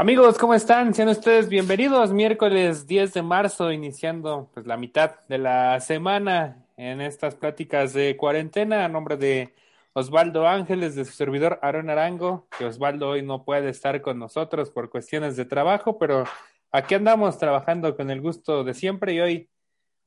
Amigos, 0.00 0.38
¿cómo 0.38 0.54
están? 0.54 0.94
Sean 0.94 1.08
ustedes 1.08 1.48
bienvenidos. 1.48 2.12
Miércoles 2.12 2.86
10 2.86 3.14
de 3.14 3.22
marzo, 3.22 3.72
iniciando 3.72 4.48
pues 4.54 4.64
la 4.64 4.76
mitad 4.76 5.16
de 5.28 5.38
la 5.38 5.80
semana 5.80 6.64
en 6.76 7.00
estas 7.00 7.34
pláticas 7.34 7.94
de 7.94 8.16
cuarentena 8.16 8.84
a 8.84 8.88
nombre 8.88 9.16
de 9.16 9.52
Osvaldo 9.94 10.46
Ángeles, 10.46 10.94
de 10.94 11.04
su 11.04 11.10
servidor 11.14 11.58
Aaron 11.62 11.90
Arango, 11.90 12.46
que 12.56 12.64
Osvaldo 12.64 13.08
hoy 13.08 13.22
no 13.22 13.44
puede 13.44 13.70
estar 13.70 14.00
con 14.00 14.20
nosotros 14.20 14.70
por 14.70 14.88
cuestiones 14.88 15.36
de 15.36 15.46
trabajo, 15.46 15.98
pero 15.98 16.26
aquí 16.70 16.94
andamos 16.94 17.36
trabajando 17.36 17.96
con 17.96 18.12
el 18.12 18.20
gusto 18.20 18.62
de 18.62 18.74
siempre 18.74 19.14
y 19.14 19.20
hoy 19.20 19.50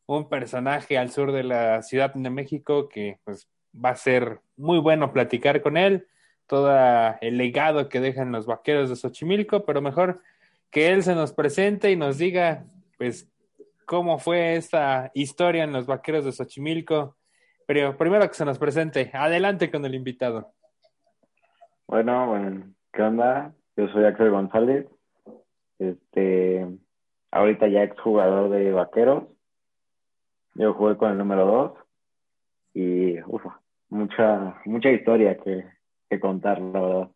un 0.06 0.30
personaje 0.30 0.98
al 0.98 1.12
sur 1.12 1.34
de 1.34 1.44
la 1.44 1.82
Ciudad 1.82 2.14
de 2.14 2.30
México 2.30 2.88
que 2.88 3.20
pues 3.26 3.50
va 3.76 3.90
a 3.90 3.98
ser 3.98 4.40
muy 4.56 4.80
bueno 4.80 5.12
platicar 5.12 5.62
con 5.62 5.76
él 5.76 6.08
todo 6.52 6.70
el 7.22 7.38
legado 7.38 7.88
que 7.88 8.02
dejan 8.02 8.34
los 8.34 8.46
vaqueros 8.46 8.90
de 8.90 8.98
Xochimilco, 8.98 9.64
pero 9.64 9.82
mejor 9.82 10.20
que 10.70 10.90
él 10.90 11.02
se 11.02 11.16
nos 11.16 11.32
presente 11.32 11.92
y 11.92 11.96
nos 11.96 12.18
diga, 12.18 12.66
pues, 12.98 13.32
cómo 13.86 14.20
fue 14.20 14.58
esta 14.58 15.12
historia 15.14 15.64
en 15.64 15.72
los 15.72 15.86
vaqueros 15.86 16.26
de 16.26 16.34
Xochimilco. 16.34 17.16
Pero 17.66 17.96
primero 17.96 18.28
que 18.28 18.34
se 18.34 18.44
nos 18.44 18.60
presente, 18.60 19.12
adelante 19.14 19.72
con 19.72 19.86
el 19.86 19.96
invitado. 19.96 20.52
Bueno, 21.88 22.28
bueno, 22.28 22.66
¿qué 22.92 23.02
onda? 23.02 23.54
Yo 23.78 23.88
soy 23.88 24.04
Axel 24.04 24.32
González, 24.32 24.88
este, 25.80 26.68
ahorita 27.32 27.70
ya 27.70 27.84
exjugador 27.84 28.50
de 28.50 28.74
vaqueros. 28.74 29.24
Yo 30.56 30.74
jugué 30.74 30.98
con 30.98 31.12
el 31.12 31.18
número 31.18 31.46
2 31.46 31.72
y 32.74 33.22
ufa, 33.24 33.62
mucha, 33.88 34.62
mucha 34.66 34.90
historia 34.90 35.38
que, 35.38 35.64
que 36.12 36.20
contar, 36.20 36.60
la 36.60 36.82
verdad. 36.82 37.12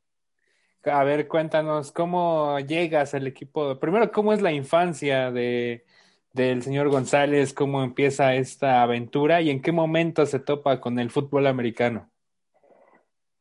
A 0.86 1.04
ver, 1.04 1.28
cuéntanos, 1.28 1.92
¿cómo 1.92 2.58
llegas 2.60 3.14
al 3.14 3.28
equipo? 3.28 3.78
Primero, 3.78 4.10
¿cómo 4.12 4.32
es 4.32 4.42
la 4.42 4.54
infancia 4.54 5.32
de, 5.32 5.84
del 6.32 6.62
señor 6.62 6.88
González? 6.90 7.54
¿Cómo 7.54 7.84
empieza 7.84 8.36
esta 8.36 8.82
aventura? 8.84 9.42
¿Y 9.42 9.50
en 9.50 9.62
qué 9.62 9.74
momento 9.74 10.26
se 10.26 10.40
topa 10.40 10.80
con 10.80 10.98
el 10.98 11.10
fútbol 11.10 11.48
americano? 11.48 12.10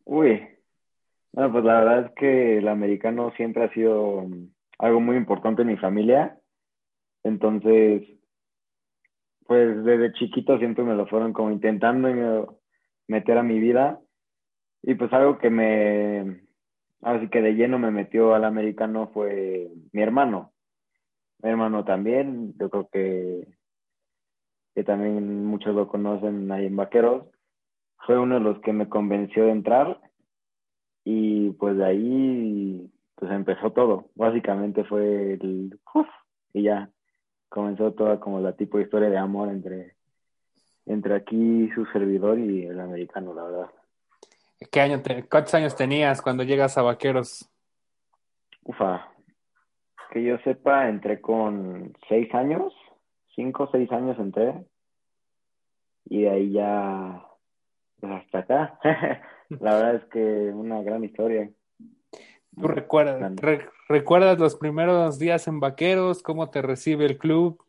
Uy, 0.04 0.42
bueno, 1.32 1.52
pues 1.52 1.64
la 1.64 1.80
verdad 1.80 2.06
es 2.06 2.12
que 2.16 2.58
el 2.58 2.66
americano 2.66 3.32
siempre 3.36 3.64
ha 3.64 3.72
sido 3.72 4.26
algo 4.78 5.00
muy 5.00 5.16
importante 5.16 5.62
en 5.62 5.68
mi 5.68 5.76
familia. 5.76 6.36
Entonces, 7.22 8.02
pues 9.46 9.84
desde 9.84 10.14
chiquito 10.14 10.58
siempre 10.58 10.82
me 10.82 10.94
lo 10.94 11.06
fueron 11.06 11.32
como 11.32 11.52
intentando 11.52 12.58
meter 13.06 13.38
a 13.38 13.42
mi 13.44 13.60
vida. 13.60 14.00
Y 14.86 14.94
pues 14.96 15.10
algo 15.14 15.38
que 15.38 15.48
me, 15.48 16.42
así 17.00 17.28
que 17.28 17.40
de 17.40 17.54
lleno 17.54 17.78
me 17.78 17.90
metió 17.90 18.34
al 18.34 18.44
americano 18.44 19.10
fue 19.14 19.70
mi 19.92 20.02
hermano. 20.02 20.52
Mi 21.42 21.50
hermano 21.50 21.84
también, 21.86 22.54
yo 22.58 22.68
creo 22.68 22.88
que, 22.92 23.48
que 24.74 24.84
también 24.84 25.46
muchos 25.46 25.74
lo 25.74 25.88
conocen 25.88 26.52
ahí 26.52 26.66
en 26.66 26.76
Vaqueros. 26.76 27.26
Fue 28.06 28.18
uno 28.18 28.34
de 28.34 28.42
los 28.42 28.60
que 28.60 28.74
me 28.74 28.90
convenció 28.90 29.46
de 29.46 29.52
entrar 29.52 30.00
y 31.02 31.50
pues 31.52 31.78
de 31.78 31.84
ahí 31.86 32.92
pues 33.14 33.32
empezó 33.32 33.72
todo. 33.72 34.10
Básicamente 34.14 34.84
fue 34.84 35.34
el 35.34 35.80
uf, 35.94 36.06
y 36.52 36.64
ya 36.64 36.90
comenzó 37.48 37.92
toda 37.94 38.20
como 38.20 38.40
la 38.40 38.54
tipo 38.54 38.76
de 38.76 38.84
historia 38.84 39.08
de 39.08 39.16
amor 39.16 39.48
entre, 39.48 39.96
entre 40.84 41.14
aquí 41.14 41.70
su 41.74 41.86
servidor 41.86 42.38
y 42.38 42.66
el 42.66 42.80
americano, 42.80 43.32
la 43.32 43.44
verdad. 43.44 43.70
¿Qué 44.70 44.80
año 44.80 45.02
¿Cuántos 45.30 45.54
años 45.54 45.76
tenías 45.76 46.22
cuando 46.22 46.42
llegas 46.42 46.78
a 46.78 46.82
Vaqueros? 46.82 47.50
Ufa, 48.62 49.12
que 50.10 50.22
yo 50.22 50.38
sepa, 50.38 50.88
entré 50.88 51.20
con 51.20 51.92
seis 52.08 52.32
años, 52.34 52.72
cinco 53.34 53.64
o 53.64 53.70
seis 53.70 53.90
años 53.92 54.18
entré, 54.18 54.64
y 56.06 56.22
de 56.22 56.30
ahí 56.30 56.52
ya, 56.52 57.26
pues 58.00 58.12
hasta 58.12 58.38
acá. 58.38 58.78
La 59.48 59.74
verdad 59.74 59.94
es 59.96 60.04
que 60.06 60.20
una 60.20 60.82
gran 60.82 61.04
historia. 61.04 61.50
¿Tú 62.56 62.68
recuerdas, 62.68 63.32
recuerdas 63.88 64.38
los 64.38 64.56
primeros 64.56 65.18
días 65.18 65.48
en 65.48 65.60
Vaqueros? 65.60 66.22
¿Cómo 66.22 66.50
te 66.50 66.62
recibe 66.62 67.04
el 67.04 67.18
club? 67.18 67.62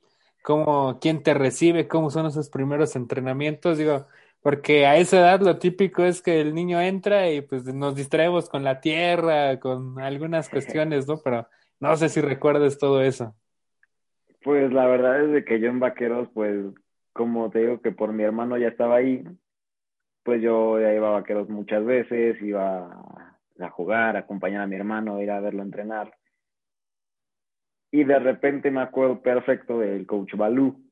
¿Cómo, 0.44 1.00
¿Quién 1.02 1.24
te 1.24 1.34
recibe? 1.34 1.88
¿Cómo 1.88 2.12
son 2.12 2.28
esos 2.28 2.50
primeros 2.50 2.96
entrenamientos? 2.96 3.80
Digo, 3.80 4.06
porque 4.46 4.86
a 4.86 4.98
esa 4.98 5.18
edad 5.18 5.42
lo 5.42 5.58
típico 5.58 6.04
es 6.04 6.22
que 6.22 6.40
el 6.40 6.54
niño 6.54 6.80
entra 6.80 7.32
y 7.32 7.42
pues 7.42 7.66
nos 7.74 7.96
distraemos 7.96 8.48
con 8.48 8.64
la 8.64 8.80
tierra, 8.80 9.60
con 9.60 10.00
algunas 10.00 10.50
cuestiones, 10.50 11.08
¿no? 11.08 11.18
Pero 11.24 11.48
no 11.80 11.96
sé 11.96 12.10
si 12.10 12.22
recuerdes 12.22 12.78
todo 12.78 13.02
eso. 13.02 13.34
Pues 14.44 14.72
la 14.72 14.86
verdad 14.86 15.24
es 15.24 15.32
de 15.32 15.44
que 15.44 15.60
yo 15.60 15.70
en 15.70 15.80
Vaqueros, 15.80 16.30
pues 16.32 16.64
como 17.12 17.50
te 17.50 17.62
digo 17.62 17.82
que 17.82 17.92
por 17.92 18.14
mi 18.14 18.22
hermano 18.22 18.56
ya 18.56 18.68
estaba 18.68 18.98
ahí, 18.98 19.24
pues 20.22 20.44
yo 20.44 20.80
ya 20.80 20.94
iba 20.94 21.08
a 21.08 21.14
Vaqueros 21.14 21.50
muchas 21.50 21.84
veces, 21.84 22.40
iba 22.40 23.04
a 23.60 23.70
jugar, 23.72 24.16
a 24.16 24.20
acompañar 24.20 24.62
a 24.62 24.68
mi 24.68 24.76
hermano, 24.76 25.24
ir 25.24 25.32
a 25.32 25.40
verlo 25.40 25.64
entrenar. 25.64 26.16
Y 27.90 28.04
de 28.04 28.20
repente 28.20 28.70
me 28.70 28.82
acuerdo 28.82 29.24
perfecto 29.24 29.80
del 29.80 30.06
coach 30.06 30.36
Balú 30.36 30.85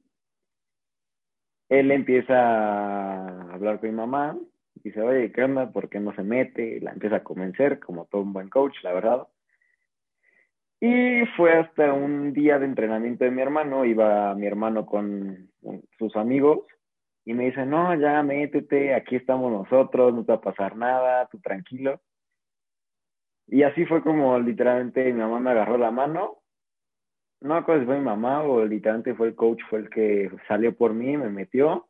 él 1.69 1.91
empieza 1.91 2.33
a 2.35 3.53
hablar 3.53 3.79
con 3.79 3.89
mi 3.89 3.95
mamá, 3.95 4.37
dice, 4.83 5.01
oye, 5.01 5.31
¿qué 5.31 5.43
onda? 5.43 5.71
¿Por 5.71 5.89
qué 5.89 5.99
no 5.99 6.13
se 6.15 6.23
mete? 6.23 6.79
La 6.81 6.91
empieza 6.91 7.17
a 7.17 7.23
convencer, 7.23 7.79
como 7.79 8.05
todo 8.05 8.21
un 8.21 8.33
buen 8.33 8.49
coach, 8.49 8.75
la 8.83 8.93
verdad. 8.93 9.27
Y 10.79 11.25
fue 11.37 11.53
hasta 11.53 11.93
un 11.93 12.33
día 12.33 12.59
de 12.59 12.65
entrenamiento 12.65 13.23
de 13.23 13.31
mi 13.31 13.41
hermano, 13.41 13.85
iba 13.85 14.35
mi 14.35 14.45
hermano 14.45 14.85
con 14.85 15.49
sus 15.97 16.15
amigos 16.17 16.65
y 17.23 17.33
me 17.33 17.45
dice, 17.45 17.65
no, 17.65 17.95
ya 17.95 18.21
métete, 18.21 18.93
aquí 18.93 19.15
estamos 19.15 19.49
nosotros, 19.49 20.13
no 20.13 20.25
te 20.25 20.33
va 20.33 20.39
a 20.39 20.41
pasar 20.41 20.75
nada, 20.75 21.27
tú 21.27 21.39
tranquilo. 21.39 22.01
Y 23.47 23.63
así 23.63 23.85
fue 23.85 24.01
como 24.01 24.37
literalmente 24.39 25.05
mi 25.05 25.19
mamá 25.21 25.39
me 25.39 25.51
agarró 25.51 25.77
la 25.77 25.91
mano 25.91 26.42
no 27.43 27.59
si 27.59 27.85
fue 27.85 27.97
mi 27.97 28.05
mamá 28.05 28.41
o 28.43 28.65
literalmente 28.65 29.13
fue 29.15 29.27
el 29.27 29.35
coach, 29.35 29.59
fue 29.69 29.79
el 29.79 29.89
que 29.89 30.31
salió 30.47 30.75
por 30.75 30.93
mí, 30.93 31.17
me 31.17 31.29
metió. 31.29 31.87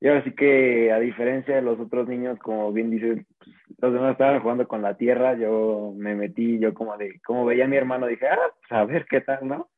Y 0.00 0.08
ahora 0.08 0.24
sí 0.24 0.32
que, 0.32 0.90
a 0.92 0.98
diferencia 0.98 1.54
de 1.54 1.62
los 1.62 1.78
otros 1.78 2.08
niños, 2.08 2.38
como 2.40 2.72
bien 2.72 2.90
dices, 2.90 3.24
pues, 3.38 3.50
los 3.78 3.92
demás 3.92 4.12
estaban 4.12 4.40
jugando 4.40 4.66
con 4.66 4.82
la 4.82 4.96
tierra, 4.96 5.34
yo 5.34 5.92
me 5.96 6.14
metí, 6.14 6.58
yo 6.58 6.74
como 6.74 6.96
de, 6.96 7.20
como 7.20 7.44
veía 7.44 7.66
a 7.66 7.68
mi 7.68 7.76
hermano, 7.76 8.06
dije, 8.06 8.26
ah, 8.26 8.50
pues 8.60 8.72
a 8.72 8.84
ver 8.84 9.06
qué 9.06 9.20
tal, 9.20 9.46
¿no? 9.46 9.70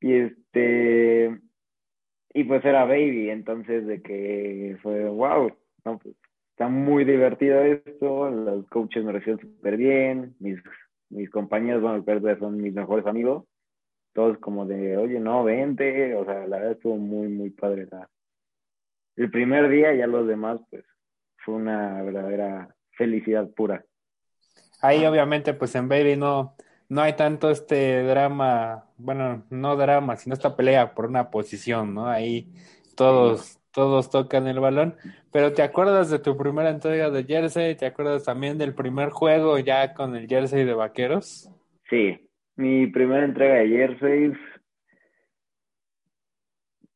Y 0.00 0.12
este, 0.14 1.40
y 2.34 2.44
pues 2.44 2.64
era 2.64 2.84
baby, 2.84 3.30
entonces 3.30 3.86
de 3.86 4.00
que 4.00 4.76
fue, 4.82 5.08
wow, 5.08 5.50
no, 5.84 5.98
pues 5.98 6.14
está 6.50 6.68
muy 6.68 7.04
divertido 7.04 7.62
esto, 7.62 8.30
los 8.30 8.68
coaches 8.68 9.04
me 9.04 9.12
recibieron 9.12 9.40
súper 9.40 9.76
bien, 9.76 10.36
mis 10.38 10.62
mis 11.10 11.30
compañeros, 11.30 11.82
bueno, 11.82 12.04
son 12.38 12.56
mis 12.56 12.74
mejores 12.74 13.06
amigos, 13.06 13.44
todos 14.12 14.38
como 14.38 14.66
de, 14.66 14.96
oye, 14.96 15.20
no, 15.20 15.44
vente, 15.44 16.14
o 16.14 16.24
sea, 16.24 16.46
la 16.46 16.58
verdad 16.58 16.72
estuvo 16.72 16.96
muy, 16.96 17.28
muy 17.28 17.50
padre. 17.50 17.86
La... 17.90 18.08
El 19.16 19.30
primer 19.30 19.68
día 19.68 19.94
ya 19.94 20.06
los 20.06 20.26
demás, 20.26 20.60
pues, 20.70 20.84
fue 21.36 21.54
una 21.54 22.02
verdadera 22.02 22.74
felicidad 22.92 23.48
pura. 23.50 23.84
Ahí 24.80 25.04
obviamente, 25.04 25.54
pues 25.54 25.74
en 25.74 25.88
Baby 25.88 26.16
no, 26.16 26.54
no 26.88 27.02
hay 27.02 27.14
tanto 27.14 27.50
este 27.50 28.02
drama, 28.04 28.86
bueno, 28.96 29.44
no 29.50 29.76
drama, 29.76 30.16
sino 30.16 30.34
esta 30.34 30.56
pelea 30.56 30.94
por 30.94 31.06
una 31.06 31.30
posición, 31.30 31.94
¿no? 31.94 32.06
Ahí 32.06 32.52
todos, 32.96 33.57
todos 33.78 34.10
tocan 34.10 34.48
el 34.48 34.58
balón, 34.58 34.96
pero 35.30 35.52
¿te 35.52 35.62
acuerdas 35.62 36.10
de 36.10 36.18
tu 36.18 36.36
primera 36.36 36.68
entrega 36.68 37.10
de 37.10 37.22
jersey? 37.22 37.76
¿Te 37.76 37.86
acuerdas 37.86 38.24
también 38.24 38.58
del 38.58 38.74
primer 38.74 39.10
juego 39.10 39.56
ya 39.60 39.94
con 39.94 40.16
el 40.16 40.26
jersey 40.26 40.64
de 40.64 40.74
vaqueros? 40.74 41.48
Sí, 41.88 42.28
mi 42.56 42.88
primera 42.88 43.24
entrega 43.24 43.54
de 43.54 43.68
jerseys, 43.68 44.36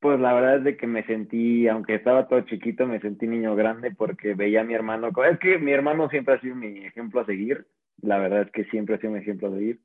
pues 0.01 0.19
la 0.19 0.33
verdad 0.33 0.57
es 0.57 0.65
de 0.65 0.77
que 0.77 0.89
me 0.89 1.05
sentí, 1.05 1.69
aunque 1.69 1.95
estaba 1.95 2.27
todo 2.27 2.41
chiquito, 2.41 2.85
me 2.85 2.99
sentí 2.99 3.29
niño 3.29 3.55
grande 3.55 3.93
porque 3.93 4.35
veía 4.35 4.63
a 4.63 4.65
mi 4.65 4.75
hermano, 4.75 5.11
es 5.31 5.39
que 5.39 5.59
mi 5.59 5.71
hermano 5.71 6.09
siempre 6.09 6.35
ha 6.35 6.41
sido 6.41 6.57
mi 6.57 6.85
ejemplo 6.85 7.21
a 7.21 7.27
seguir, 7.27 7.65
la 8.01 8.19
verdad 8.19 8.43
es 8.43 8.51
que 8.51 8.65
siempre 8.65 8.97
ha 8.97 8.99
sido 8.99 9.13
mi 9.13 9.21
ejemplo 9.21 9.47
a 9.47 9.53
seguir. 9.53 9.79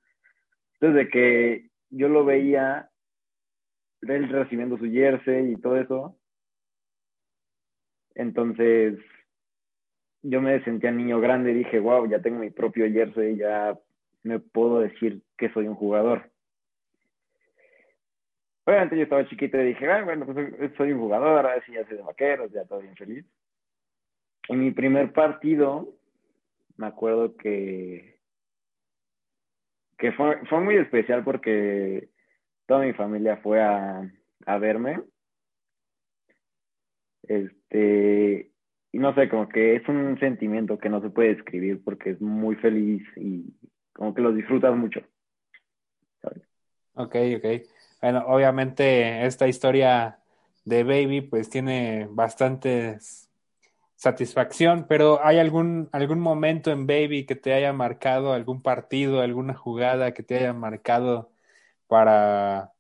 Entonces 0.74 0.96
de 0.96 1.10
que 1.12 1.70
yo 1.92 2.10
lo 2.10 2.26
veía, 2.26 2.90
él 4.02 4.30
recibiendo 4.30 4.80
su 4.80 4.86
jersey 4.92 5.52
y 5.52 5.58
todo 5.58 5.78
eso, 5.78 6.17
entonces, 8.18 9.00
yo 10.24 10.42
me 10.42 10.64
sentía 10.64 10.92
niño 10.92 11.20
grande 11.20 11.52
y 11.52 11.56
dije, 11.56 11.80
wow, 11.80 12.08
ya 12.10 12.22
tengo 12.22 12.40
mi 12.40 12.50
propio 12.50 12.92
jersey, 12.92 13.38
ya 13.38 13.78
me 14.24 14.40
puedo 14.40 14.80
decir 14.80 15.22
que 15.38 15.50
soy 15.54 15.68
un 15.68 15.76
jugador. 15.76 16.32
Obviamente 18.66 18.98
yo 18.98 19.04
estaba 19.04 19.28
chiquito 19.30 19.58
y 19.62 19.68
dije, 19.68 19.88
bueno, 20.04 20.26
pues 20.26 20.74
soy 20.76 20.92
un 20.92 21.00
jugador, 21.00 21.46
ahora 21.46 21.64
sí 21.66 21.72
ya 21.72 21.88
soy 21.88 21.98
de 21.98 22.04
vaqueros, 22.04 22.52
ya 22.52 22.66
todo 22.66 22.80
bien 22.80 22.96
feliz. 22.96 23.26
En 24.50 24.60
mi 24.60 24.72
primer 24.72 25.14
partido, 25.14 25.94
me 26.76 26.88
acuerdo 26.88 27.38
que 27.38 28.18
que 29.98 30.12
fue, 30.12 30.46
fue 30.46 30.60
muy 30.62 30.76
especial 30.78 31.24
porque 31.24 32.10
toda 32.68 32.82
mi 32.86 32.94
familia 32.94 33.38
fue 33.38 33.62
a, 33.62 34.10
a 34.46 34.58
verme. 34.58 35.02
Este, 37.28 38.52
y 38.92 39.00
no 39.00 39.14
sé, 39.16 39.30
como 39.30 39.50
que 39.50 39.76
es 39.76 39.88
un 39.88 40.18
sentimiento 40.20 40.78
que 40.78 40.90
no 40.90 41.02
se 41.02 41.10
puede 41.10 41.36
describir 41.36 41.84
porque 41.84 42.12
es 42.12 42.22
muy 42.22 42.56
feliz 42.56 43.04
y 43.16 43.54
como 43.94 44.14
que 44.14 44.22
lo 44.22 44.32
disfrutas 44.32 44.76
mucho. 44.76 45.02
¿sabes? 46.22 46.44
Ok, 46.94 47.16
ok. 47.38 47.68
Bueno, 48.02 48.24
obviamente 48.28 49.26
esta 49.26 49.48
historia 49.48 50.20
de 50.66 50.84
Baby 50.84 51.22
pues 51.22 51.50
tiene 51.50 52.08
bastante 52.10 53.00
satisfacción, 53.96 54.86
pero 54.88 55.20
¿hay 55.26 55.40
algún, 55.40 55.90
algún 55.92 56.20
momento 56.20 56.72
en 56.72 56.88
Baby 56.88 57.26
que 57.26 57.36
te 57.36 57.54
haya 57.54 57.74
marcado, 57.74 58.34
algún 58.34 58.62
partido, 58.62 59.22
alguna 59.22 59.56
jugada 59.56 60.14
que 60.14 60.24
te 60.24 60.38
haya 60.38 60.54
marcado 60.54 61.32
para, 61.88 62.74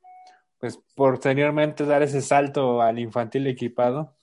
pues, 0.59 0.77
posteriormente 0.95 1.85
dar 1.85 2.03
ese 2.03 2.21
salto 2.21 2.81
al 2.81 2.99
infantil 2.99 3.47
equipado? 3.47 4.16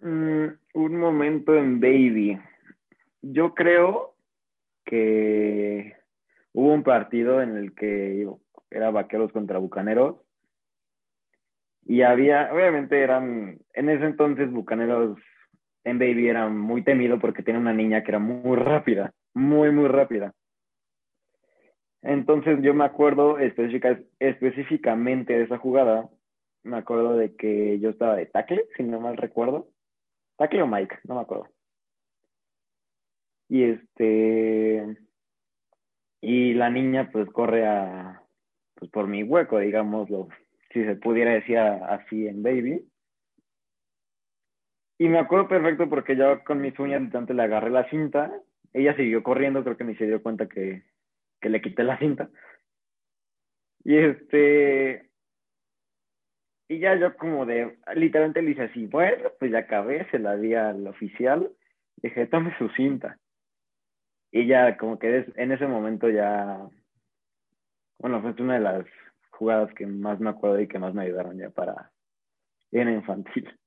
Mm, 0.00 0.46
un 0.74 0.96
momento 0.96 1.54
en 1.56 1.80
Baby. 1.80 2.38
Yo 3.20 3.54
creo 3.54 4.14
que 4.84 5.96
hubo 6.52 6.72
un 6.72 6.82
partido 6.82 7.42
en 7.42 7.56
el 7.56 7.74
que 7.74 8.28
era 8.70 8.90
Vaqueros 8.90 9.32
contra 9.32 9.58
Bucaneros 9.58 10.16
y 11.84 12.02
había, 12.02 12.52
obviamente 12.52 13.00
eran, 13.02 13.58
en 13.72 13.88
ese 13.88 14.04
entonces 14.04 14.52
Bucaneros 14.52 15.18
en 15.84 15.98
Baby 15.98 16.28
era 16.28 16.48
muy 16.48 16.82
temido 16.82 17.18
porque 17.18 17.42
tenía 17.42 17.60
una 17.60 17.72
niña 17.72 18.02
que 18.02 18.10
era 18.10 18.18
muy 18.18 18.56
rápida, 18.56 19.14
muy, 19.34 19.70
muy 19.72 19.88
rápida. 19.88 20.32
Entonces 22.02 22.58
yo 22.62 22.74
me 22.74 22.84
acuerdo 22.84 23.38
específica, 23.38 23.98
específicamente 24.20 25.32
de 25.32 25.44
esa 25.44 25.58
jugada, 25.58 26.08
me 26.62 26.76
acuerdo 26.76 27.16
de 27.16 27.34
que 27.34 27.80
yo 27.80 27.90
estaba 27.90 28.14
de 28.16 28.26
tackle, 28.26 28.66
si 28.76 28.84
no 28.84 29.00
mal 29.00 29.16
recuerdo. 29.16 29.68
Tackle 30.38 30.62
o 30.62 30.66
Mike, 30.66 31.00
no 31.04 31.16
me 31.16 31.20
acuerdo. 31.20 31.48
Y 33.48 33.64
este, 33.64 34.96
y 36.20 36.54
la 36.54 36.70
niña 36.70 37.10
pues 37.12 37.28
corre 37.30 37.66
a, 37.66 38.22
pues 38.74 38.90
por 38.90 39.08
mi 39.08 39.22
hueco, 39.22 39.58
digámoslo, 39.58 40.28
si 40.72 40.84
se 40.84 40.96
pudiera 40.96 41.32
decir 41.32 41.58
así 41.58 42.28
en 42.28 42.42
Baby. 42.42 42.88
Y 44.98 45.08
me 45.08 45.18
acuerdo 45.18 45.48
perfecto 45.48 45.88
porque 45.88 46.16
yo 46.16 46.42
con 46.44 46.60
mis 46.60 46.78
uñas 46.78 47.10
tanto 47.10 47.32
le 47.32 47.42
agarré 47.42 47.70
la 47.70 47.88
cinta. 47.90 48.32
Ella 48.72 48.96
siguió 48.96 49.22
corriendo, 49.22 49.64
creo 49.64 49.76
que 49.76 49.84
ni 49.84 49.96
se 49.96 50.06
dio 50.06 50.22
cuenta 50.22 50.48
que, 50.48 50.84
que 51.40 51.48
le 51.48 51.60
quité 51.60 51.84
la 51.84 51.98
cinta. 51.98 52.30
Y 53.84 53.96
este. 53.96 55.07
Y 56.68 56.80
ya 56.80 56.94
yo 56.96 57.16
como 57.16 57.46
de, 57.46 57.78
literalmente 57.94 58.42
le 58.42 58.50
hice 58.50 58.64
así, 58.64 58.86
bueno, 58.86 59.30
pues 59.38 59.50
ya 59.50 59.60
acabé, 59.60 60.08
se 60.10 60.18
la 60.18 60.36
di 60.36 60.54
al 60.54 60.86
oficial, 60.86 61.50
dije, 61.96 62.26
tome 62.26 62.56
su 62.58 62.68
cinta. 62.70 63.18
Y 64.30 64.46
ya 64.46 64.76
como 64.76 64.98
que 64.98 65.26
en 65.36 65.52
ese 65.52 65.66
momento 65.66 66.10
ya, 66.10 66.68
bueno, 67.98 68.20
fue 68.20 68.34
una 68.42 68.54
de 68.54 68.60
las 68.60 68.84
jugadas 69.30 69.72
que 69.74 69.86
más 69.86 70.20
me 70.20 70.28
acuerdo 70.30 70.60
y 70.60 70.68
que 70.68 70.78
más 70.78 70.92
me 70.92 71.04
ayudaron 71.04 71.38
ya 71.38 71.48
para 71.48 71.90
en 72.72 72.90
infantil. 72.90 73.58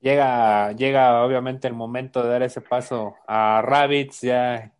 Llega, 0.00 0.72
llega 0.72 1.24
obviamente 1.24 1.66
el 1.66 1.74
momento 1.74 2.22
de 2.22 2.28
dar 2.28 2.42
ese 2.42 2.60
paso 2.60 3.16
a 3.26 3.62
Rabbits, 3.62 4.20
ya 4.20 4.75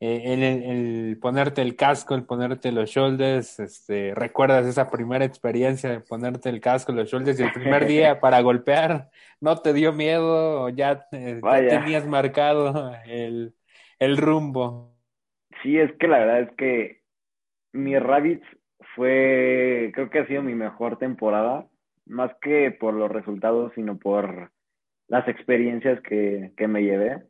eh, 0.00 0.22
el, 0.26 0.42
el, 0.42 1.18
ponerte 1.20 1.60
el 1.60 1.74
casco, 1.74 2.14
el 2.14 2.24
ponerte 2.24 2.70
los 2.70 2.88
shoulders, 2.88 3.58
este, 3.58 4.14
recuerdas 4.14 4.66
esa 4.66 4.90
primera 4.90 5.24
experiencia 5.24 5.90
de 5.90 6.00
ponerte 6.00 6.48
el 6.48 6.60
casco, 6.60 6.92
los 6.92 7.10
shoulders 7.10 7.40
y 7.40 7.42
el 7.42 7.52
primer 7.52 7.86
día 7.86 8.20
para 8.20 8.40
golpear, 8.40 9.10
¿no 9.40 9.56
te 9.56 9.72
dio 9.72 9.92
miedo? 9.92 10.68
¿Ya, 10.68 11.06
eh, 11.10 11.40
ya 11.42 11.68
tenías 11.68 12.06
marcado 12.06 12.92
el, 13.06 13.54
el 13.98 14.16
rumbo? 14.16 14.94
Sí, 15.62 15.78
es 15.78 15.90
que 15.98 16.06
la 16.06 16.18
verdad 16.20 16.40
es 16.42 16.52
que 16.56 17.02
mi 17.72 17.98
Rabbits 17.98 18.46
fue, 18.94 19.90
creo 19.94 20.10
que 20.10 20.20
ha 20.20 20.26
sido 20.26 20.42
mi 20.42 20.54
mejor 20.54 20.98
temporada, 20.98 21.66
más 22.06 22.30
que 22.40 22.70
por 22.70 22.94
los 22.94 23.10
resultados, 23.10 23.72
sino 23.74 23.98
por 23.98 24.52
las 25.08 25.26
experiencias 25.26 26.00
que, 26.02 26.52
que 26.56 26.68
me 26.68 26.82
llevé. 26.82 27.22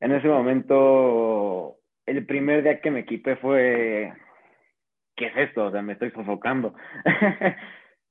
En 0.00 0.12
ese 0.12 0.28
momento, 0.28 1.78
el 2.04 2.26
primer 2.26 2.62
día 2.62 2.80
que 2.80 2.90
me 2.90 3.00
equipé 3.00 3.36
fue, 3.36 4.12
¿qué 5.16 5.26
es 5.26 5.36
esto? 5.36 5.66
O 5.66 5.70
sea, 5.70 5.82
me 5.82 5.94
estoy 5.94 6.10
sofocando. 6.10 6.74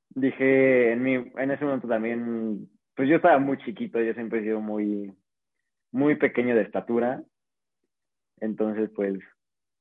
Dije, 0.09 0.93
en, 0.93 1.03
mi, 1.03 1.13
en 1.13 1.51
ese 1.51 1.63
momento 1.63 1.87
también, 1.87 2.67
pues 2.95 3.07
yo 3.07 3.17
estaba 3.17 3.37
muy 3.37 3.57
chiquito, 3.59 4.01
yo 4.01 4.13
siempre 4.13 4.39
he 4.39 4.43
sido 4.43 4.61
muy, 4.61 5.13
muy 5.91 6.15
pequeño 6.15 6.55
de 6.55 6.63
estatura. 6.63 7.21
Entonces, 8.39 8.89
pues, 8.95 9.19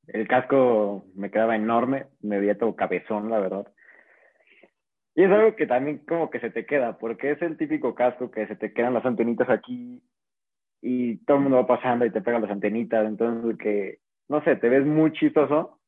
el 0.07 0.27
casco 0.27 1.05
me 1.15 1.31
quedaba 1.31 1.55
enorme, 1.55 2.07
me 2.21 2.39
veía 2.39 2.57
todo 2.57 2.75
cabezón, 2.75 3.29
la 3.31 3.39
verdad. 3.39 3.67
Y 5.15 5.23
es 5.23 5.31
algo 5.31 5.55
que 5.55 5.65
también 5.65 5.99
como 5.99 6.29
que 6.29 6.39
se 6.39 6.51
te 6.51 6.65
queda, 6.65 6.97
porque 6.97 7.31
es 7.31 7.41
el 7.41 7.57
típico 7.57 7.95
casco 7.95 8.29
que 8.29 8.45
se 8.47 8.55
te 8.55 8.73
quedan 8.73 8.93
las 8.93 9.05
antenitas 9.05 9.49
aquí 9.49 10.03
y 10.81 11.17
todo 11.25 11.37
el 11.37 11.43
mundo 11.43 11.57
va 11.57 11.67
pasando 11.67 12.05
y 12.05 12.11
te 12.11 12.21
pegan 12.21 12.41
las 12.41 12.51
antenitas, 12.51 13.05
entonces 13.07 13.57
que, 13.57 13.99
no 14.29 14.43
sé, 14.43 14.55
te 14.55 14.69
ves 14.69 14.85
muy 14.85 15.11
chistoso. 15.13 15.79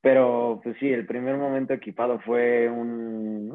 Pero 0.00 0.60
pues 0.62 0.76
sí, 0.78 0.92
el 0.92 1.06
primer 1.06 1.36
momento 1.36 1.72
equipado 1.72 2.20
fue 2.20 2.68
un... 2.68 3.52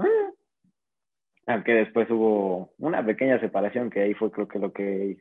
Aunque 1.46 1.74
después 1.74 2.10
hubo 2.10 2.74
una 2.78 3.06
pequeña 3.06 3.40
separación 3.40 3.90
que 3.90 4.02
ahí 4.02 4.14
fue 4.14 4.32
creo 4.32 4.48
que 4.48 4.60
lo 4.60 4.72
que 4.72 5.18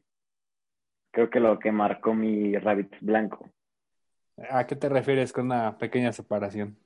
creo 1.11 1.31
que 1.31 1.41
lo 1.41 1.59
que 1.59 1.73
marcó 1.73 2.15
mi 2.15 2.56
rabbit 2.56 2.94
blanco. 3.00 3.50
¿A 4.50 4.67
qué 4.67 4.76
te 4.76 4.88
refieres 4.88 5.32
con 5.32 5.47
una 5.47 5.79
pequeña 5.79 6.12
separación? 6.12 6.79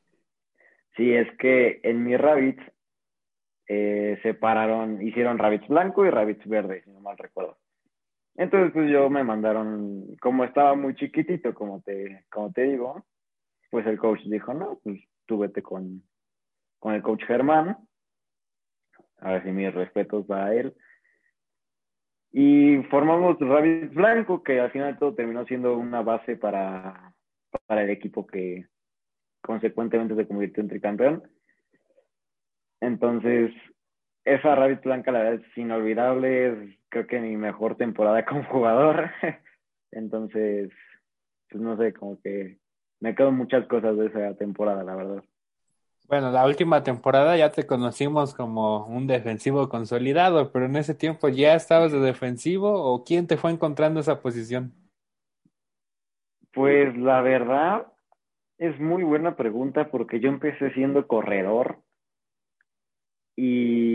Sí, 0.96 1.12
es 1.12 1.28
que 1.38 1.80
en 1.82 2.04
mi 2.04 2.16
rabbits 2.16 2.62
eh, 3.66 4.18
separaron, 4.22 5.02
hicieron 5.02 5.38
rabbits 5.38 5.68
blanco 5.68 6.04
y 6.04 6.10
rabbits 6.10 6.46
verde, 6.46 6.82
si 6.84 6.90
no 6.90 7.00
mal 7.00 7.18
recuerdo. 7.18 7.58
Entonces, 8.36 8.72
pues 8.72 8.90
yo 8.90 9.10
me 9.10 9.24
mandaron, 9.24 10.16
como 10.20 10.44
estaba 10.44 10.74
muy 10.74 10.94
chiquitito, 10.94 11.54
como 11.54 11.82
te, 11.82 12.24
como 12.30 12.52
te 12.52 12.62
digo, 12.62 13.04
pues 13.70 13.86
el 13.86 13.98
coach 13.98 14.20
dijo, 14.24 14.54
no, 14.54 14.78
pues 14.82 15.00
tú 15.26 15.38
vete 15.38 15.62
con, 15.62 16.02
con 16.78 16.94
el 16.94 17.02
coach 17.02 17.24
Germán. 17.24 17.76
A 19.18 19.32
ver 19.32 19.44
si 19.44 19.50
mis 19.50 19.72
respetos 19.72 20.26
va 20.28 20.46
a 20.46 20.54
él. 20.54 20.74
Y 22.32 22.82
formamos 22.90 23.38
Rabbits 23.38 23.94
Blanco, 23.94 24.42
que 24.42 24.58
al 24.58 24.70
final 24.70 24.98
todo 24.98 25.14
terminó 25.14 25.44
siendo 25.44 25.76
una 25.76 26.02
base 26.02 26.36
para 26.36 27.12
para 27.66 27.82
el 27.82 27.90
equipo 27.90 28.26
que 28.26 28.66
consecuentemente 29.40 30.14
se 30.14 30.26
convirtió 30.26 30.62
en 30.62 30.68
tricampeón. 30.68 31.22
Entonces, 32.80 33.52
esa 34.24 34.54
Rabbit 34.54 34.82
Blanca, 34.82 35.10
la 35.10 35.20
verdad, 35.20 35.44
es 35.46 35.58
inolvidable. 35.58 36.46
Es, 36.46 36.78
creo 36.88 37.06
que 37.06 37.20
mi 37.20 37.36
mejor 37.36 37.76
temporada 37.76 38.24
como 38.26 38.44
jugador. 38.44 39.10
Entonces, 39.90 40.70
pues 41.48 41.62
no 41.62 41.76
sé, 41.76 41.92
como 41.92 42.20
que 42.20 42.58
me 43.00 43.14
quedo 43.14 43.32
muchas 43.32 43.66
cosas 43.66 43.96
de 43.96 44.06
esa 44.06 44.34
temporada, 44.36 44.84
la 44.84 44.94
verdad. 44.94 45.24
Bueno, 46.08 46.30
la 46.30 46.44
última 46.46 46.82
temporada 46.82 47.36
ya 47.36 47.50
te 47.52 47.66
conocimos 47.66 48.34
como 48.34 48.86
un 48.86 49.06
defensivo 49.06 49.68
consolidado, 49.68 50.52
pero 50.52 50.66
en 50.66 50.76
ese 50.76 50.94
tiempo 50.94 51.28
ya 51.28 51.54
estabas 51.54 51.92
de 51.92 52.00
defensivo 52.00 52.70
o 52.70 53.04
quién 53.04 53.26
te 53.26 53.36
fue 53.36 53.50
encontrando 53.50 54.00
esa 54.00 54.20
posición? 54.20 54.72
Pues 56.52 56.96
la 56.98 57.22
verdad 57.22 57.86
es 58.58 58.78
muy 58.78 59.04
buena 59.04 59.36
pregunta 59.36 59.90
porque 59.90 60.20
yo 60.20 60.28
empecé 60.28 60.70
siendo 60.74 61.06
corredor 61.06 61.78
y 63.36 63.91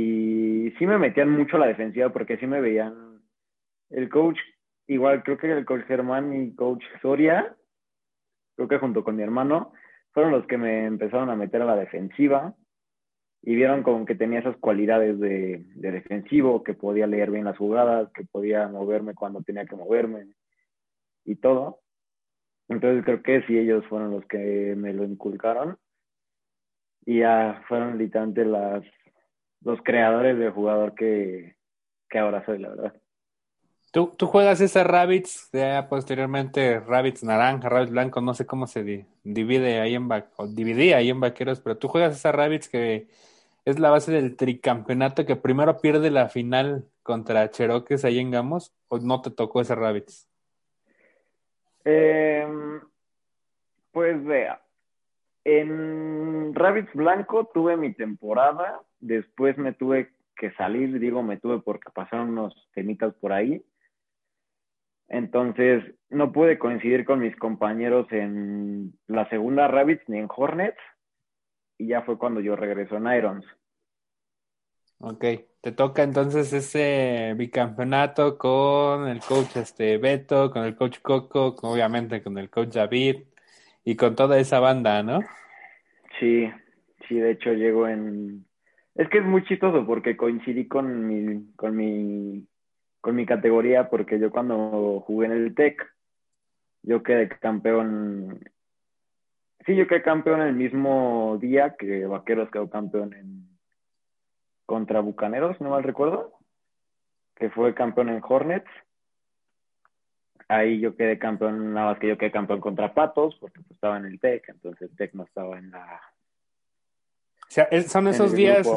sí 0.77 0.85
me 0.85 0.97
metían 0.97 1.29
mucho 1.29 1.57
a 1.57 1.59
la 1.59 1.67
defensiva 1.67 2.09
porque 2.09 2.37
sí 2.37 2.47
me 2.47 2.61
veían 2.61 3.21
el 3.89 4.09
coach, 4.09 4.39
igual 4.87 5.23
creo 5.23 5.37
que 5.37 5.51
el 5.51 5.65
coach 5.65 5.85
Germán 5.85 6.33
y 6.33 6.55
coach 6.55 6.83
Soria, 7.01 7.55
creo 8.55 8.67
que 8.67 8.77
junto 8.79 9.03
con 9.03 9.15
mi 9.15 9.23
hermano, 9.23 9.73
fueron 10.11 10.31
los 10.31 10.45
que 10.47 10.57
me 10.57 10.85
empezaron 10.85 11.29
a 11.29 11.35
meter 11.35 11.61
a 11.61 11.65
la 11.65 11.75
defensiva 11.75 12.55
y 13.43 13.55
vieron 13.55 13.83
como 13.83 14.05
que 14.05 14.15
tenía 14.15 14.39
esas 14.39 14.57
cualidades 14.57 15.19
de, 15.19 15.63
de 15.75 15.91
defensivo, 15.91 16.63
que 16.63 16.73
podía 16.73 17.07
leer 17.07 17.31
bien 17.31 17.45
las 17.45 17.57
jugadas, 17.57 18.11
que 18.13 18.25
podía 18.25 18.67
moverme 18.67 19.13
cuando 19.13 19.41
tenía 19.41 19.65
que 19.65 19.75
moverme 19.75 20.27
y 21.23 21.35
todo. 21.35 21.81
Entonces 22.67 23.05
creo 23.05 23.21
que 23.21 23.43
sí, 23.43 23.57
ellos 23.57 23.85
fueron 23.87 24.11
los 24.11 24.25
que 24.25 24.75
me 24.75 24.91
lo 24.93 25.03
inculcaron. 25.05 25.77
Y 27.05 27.19
ya 27.19 27.63
fueron 27.69 27.97
literalmente 27.97 28.43
las, 28.43 28.83
los 29.67 29.81
creadores 29.83 30.39
del 30.39 30.51
jugador 30.51 30.95
que, 30.95 31.57
que 32.09 32.17
ahora 32.19 32.43
soy, 32.45 32.57
la 32.57 32.69
verdad. 32.69 32.93
¿Tú, 33.91 34.13
tú 34.17 34.27
juegas 34.27 34.61
esa 34.61 34.85
Rabbits, 34.85 35.49
ya 35.51 35.89
posteriormente 35.89 36.79
Rabbits 36.79 37.23
naranja, 37.23 37.67
Rabbits 37.67 37.91
blanco, 37.91 38.21
no 38.21 38.33
sé 38.33 38.45
cómo 38.45 38.65
se 38.67 38.83
di- 38.83 39.05
divide 39.25 39.81
ahí 39.81 39.95
en 39.95 40.07
o 40.37 40.47
dividía 40.47 40.97
ahí 40.97 41.09
en 41.09 41.19
vaqueros, 41.19 41.59
pero 41.59 41.77
tú 41.77 41.89
juegas 41.89 42.15
esa 42.15 42.31
Rabbits 42.31 42.69
que 42.69 43.07
es 43.65 43.77
la 43.77 43.89
base 43.89 44.13
del 44.13 44.37
tricampeonato 44.37 45.25
que 45.25 45.35
primero 45.35 45.79
pierde 45.79 46.11
la 46.11 46.29
final 46.29 46.85
contra 47.03 47.51
Cherokees 47.51 48.05
ahí 48.05 48.19
en 48.19 48.31
Gamos, 48.31 48.73
o 48.87 48.99
no 48.99 49.21
te 49.21 49.31
tocó 49.31 49.59
esa 49.59 49.75
Rabbits? 49.75 50.29
Em, 51.83 52.79
pues 53.91 54.23
vea, 54.23 54.61
en 55.43 56.53
Rabbits 56.53 56.93
Blanco 56.93 57.49
tuve 57.53 57.75
mi 57.75 57.93
temporada, 57.93 58.81
después 58.99 59.57
me 59.57 59.73
tuve 59.73 60.11
que 60.35 60.51
salir, 60.53 60.99
digo 60.99 61.23
me 61.23 61.37
tuve 61.37 61.59
porque 61.61 61.91
pasaron 61.93 62.29
unos 62.29 62.69
temitas 62.73 63.13
por 63.15 63.33
ahí. 63.33 63.63
Entonces 65.09 65.83
no 66.09 66.31
pude 66.31 66.59
coincidir 66.59 67.05
con 67.05 67.19
mis 67.19 67.35
compañeros 67.37 68.07
en 68.11 68.93
la 69.07 69.27
segunda 69.29 69.67
Rabbits 69.67 70.07
ni 70.07 70.19
en 70.19 70.27
Hornets. 70.33 70.79
Y 71.77 71.87
ya 71.87 72.01
fue 72.03 72.17
cuando 72.17 72.41
yo 72.41 72.55
regreso 72.55 72.97
en 72.97 73.07
Irons. 73.07 73.45
Ok, 74.99 75.23
te 75.61 75.71
toca 75.73 76.03
entonces 76.03 76.51
ese 76.53 77.33
bicampeonato 77.37 78.37
con 78.37 79.07
el 79.07 79.19
coach 79.21 79.57
este 79.57 79.97
Beto, 79.99 80.51
con 80.51 80.63
el 80.65 80.75
coach 80.75 80.99
Coco, 81.01 81.55
con- 81.55 81.71
obviamente 81.71 82.23
con 82.23 82.37
el 82.39 82.49
coach 82.49 82.69
David 82.75 83.25
y 83.85 83.95
con 83.95 84.15
toda 84.15 84.39
esa 84.39 84.59
banda, 84.59 85.03
¿no? 85.03 85.21
Sí, 86.19 86.49
sí, 87.07 87.15
de 87.15 87.31
hecho 87.33 87.53
llego 87.53 87.87
en... 87.87 88.46
Es 88.97 89.07
que 89.09 89.19
es 89.19 89.23
muy 89.23 89.43
chistoso 89.43 89.85
porque 89.85 90.17
coincidí 90.17 90.67
con 90.67 91.07
mi, 91.07 91.53
con 91.55 91.75
mi, 91.75 92.47
con 92.99 93.15
mi 93.15 93.27
categoría 93.27 93.89
porque 93.91 94.19
yo 94.19 94.31
cuando 94.31 95.01
jugué 95.01 95.27
en 95.27 95.33
el 95.33 95.53
TEC, 95.53 95.87
yo 96.81 97.03
quedé 97.03 97.29
campeón... 97.29 98.39
Sí, 99.67 99.75
yo 99.75 99.85
quedé 99.85 100.01
campeón 100.01 100.41
el 100.41 100.55
mismo 100.55 101.37
día 101.39 101.75
que 101.77 102.07
Vaqueros 102.07 102.49
quedó 102.49 102.71
campeón 102.71 103.13
en... 103.13 103.47
contra 104.65 105.01
Bucaneros, 105.01 105.61
no 105.61 105.69
mal 105.69 105.83
recuerdo, 105.83 106.33
que 107.35 107.51
fue 107.51 107.75
campeón 107.75 108.09
en 108.09 108.21
Hornets. 108.27 108.69
Ahí 110.47 110.79
yo 110.79 110.95
quedé 110.95 111.19
campeón, 111.19 111.73
nada 111.73 111.91
más 111.91 111.99
que 111.99 112.07
yo 112.07 112.17
quedé 112.17 112.31
campeón 112.31 112.61
contra 112.61 112.95
Patos 112.95 113.37
porque 113.39 113.59
pues, 113.59 113.71
estaba 113.71 113.97
en 113.97 114.05
el 114.05 114.19
TEC, 114.19 114.49
entonces 114.49 114.89
el 114.89 114.97
TEC 114.97 115.13
no 115.13 115.23
estaba 115.23 115.59
en 115.59 115.69
la... 115.69 116.01
O 117.49 117.51
sea, 117.51 117.63
es- 117.71 117.91
son 117.91 118.07
esos 118.07 118.33
días, 118.35 118.67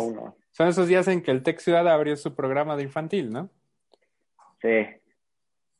son 0.52 0.68
esos 0.68 0.86
días 0.88 1.08
en 1.08 1.22
que 1.22 1.30
el 1.30 1.42
Tech 1.42 1.58
Ciudad 1.58 1.86
abrió 1.88 2.16
su 2.16 2.34
programa 2.34 2.76
de 2.76 2.84
infantil, 2.84 3.30
¿no? 3.30 3.50
Sí, 4.62 4.86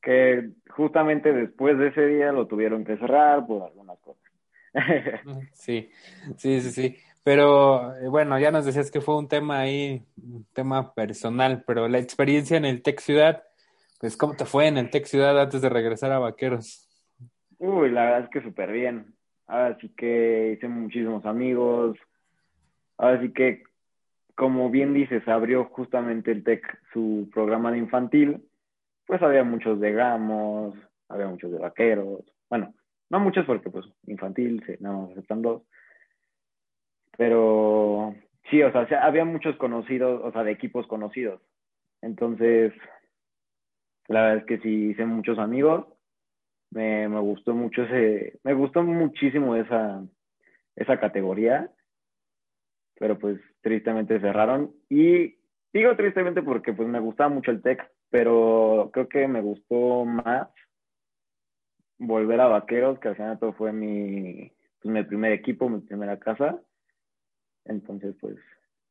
que 0.03 0.51
justamente 0.71 1.33
después 1.33 1.79
de 1.79 1.89
ese 1.89 2.07
día 2.07 2.33
lo 2.33 2.47
tuvieron 2.47 2.85
que 2.85 2.97
cerrar 2.97 3.47
por 3.47 3.63
algunas 3.63 3.99
cosas. 4.01 4.23
Sí, 5.55 5.91
sí, 6.37 6.61
sí, 6.61 6.71
sí. 6.71 6.97
Pero 7.23 7.95
eh, 7.97 8.09
bueno, 8.09 8.39
ya 8.39 8.51
nos 8.51 8.65
decías 8.65 8.91
que 8.91 9.01
fue 9.01 9.19
un 9.19 9.29
tema 9.29 9.61
ahí, 9.61 10.03
un 10.23 10.47
tema 10.55 10.95
personal, 10.95 11.65
pero 11.67 11.87
la 11.89 11.99
experiencia 11.99 12.57
en 12.57 12.65
el 12.65 12.83
Tech 12.83 12.99
Ciudad, 13.01 13.43
pues 14.01 14.17
¿cómo 14.17 14.35
te 14.35 14.47
fue 14.47 14.69
en 14.69 14.79
el 14.79 14.89
Tech 14.91 15.05
Ciudad 15.05 15.39
antes 15.39 15.61
de 15.61 15.69
regresar 15.69 16.13
a 16.13 16.19
Vaqueros? 16.19 16.89
Uy, 17.59 17.91
la 17.91 18.05
verdad 18.05 18.21
es 18.25 18.31
que 18.31 18.41
súper 18.43 18.73
bien. 18.73 19.15
Ahora 19.47 19.77
sí 19.81 19.91
que 19.91 20.53
hice 20.57 20.69
muchísimos 20.69 21.27
amigos. 21.27 21.99
Ahora 23.00 23.19
sí 23.23 23.33
que, 23.33 23.62
como 24.37 24.69
bien 24.71 24.92
dices, 24.92 25.26
abrió 25.26 25.64
justamente 25.64 26.30
el 26.33 26.45
TEC 26.45 26.62
su 26.92 27.30
programa 27.33 27.73
de 27.73 27.78
infantil. 27.78 28.45
Pues 29.07 29.23
había 29.23 29.42
muchos 29.42 29.80
de 29.80 29.92
Gamos, 29.92 30.75
había 31.09 31.26
muchos 31.26 31.50
de 31.50 31.59
Vaqueros. 31.59 32.23
Bueno, 32.50 32.75
no 33.09 33.21
muchos 33.21 33.47
porque 33.47 33.71
pues 33.71 33.87
infantil, 34.07 34.62
se, 34.66 34.76
nada 34.80 34.99
más 34.99 35.12
aceptan 35.12 35.40
dos. 35.40 35.62
Pero 37.16 38.14
sí, 38.50 38.62
o 38.62 38.71
sea, 38.71 38.87
se- 38.87 38.97
había 38.97 39.25
muchos 39.25 39.57
conocidos, 39.57 40.21
o 40.23 40.30
sea, 40.33 40.45
de 40.45 40.52
equipos 40.52 40.87
conocidos. 40.87 41.40
Entonces, 42.02 42.75
la 44.09 44.23
verdad 44.23 44.38
es 44.38 44.45
que 44.45 44.59
sí 44.59 44.90
hice 44.90 45.07
muchos 45.07 45.38
amigos. 45.38 45.87
Me, 46.71 47.09
me 47.09 47.19
gustó 47.21 47.54
mucho 47.54 47.83
ese, 47.83 48.38
me 48.45 48.52
gustó 48.52 48.83
muchísimo 48.83 49.57
esa, 49.57 50.04
esa 50.76 51.00
categoría, 51.00 51.71
pero 53.00 53.19
pues 53.19 53.40
tristemente 53.62 54.21
cerraron. 54.21 54.75
Y 54.90 55.38
digo 55.73 55.97
tristemente 55.97 56.42
porque 56.42 56.75
pues 56.75 56.87
me 56.87 57.00
gustaba 57.00 57.30
mucho 57.30 57.50
el 57.50 57.62
TEC, 57.62 57.90
pero 58.11 58.90
creo 58.92 59.09
que 59.09 59.26
me 59.26 59.40
gustó 59.40 60.04
más 60.04 60.49
volver 61.97 62.42
a 62.42 62.49
Vaqueros, 62.49 62.99
que 62.99 63.09
al 63.09 63.16
final 63.16 63.38
todo 63.38 63.54
fue 63.54 63.73
mi, 63.73 64.52
pues, 64.83 64.92
mi 64.92 65.02
primer 65.02 65.33
equipo, 65.33 65.71
mi 65.71 65.80
primera 65.80 66.19
casa. 66.19 66.61
Entonces, 67.64 68.14
pues, 68.21 68.37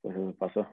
pues 0.01 0.15
eso 0.15 0.35
pasó. 0.39 0.67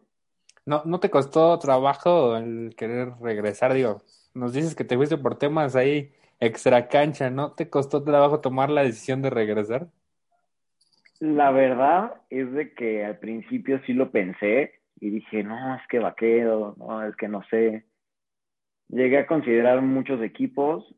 ¿No, 0.64 0.82
no 0.86 0.98
te 0.98 1.10
costó 1.10 1.58
trabajo 1.58 2.38
el 2.38 2.74
querer 2.74 3.12
regresar? 3.20 3.74
Digo, 3.74 4.02
nos 4.32 4.54
dices 4.54 4.74
que 4.74 4.84
te 4.84 4.96
fuiste 4.96 5.18
por 5.18 5.38
temas 5.38 5.76
ahí 5.76 6.14
extra 6.40 6.88
cancha, 6.88 7.28
¿no? 7.28 7.52
¿Te 7.52 7.68
costó 7.68 8.02
trabajo 8.02 8.40
tomar 8.40 8.70
la 8.70 8.82
decisión 8.82 9.20
de 9.20 9.28
regresar? 9.28 9.88
La 11.20 11.50
verdad 11.50 12.14
es 12.28 12.52
de 12.52 12.75
que 12.75 13.04
al 13.04 13.18
principio 13.18 13.80
sí 13.87 13.94
lo 13.94 14.11
pensé 14.11 14.80
y 15.00 15.11
dije, 15.11 15.42
no, 15.42 15.75
es 15.76 15.82
que 15.88 15.99
vaquero, 15.99 16.75
no, 16.78 17.02
es 17.06 17.16
que 17.16 17.28
no 17.28 17.42
sé. 17.44 17.87
Llegué 18.88 19.18
a 19.18 19.26
considerar 19.26 19.80
muchos 19.82 20.23
equipos, 20.23 20.94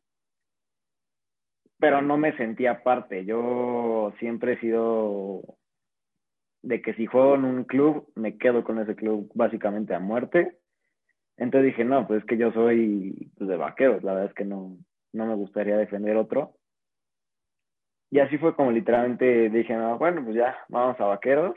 pero 1.78 2.02
no 2.02 2.16
me 2.18 2.36
sentía 2.36 2.82
parte. 2.82 3.24
Yo 3.24 4.12
siempre 4.18 4.54
he 4.54 4.60
sido 4.60 5.42
de 6.62 6.82
que 6.82 6.94
si 6.94 7.06
juego 7.06 7.36
en 7.36 7.44
un 7.44 7.64
club, 7.64 8.10
me 8.16 8.36
quedo 8.36 8.64
con 8.64 8.78
ese 8.80 8.96
club 8.96 9.30
básicamente 9.34 9.94
a 9.94 10.00
muerte. 10.00 10.58
Entonces 11.36 11.66
dije, 11.66 11.84
no, 11.84 12.06
pues 12.08 12.20
es 12.20 12.26
que 12.26 12.36
yo 12.36 12.52
soy 12.52 13.30
pues, 13.38 13.48
de 13.48 13.56
vaqueros, 13.56 14.02
la 14.02 14.14
verdad 14.14 14.30
es 14.30 14.34
que 14.34 14.44
no, 14.44 14.76
no 15.12 15.26
me 15.26 15.36
gustaría 15.36 15.76
defender 15.76 16.16
otro. 16.16 16.57
Y 18.10 18.20
así 18.20 18.38
fue 18.38 18.54
como 18.56 18.72
literalmente 18.72 19.50
dije, 19.50 19.74
no, 19.76 19.98
bueno, 19.98 20.24
pues 20.24 20.36
ya, 20.36 20.56
vamos 20.68 20.98
a 21.00 21.06
vaqueros. 21.06 21.54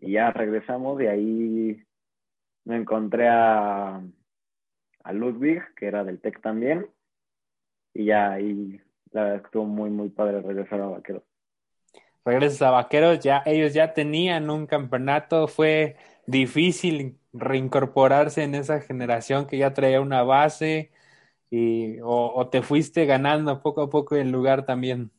Y 0.00 0.12
ya 0.12 0.30
regresamos 0.32 1.00
y 1.02 1.06
ahí 1.06 1.84
me 2.64 2.76
encontré 2.76 3.28
a, 3.28 4.02
a 5.04 5.12
Ludwig, 5.12 5.62
que 5.76 5.86
era 5.86 6.04
del 6.04 6.20
TEC 6.20 6.40
también. 6.42 6.86
Y 7.94 8.06
ya 8.06 8.32
ahí 8.32 8.80
la 9.12 9.24
verdad 9.24 9.44
estuvo 9.46 9.64
muy, 9.66 9.90
muy 9.90 10.10
padre 10.10 10.40
regresar 10.42 10.80
a 10.80 10.86
vaqueros. 10.88 11.22
Regresas 12.24 12.62
a 12.62 12.70
Vaqueros, 12.70 13.20
ya 13.20 13.42
ellos 13.46 13.72
ya 13.74 13.94
tenían 13.94 14.50
un 14.50 14.66
campeonato, 14.66 15.48
fue 15.48 15.96
difícil 16.26 17.18
reincorporarse 17.32 18.42
en 18.44 18.54
esa 18.54 18.80
generación 18.80 19.46
que 19.46 19.58
ya 19.58 19.72
traía 19.74 20.00
una 20.00 20.22
base 20.22 20.92
y 21.50 22.00
o, 22.00 22.32
o 22.34 22.48
te 22.50 22.62
fuiste 22.62 23.06
ganando 23.06 23.62
poco 23.62 23.82
a 23.82 23.90
poco 23.90 24.16
el 24.16 24.30
lugar 24.32 24.66
también. 24.66 25.12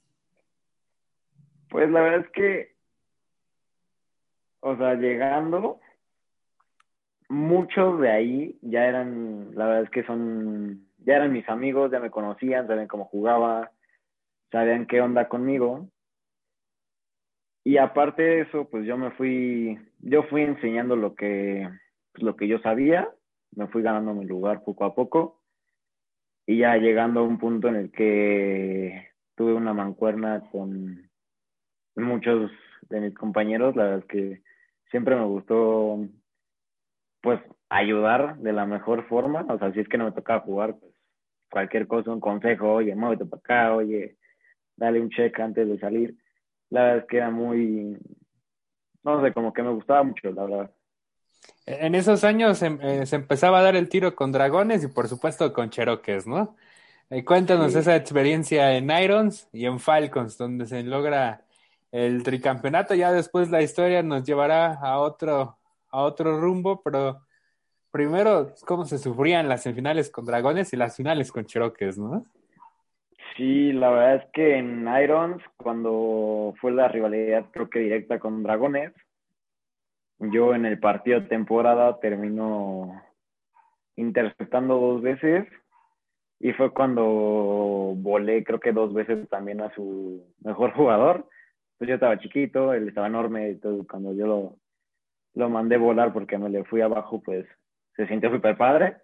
Pues 1.72 1.90
la 1.90 2.02
verdad 2.02 2.26
es 2.26 2.32
que, 2.34 2.76
o 4.60 4.76
sea, 4.76 4.96
llegando, 4.96 5.80
muchos 7.30 8.02
de 8.02 8.12
ahí 8.12 8.60
ya 8.62 8.86
eran, 8.86 9.56
la 9.56 9.68
verdad 9.68 9.84
es 9.84 9.90
que 9.90 10.04
son, 10.04 10.86
ya 10.98 11.16
eran 11.16 11.32
mis 11.32 11.48
amigos, 11.48 11.90
ya 11.90 12.02
me 12.02 12.12
conocían, 12.12 12.68
sabían 12.68 12.90
cómo 12.90 13.06
jugaba, 13.06 13.72
sabían 14.52 14.86
qué 14.86 15.00
onda 15.00 15.30
conmigo. 15.30 15.88
Y 17.64 17.78
aparte 17.78 18.22
de 18.22 18.42
eso, 18.42 18.68
pues 18.70 18.86
yo 18.86 18.98
me 18.98 19.12
fui, 19.12 19.80
yo 20.00 20.24
fui 20.24 20.42
enseñando 20.42 20.98
lo 20.98 21.16
que, 21.16 21.70
pues, 22.12 22.22
lo 22.22 22.36
que 22.36 22.50
yo 22.50 22.60
sabía, 22.60 23.10
me 23.56 23.68
fui 23.68 23.82
ganando 23.82 24.14
mi 24.14 24.26
lugar 24.26 24.66
poco 24.66 24.84
a 24.84 24.94
poco. 24.94 25.40
Y 26.46 26.58
ya 26.58 26.76
llegando 26.76 27.22
a 27.22 27.24
un 27.24 27.38
punto 27.38 27.70
en 27.70 27.76
el 27.78 27.92
que 27.94 29.08
tuve 29.36 29.54
una 29.54 29.74
mancuerna 29.74 30.44
con 30.52 31.11
muchos 32.02 32.52
de 32.90 33.00
mis 33.02 33.16
compañeros, 33.16 33.76
la 33.76 33.84
verdad 33.84 34.00
es 34.00 34.06
que 34.06 34.42
siempre 34.90 35.16
me 35.16 35.26
gustó 35.26 36.00
pues 37.22 37.40
ayudar 37.70 38.38
de 38.38 38.54
la 38.54 38.66
mejor 38.66 39.08
forma, 39.08 39.46
o 39.48 39.58
sea, 39.60 39.72
si 39.74 39.80
es 39.80 39.88
que 39.88 39.98
no 39.98 40.06
me 40.06 40.12
tocaba 40.12 40.42
jugar, 40.42 40.76
pues 40.80 40.92
cualquier 41.50 41.88
cosa, 41.88 42.12
un 42.12 42.20
consejo, 42.20 42.74
oye, 42.74 42.96
muévete 42.96 43.26
para 43.26 43.40
acá, 43.40 43.76
oye, 43.76 44.18
dale 44.76 45.00
un 45.00 45.10
check 45.10 45.40
antes 45.40 45.68
de 45.68 45.80
salir, 45.80 46.16
la 46.70 46.82
verdad 46.84 46.98
es 47.00 47.06
que 47.06 47.18
era 47.18 47.30
muy, 47.30 47.98
no 49.04 49.24
sé, 49.24 49.34
como 49.34 49.54
que 49.54 49.62
me 49.62 49.72
gustaba 49.72 50.04
mucho, 50.04 50.32
la 50.32 50.46
verdad. 50.46 50.72
En 51.66 51.96
esos 51.96 52.24
años 52.24 52.58
se, 52.58 52.78
eh, 52.82 53.06
se 53.06 53.16
empezaba 53.16 53.60
a 53.60 53.64
dar 53.64 53.76
el 53.76 53.90
tiro 53.90 54.16
con 54.16 54.32
dragones 54.32 54.84
y 54.84 54.88
por 54.88 55.08
supuesto 55.08 55.54
con 55.54 55.70
cheroques, 55.70 56.28
¿no? 56.28 56.56
Eh, 57.10 57.24
cuéntanos 57.26 57.74
Sí. 57.74 57.80
esa 57.80 57.96
experiencia 57.96 58.76
en 58.76 58.90
Irons 58.90 59.48
y 59.52 59.66
en 59.66 59.80
Falcons, 59.80 60.38
donde 60.38 60.66
se 60.66 60.84
logra 60.84 61.46
el 61.92 62.24
tricampeonato. 62.24 62.96
Ya 62.96 63.12
después 63.12 63.50
la 63.50 63.62
historia 63.62 64.04
nos 64.04 64.24
llevará 64.24 64.74
a 64.74 65.00
otro, 65.00 65.58
a 65.90 66.02
otro 66.02 66.40
rumbo, 66.40 66.82
pero 66.82 67.22
primero 67.92 68.54
cómo 68.66 68.86
se 68.86 68.98
sufrían 68.98 69.50
las 69.50 69.64
semifinales 69.64 70.10
con 70.10 70.26
Dragones 70.26 70.74
y 70.74 70.78
las 70.78 70.96
finales 70.96 71.32
con 71.32 71.46
Cherokees, 71.46 71.98
¿no? 71.98 72.24
Sí, 73.36 73.72
la 73.72 73.90
verdad 73.90 74.16
es 74.16 74.32
que 74.34 74.58
en 74.58 74.88
Irons, 74.88 75.42
cuando 75.58 76.54
fue 76.60 76.72
la 76.72 76.88
rivalidad 76.88 77.46
creo 77.52 77.70
que 77.70 77.80
directa 77.80 78.20
con 78.20 78.44
Dragones, 78.44 78.94
yo 80.20 80.54
en 80.54 80.66
el 80.66 80.80
partido 80.80 81.22
de 81.22 81.28
temporada 81.28 82.00
termino 82.00 83.02
interceptando 83.96 84.80
dos 84.80 85.02
veces 85.02 85.48
y 86.40 86.54
fue 86.54 86.74
cuando 86.74 87.04
volé 87.96 88.44
creo 88.44 88.60
que 88.60 88.72
dos 88.72 88.94
veces 88.94 89.28
también 89.30 89.62
a 89.62 89.74
su 89.74 90.26
mejor 90.44 90.74
jugador. 90.74 91.28
Pues 91.82 91.90
yo 91.90 91.96
estaba 91.96 92.20
chiquito, 92.20 92.74
él 92.76 92.90
estaba 92.90 93.08
enorme, 93.08 93.50
entonces 93.50 93.88
cuando 93.90 94.14
yo 94.14 94.28
lo, 94.28 94.56
lo 95.34 95.50
mandé 95.50 95.78
volar 95.78 96.14
porque 96.14 96.38
me 96.38 96.48
le 96.48 96.64
fui 96.64 96.80
abajo, 96.80 97.24
pues 97.24 97.48
se 97.96 98.06
sintió 98.06 98.32
súper 98.32 98.56
padre. 98.56 98.98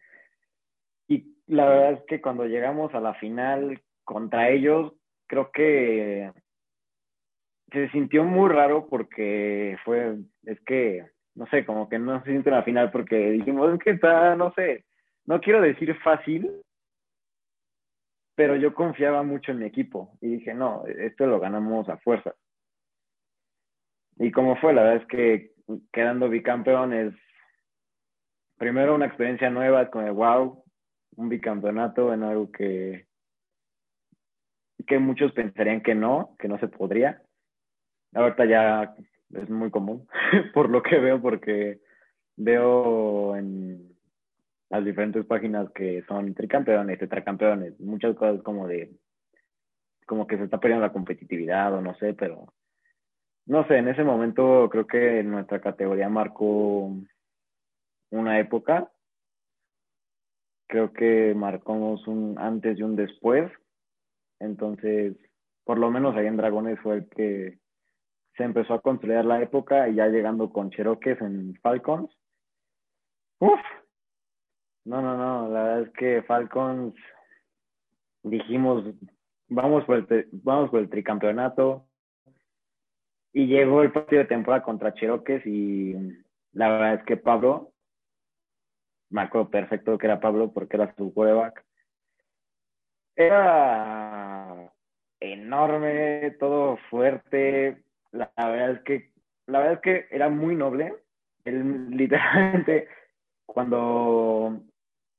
Y 1.07 1.35
la 1.47 1.67
verdad 1.67 1.93
es 1.93 2.01
que 2.05 2.21
cuando 2.21 2.45
llegamos 2.45 2.93
a 2.93 2.99
la 2.99 3.15
final 3.15 3.81
contra 4.03 4.49
ellos, 4.51 4.93
creo 5.25 5.49
que 5.51 6.31
se 7.71 7.89
sintió 7.89 8.23
muy 8.23 8.47
raro 8.47 8.85
porque 8.87 9.75
fue, 9.83 10.17
es 10.43 10.61
que, 10.61 11.03
no 11.33 11.47
sé, 11.47 11.65
como 11.65 11.89
que 11.89 11.97
no 11.97 12.19
se 12.19 12.29
siente 12.29 12.51
la 12.51 12.61
final 12.61 12.91
porque 12.91 13.31
dijimos, 13.31 13.73
es 13.73 13.79
que 13.79 13.89
está, 13.89 14.35
no 14.35 14.53
sé, 14.53 14.85
no 15.25 15.41
quiero 15.41 15.61
decir 15.61 15.95
fácil, 16.03 16.61
pero 18.35 18.55
yo 18.55 18.75
confiaba 18.75 19.23
mucho 19.23 19.51
en 19.51 19.57
mi 19.57 19.65
equipo 19.65 20.15
y 20.21 20.27
dije, 20.27 20.53
no, 20.53 20.85
esto 20.85 21.25
lo 21.25 21.39
ganamos 21.39 21.89
a 21.89 21.97
fuerza. 21.97 22.35
Y 24.19 24.31
como 24.31 24.55
fue, 24.57 24.73
la 24.73 24.83
verdad 24.83 25.01
es 25.03 25.07
que 25.07 25.51
quedando 25.91 26.29
bicampeón 26.29 26.93
es 26.93 27.13
primero 28.57 28.95
una 28.95 29.05
experiencia 29.05 29.49
nueva, 29.49 29.83
es 29.83 29.89
como 29.89 30.11
wow, 30.13 30.63
un 31.15 31.29
bicampeonato 31.29 32.13
en 32.13 32.23
algo 32.23 32.51
que, 32.51 33.07
que 34.85 34.99
muchos 34.99 35.31
pensarían 35.33 35.81
que 35.81 35.95
no, 35.95 36.35
que 36.39 36.47
no 36.47 36.57
se 36.59 36.67
podría. 36.67 37.21
Ahorita 38.13 38.45
ya 38.45 38.95
es 39.33 39.49
muy 39.49 39.69
común, 39.69 40.07
por 40.53 40.69
lo 40.69 40.81
que 40.81 40.97
veo, 40.99 41.21
porque 41.21 41.79
veo 42.37 43.35
en 43.35 43.95
las 44.69 44.83
diferentes 44.83 45.25
páginas 45.25 45.69
que 45.73 46.03
son 46.07 46.33
tricampeones, 46.33 46.99
tetracampeones, 46.99 47.79
muchas 47.79 48.15
cosas 48.15 48.41
como 48.43 48.67
de, 48.67 48.91
como 50.05 50.25
que 50.27 50.37
se 50.37 50.45
está 50.45 50.59
perdiendo 50.59 50.85
la 50.85 50.93
competitividad 50.93 51.73
o 51.73 51.81
no 51.81 51.95
sé, 51.95 52.13
pero 52.13 52.53
no 53.47 53.65
sé, 53.67 53.77
en 53.77 53.87
ese 53.87 54.03
momento 54.03 54.67
creo 54.69 54.85
que 54.85 55.23
nuestra 55.23 55.61
categoría 55.61 56.09
marcó 56.09 56.91
una 58.11 58.39
época. 58.39 58.91
Creo 60.67 60.91
que 60.91 61.33
marcamos 61.33 62.05
un 62.07 62.37
antes 62.37 62.77
y 62.77 62.83
un 62.83 62.95
después. 62.97 63.49
Entonces, 64.39 65.15
por 65.63 65.79
lo 65.79 65.89
menos 65.89 66.15
ahí 66.15 66.27
en 66.27 66.37
Dragones 66.37 66.79
fue 66.81 66.95
el 66.97 67.09
que 67.09 67.57
se 68.35 68.43
empezó 68.43 68.73
a 68.73 68.81
construir 68.81 69.23
la 69.25 69.41
época 69.41 69.87
y 69.87 69.95
ya 69.95 70.07
llegando 70.07 70.51
con 70.51 70.69
Cherokees 70.69 71.19
en 71.21 71.55
Falcons. 71.61 72.11
Uf, 73.39 73.59
no, 74.85 75.01
no, 75.01 75.17
no, 75.17 75.49
la 75.49 75.63
verdad 75.63 75.81
es 75.83 75.89
que 75.93 76.21
Falcons 76.23 76.95
dijimos, 78.23 78.83
vamos 79.47 79.85
por 79.85 79.97
el, 79.97 80.29
vamos 80.31 80.69
por 80.69 80.79
el 80.79 80.89
tricampeonato. 80.89 81.86
Y 83.33 83.47
llegó 83.47 83.81
el 83.81 83.91
partido 83.91 84.21
de 84.21 84.27
temporada 84.27 84.63
contra 84.63 84.93
Cherokees 84.93 85.45
y 85.45 85.93
la 86.53 86.69
verdad 86.69 86.93
es 86.95 87.03
que 87.03 87.17
Pablo, 87.17 87.73
me 89.09 89.21
acuerdo 89.21 89.49
perfecto 89.49 89.97
que 89.97 90.07
era 90.07 90.19
Pablo 90.19 90.51
porque 90.51 90.75
era 90.75 90.93
su 90.95 91.13
quarterback. 91.13 91.63
Era 93.15 94.71
enorme, 95.19 96.35
todo 96.39 96.77
fuerte. 96.89 97.83
La, 98.11 98.31
verdad 98.37 98.71
es 98.71 98.81
que, 98.81 99.11
la 99.45 99.59
verdad 99.59 99.73
es 99.75 99.81
que 99.81 100.15
era 100.15 100.29
muy 100.29 100.55
noble. 100.55 100.95
Él 101.45 101.89
literalmente 101.91 102.87
cuando 103.45 104.61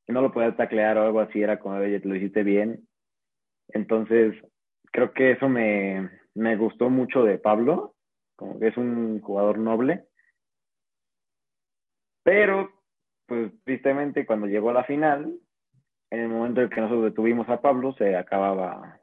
no 0.06 0.22
lo 0.22 0.32
podía 0.32 0.54
taclear 0.56 0.96
o 0.98 1.02
algo 1.02 1.20
así, 1.20 1.42
era 1.42 1.58
como, 1.58 1.76
oye, 1.76 2.00
lo 2.04 2.14
hiciste 2.14 2.42
bien. 2.42 2.86
Entonces, 3.68 4.34
creo 4.92 5.12
que 5.12 5.32
eso 5.32 5.48
me, 5.48 6.08
me 6.34 6.56
gustó 6.56 6.88
mucho 6.88 7.24
de 7.24 7.38
Pablo, 7.38 7.94
como 8.38 8.58
que 8.60 8.68
es 8.68 8.76
un 8.76 9.20
jugador 9.20 9.58
noble. 9.58 10.04
Pero, 12.22 12.70
pues, 13.26 13.52
tristemente, 13.64 14.24
cuando 14.24 14.46
llegó 14.46 14.70
a 14.70 14.74
la 14.74 14.84
final, 14.84 15.36
en 16.10 16.20
el 16.20 16.28
momento 16.28 16.62
en 16.62 16.70
que 16.70 16.80
nosotros 16.80 17.04
detuvimos 17.04 17.48
a 17.48 17.60
Pablo, 17.60 17.92
se 17.94 18.16
acababa, 18.16 19.00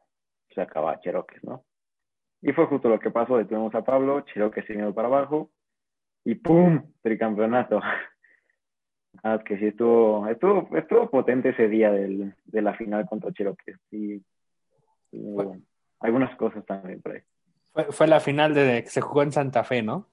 se 0.53 0.61
acababa 0.61 1.01
Cherokee, 1.01 1.39
¿no? 1.43 1.65
Y 2.41 2.53
fue 2.53 2.65
justo 2.67 2.87
lo 2.87 2.99
que 2.99 3.11
pasó, 3.11 3.37
detuvimos 3.37 3.75
a 3.75 3.83
Pablo, 3.83 4.21
Cherokee 4.21 4.61
se 4.61 4.73
vino 4.73 4.93
para 4.93 5.09
abajo, 5.09 5.51
y 6.23 6.35
¡pum! 6.35 6.91
Tricampeonato. 7.01 7.81
Ah, 9.23 9.41
que 9.43 9.57
sí, 9.57 9.67
estuvo, 9.67 10.27
estuvo, 10.27 10.75
estuvo 10.75 11.09
potente 11.09 11.49
ese 11.49 11.69
día 11.69 11.89
del, 11.89 12.35
de 12.43 12.61
la 12.61 12.73
final 12.73 13.07
contra 13.07 13.31
Cherokee. 13.31 13.71
Y, 13.89 14.21
algunas 16.01 16.35
cosas 16.35 16.65
también 16.65 17.01
por 17.01 17.13
ahí. 17.13 17.21
Fue, 17.75 17.91
fue, 17.91 18.07
la 18.07 18.19
final 18.19 18.55
de 18.55 18.83
que 18.83 18.89
se 18.89 19.01
jugó 19.01 19.21
en 19.21 19.31
Santa 19.31 19.63
Fe, 19.63 19.83
¿no? 19.83 20.07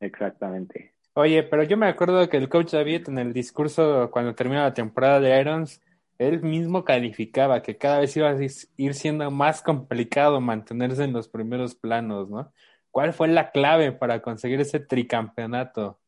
Exactamente. 0.00 0.94
Oye, 1.14 1.42
pero 1.44 1.62
yo 1.62 1.76
me 1.76 1.86
acuerdo 1.86 2.28
que 2.28 2.38
el 2.38 2.48
coach 2.48 2.72
David 2.72 3.08
en 3.08 3.18
el 3.18 3.32
discurso 3.32 4.10
cuando 4.10 4.34
termina 4.34 4.62
la 4.62 4.74
temporada 4.74 5.20
de 5.20 5.38
Irons, 5.38 5.80
él 6.18 6.42
mismo 6.42 6.84
calificaba 6.84 7.62
que 7.62 7.76
cada 7.76 8.00
vez 8.00 8.16
iba 8.16 8.30
a 8.30 8.36
ir 8.76 8.94
siendo 8.94 9.30
más 9.30 9.62
complicado 9.62 10.40
mantenerse 10.40 11.04
en 11.04 11.12
los 11.12 11.28
primeros 11.28 11.74
planos, 11.74 12.30
¿no? 12.30 12.50
¿Cuál 12.90 13.12
fue 13.12 13.28
la 13.28 13.50
clave 13.50 13.92
para 13.92 14.20
conseguir 14.20 14.60
ese 14.60 14.80
tricampeonato? 14.80 15.98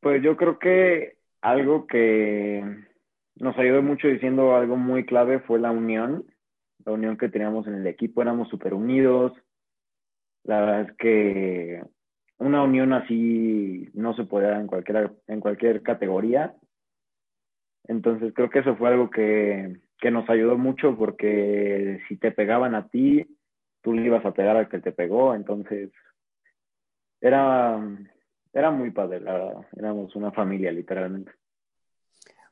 Pues 0.00 0.22
yo 0.22 0.36
creo 0.36 0.58
que 0.58 1.16
algo 1.42 1.86
que 1.86 2.64
nos 3.36 3.56
ayudó 3.58 3.82
mucho 3.82 4.08
diciendo 4.08 4.56
algo 4.56 4.76
muy 4.76 5.04
clave 5.04 5.40
fue 5.40 5.58
la 5.58 5.70
unión, 5.70 6.24
la 6.84 6.92
unión 6.92 7.16
que 7.16 7.28
teníamos 7.28 7.66
en 7.66 7.74
el 7.74 7.86
equipo, 7.86 8.22
éramos 8.22 8.48
súper 8.48 8.74
unidos. 8.74 9.32
La 10.44 10.60
verdad 10.60 10.80
es 10.82 10.96
que 10.96 11.82
una 12.38 12.62
unión 12.62 12.92
así 12.92 13.88
no 13.94 14.14
se 14.14 14.24
dar 14.24 14.60
en 14.60 14.66
cualquier, 14.66 15.12
en 15.28 15.40
cualquier 15.40 15.82
categoría. 15.82 16.54
Entonces 17.84 18.32
creo 18.34 18.50
que 18.50 18.60
eso 18.60 18.76
fue 18.76 18.88
algo 18.88 19.10
que, 19.10 19.80
que 19.98 20.10
nos 20.10 20.28
ayudó 20.28 20.58
mucho 20.58 20.96
porque 20.96 22.00
si 22.08 22.16
te 22.16 22.32
pegaban 22.32 22.74
a 22.74 22.88
ti, 22.88 23.26
tú 23.82 23.92
le 23.92 24.02
ibas 24.02 24.24
a 24.24 24.32
pegar 24.32 24.56
al 24.56 24.68
que 24.68 24.80
te 24.80 24.92
pegó. 24.92 25.34
Entonces 25.34 25.90
era, 27.20 27.80
era 28.52 28.70
muy 28.70 28.90
padre, 28.90 29.20
la. 29.20 29.66
Éramos 29.76 30.14
una 30.16 30.32
familia, 30.32 30.72
literalmente. 30.72 31.32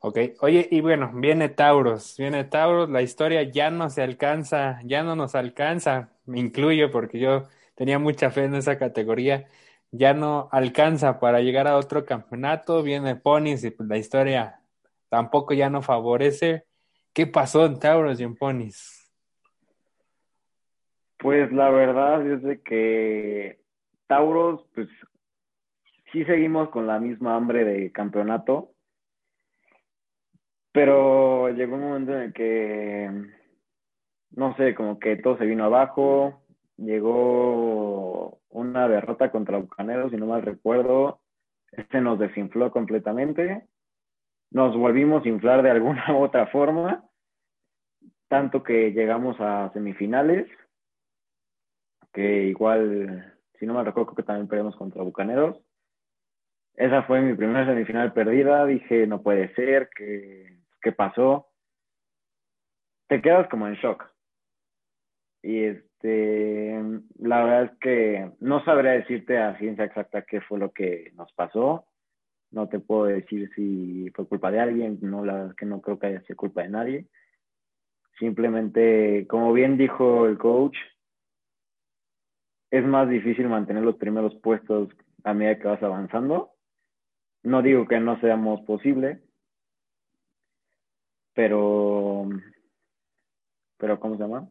Ok, 0.02 0.18
oye, 0.40 0.66
y 0.70 0.80
bueno, 0.80 1.10
viene 1.14 1.50
Tauros, 1.50 2.16
viene 2.18 2.44
Tauros, 2.44 2.88
la 2.88 3.02
historia 3.02 3.42
ya 3.42 3.70
no 3.70 3.90
se 3.90 4.02
alcanza, 4.02 4.80
ya 4.84 5.02
no 5.02 5.14
nos 5.14 5.34
alcanza, 5.34 6.08
me 6.24 6.40
incluyo 6.40 6.90
porque 6.90 7.18
yo 7.18 7.48
tenía 7.74 7.98
mucha 7.98 8.30
fe 8.30 8.44
en 8.44 8.54
esa 8.54 8.78
categoría, 8.78 9.46
ya 9.90 10.14
no 10.14 10.48
alcanza 10.52 11.20
para 11.20 11.40
llegar 11.40 11.68
a 11.68 11.76
otro 11.76 12.06
campeonato, 12.06 12.82
viene 12.82 13.14
Ponis 13.16 13.62
y 13.62 13.72
pues 13.72 13.86
la 13.90 13.98
historia 13.98 14.62
tampoco 15.10 15.52
ya 15.52 15.68
no 15.68 15.82
favorece. 15.82 16.64
¿Qué 17.12 17.26
pasó 17.26 17.66
en 17.66 17.78
Tauros 17.78 18.18
y 18.20 18.24
en 18.24 18.36
Ponis? 18.36 19.12
Pues 21.18 21.52
la 21.52 21.68
verdad 21.68 22.26
es 22.26 22.42
de 22.42 22.62
que 22.62 23.60
Tauros, 24.06 24.64
pues 24.74 24.88
sí 26.10 26.24
seguimos 26.24 26.70
con 26.70 26.86
la 26.86 26.98
misma 26.98 27.36
hambre 27.36 27.64
de 27.64 27.92
campeonato, 27.92 28.72
pero 30.72 31.48
llegó 31.50 31.76
un 31.76 31.82
momento 31.82 32.12
en 32.12 32.22
el 32.22 32.32
que, 32.32 33.10
no 34.30 34.56
sé, 34.56 34.74
como 34.74 34.98
que 34.98 35.16
todo 35.16 35.36
se 35.38 35.46
vino 35.46 35.64
abajo, 35.64 36.42
llegó 36.76 38.40
una 38.50 38.88
derrota 38.88 39.30
contra 39.30 39.58
Bucaneros, 39.58 40.10
si 40.10 40.16
no 40.16 40.26
mal 40.26 40.42
recuerdo, 40.42 41.20
este 41.72 42.00
nos 42.00 42.18
desinfló 42.18 42.70
completamente, 42.70 43.66
nos 44.50 44.76
volvimos 44.76 45.24
a 45.24 45.28
inflar 45.28 45.62
de 45.62 45.70
alguna 45.70 46.04
u 46.16 46.18
otra 46.22 46.46
forma, 46.48 47.04
tanto 48.28 48.62
que 48.62 48.92
llegamos 48.92 49.36
a 49.40 49.70
semifinales, 49.72 50.48
que 52.12 52.44
igual, 52.44 53.36
si 53.58 53.66
no 53.66 53.74
mal 53.74 53.86
recuerdo, 53.86 54.14
que 54.14 54.22
también 54.22 54.48
perdimos 54.48 54.76
contra 54.76 55.02
Bucaneros. 55.02 55.60
Esa 56.74 57.02
fue 57.02 57.20
mi 57.20 57.34
primera 57.34 57.66
semifinal 57.66 58.12
perdida. 58.12 58.64
Dije, 58.66 59.06
no 59.06 59.22
puede 59.22 59.54
ser, 59.54 59.90
¿qué, 59.94 60.59
qué 60.80 60.92
pasó? 60.92 61.48
Te 63.08 63.20
quedas 63.20 63.48
como 63.48 63.66
en 63.66 63.74
shock. 63.74 64.04
Y 65.42 65.64
este, 65.64 66.82
la 67.18 67.44
verdad 67.44 67.64
es 67.64 67.78
que 67.80 68.32
no 68.40 68.64
sabría 68.64 68.92
decirte 68.92 69.38
a 69.38 69.58
ciencia 69.58 69.84
exacta 69.84 70.22
qué 70.22 70.40
fue 70.40 70.58
lo 70.58 70.72
que 70.72 71.12
nos 71.14 71.32
pasó. 71.32 71.86
No 72.50 72.68
te 72.68 72.80
puedo 72.80 73.04
decir 73.04 73.50
si 73.54 74.10
fue 74.14 74.26
culpa 74.26 74.50
de 74.50 74.60
alguien, 74.60 74.98
no, 75.02 75.24
la 75.24 75.34
verdad 75.34 75.50
es 75.50 75.56
que 75.56 75.66
no 75.66 75.80
creo 75.80 75.98
que 75.98 76.08
haya 76.08 76.20
sido 76.22 76.36
culpa 76.36 76.62
de 76.62 76.68
nadie. 76.68 77.06
Simplemente, 78.18 79.26
como 79.28 79.52
bien 79.52 79.78
dijo 79.78 80.26
el 80.26 80.36
coach, 80.36 80.76
es 82.70 82.84
más 82.84 83.08
difícil 83.08 83.48
mantener 83.48 83.82
los 83.82 83.96
primeros 83.96 84.34
puestos 84.36 84.90
a 85.24 85.34
medida 85.34 85.58
que 85.58 85.68
vas 85.68 85.82
avanzando. 85.82 86.52
No 87.42 87.62
digo 87.62 87.86
que 87.86 87.98
no 87.98 88.20
seamos 88.20 88.60
posible, 88.62 89.22
pero, 91.34 92.28
pero 93.78 93.98
¿cómo 93.98 94.16
se 94.16 94.22
llama? 94.22 94.48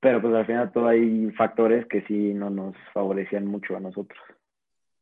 Pero 0.00 0.20
pues 0.22 0.34
al 0.34 0.46
final 0.46 0.72
todo 0.72 0.88
hay 0.88 1.30
factores 1.32 1.86
que 1.86 2.02
sí 2.02 2.32
no 2.34 2.50
nos 2.50 2.76
favorecían 2.92 3.46
mucho 3.46 3.76
a 3.76 3.80
nosotros. 3.80 4.18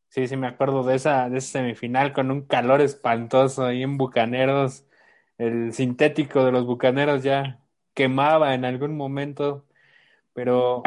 Sí, 0.08 0.28
sí, 0.28 0.36
me 0.36 0.46
acuerdo 0.46 0.84
de 0.84 0.94
esa, 0.94 1.28
de 1.28 1.38
esa 1.38 1.58
semifinal 1.58 2.12
con 2.12 2.30
un 2.30 2.42
calor 2.46 2.80
espantoso 2.80 3.64
ahí 3.66 3.82
en 3.82 3.98
Bucaneros. 3.98 4.86
El 5.38 5.72
sintético 5.72 6.44
de 6.44 6.52
los 6.52 6.64
Bucaneros 6.66 7.24
ya 7.24 7.60
quemaba 7.94 8.54
en 8.54 8.64
algún 8.64 8.96
momento, 8.96 9.66
pero 10.34 10.82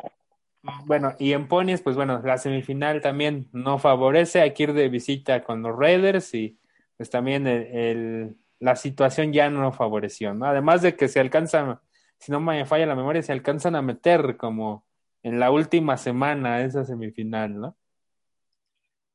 bueno, 0.85 1.15
y 1.19 1.33
en 1.33 1.47
Ponies, 1.47 1.81
pues 1.81 1.95
bueno, 1.95 2.21
la 2.23 2.37
semifinal 2.37 3.01
también 3.01 3.49
no 3.53 3.79
favorece, 3.79 4.41
hay 4.41 4.53
que 4.53 4.63
ir 4.63 4.73
de 4.73 4.89
visita 4.89 5.43
con 5.43 5.61
los 5.63 5.77
Raiders 5.77 6.33
y 6.33 6.56
pues 6.97 7.09
también 7.09 7.47
el, 7.47 8.35
la 8.59 8.75
situación 8.75 9.31
ya 9.31 9.49
no 9.49 9.71
favoreció, 9.71 10.33
¿no? 10.33 10.45
Además 10.45 10.81
de 10.81 10.95
que 10.95 11.07
se 11.07 11.19
alcanzan, 11.19 11.79
si 12.19 12.31
no 12.31 12.39
me 12.39 12.65
falla 12.65 12.85
la 12.85 12.95
memoria, 12.95 13.21
se 13.21 13.31
alcanzan 13.31 13.75
a 13.75 13.81
meter 13.81 14.37
como 14.37 14.85
en 15.23 15.39
la 15.39 15.51
última 15.51 15.97
semana 15.97 16.61
esa 16.61 16.83
semifinal, 16.83 17.59
¿no? 17.59 17.77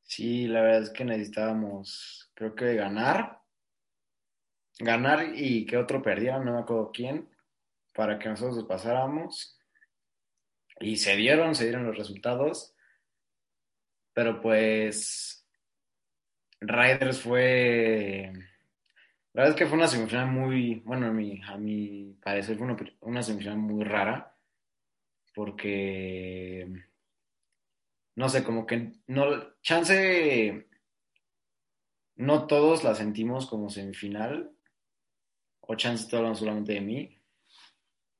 Sí, 0.03 0.47
la 0.47 0.63
verdad 0.63 0.83
es 0.83 0.91
que 0.91 1.05
necesitábamos, 1.05 2.31
creo 2.35 2.55
que 2.55 2.75
ganar, 2.75 3.41
ganar 4.79 5.33
y 5.35 5.65
que 5.65 5.77
otro 5.77 6.03
perdiera, 6.03 6.39
no 6.39 6.53
me 6.53 6.61
acuerdo 6.61 6.91
quién, 6.93 7.29
para 7.95 8.19
que 8.19 8.29
nosotros 8.29 8.65
pasáramos. 8.65 9.59
Y 10.81 10.97
se 10.97 11.17
dieron, 11.17 11.55
se 11.55 11.65
dieron 11.65 11.87
los 11.87 11.97
resultados, 11.97 12.75
pero 14.13 14.41
pues 14.41 15.42
Riders 16.63 17.21
fue, 17.21 18.33
la 19.33 19.43
verdad 19.43 19.51
es 19.51 19.57
que 19.57 19.67
fue 19.67 19.77
una 19.77 19.89
semifinal 19.89 20.29
muy, 20.31 20.77
bueno, 20.85 21.07
a 21.07 21.11
mi, 21.11 21.41
a 21.43 21.59
parecer 22.25 22.57
fue 22.57 22.67
una, 22.67 22.77
una 23.01 23.23
semifinal 23.23 23.59
muy 23.59 23.85
rara, 23.85 24.37
porque 25.35 26.69
no 28.15 28.29
sé, 28.29 28.45
como 28.45 28.67
que 28.67 28.93
no, 29.07 29.55
chance, 29.63 30.67
no 32.17 32.47
todos 32.47 32.85
la 32.85 32.95
sentimos 32.95 33.47
como 33.47 33.71
semifinal, 33.71 34.51
o 35.61 35.75
chance 35.77 36.09
todos 36.09 36.39
solamente 36.39 36.75
de 36.75 36.81
mí. 36.81 37.19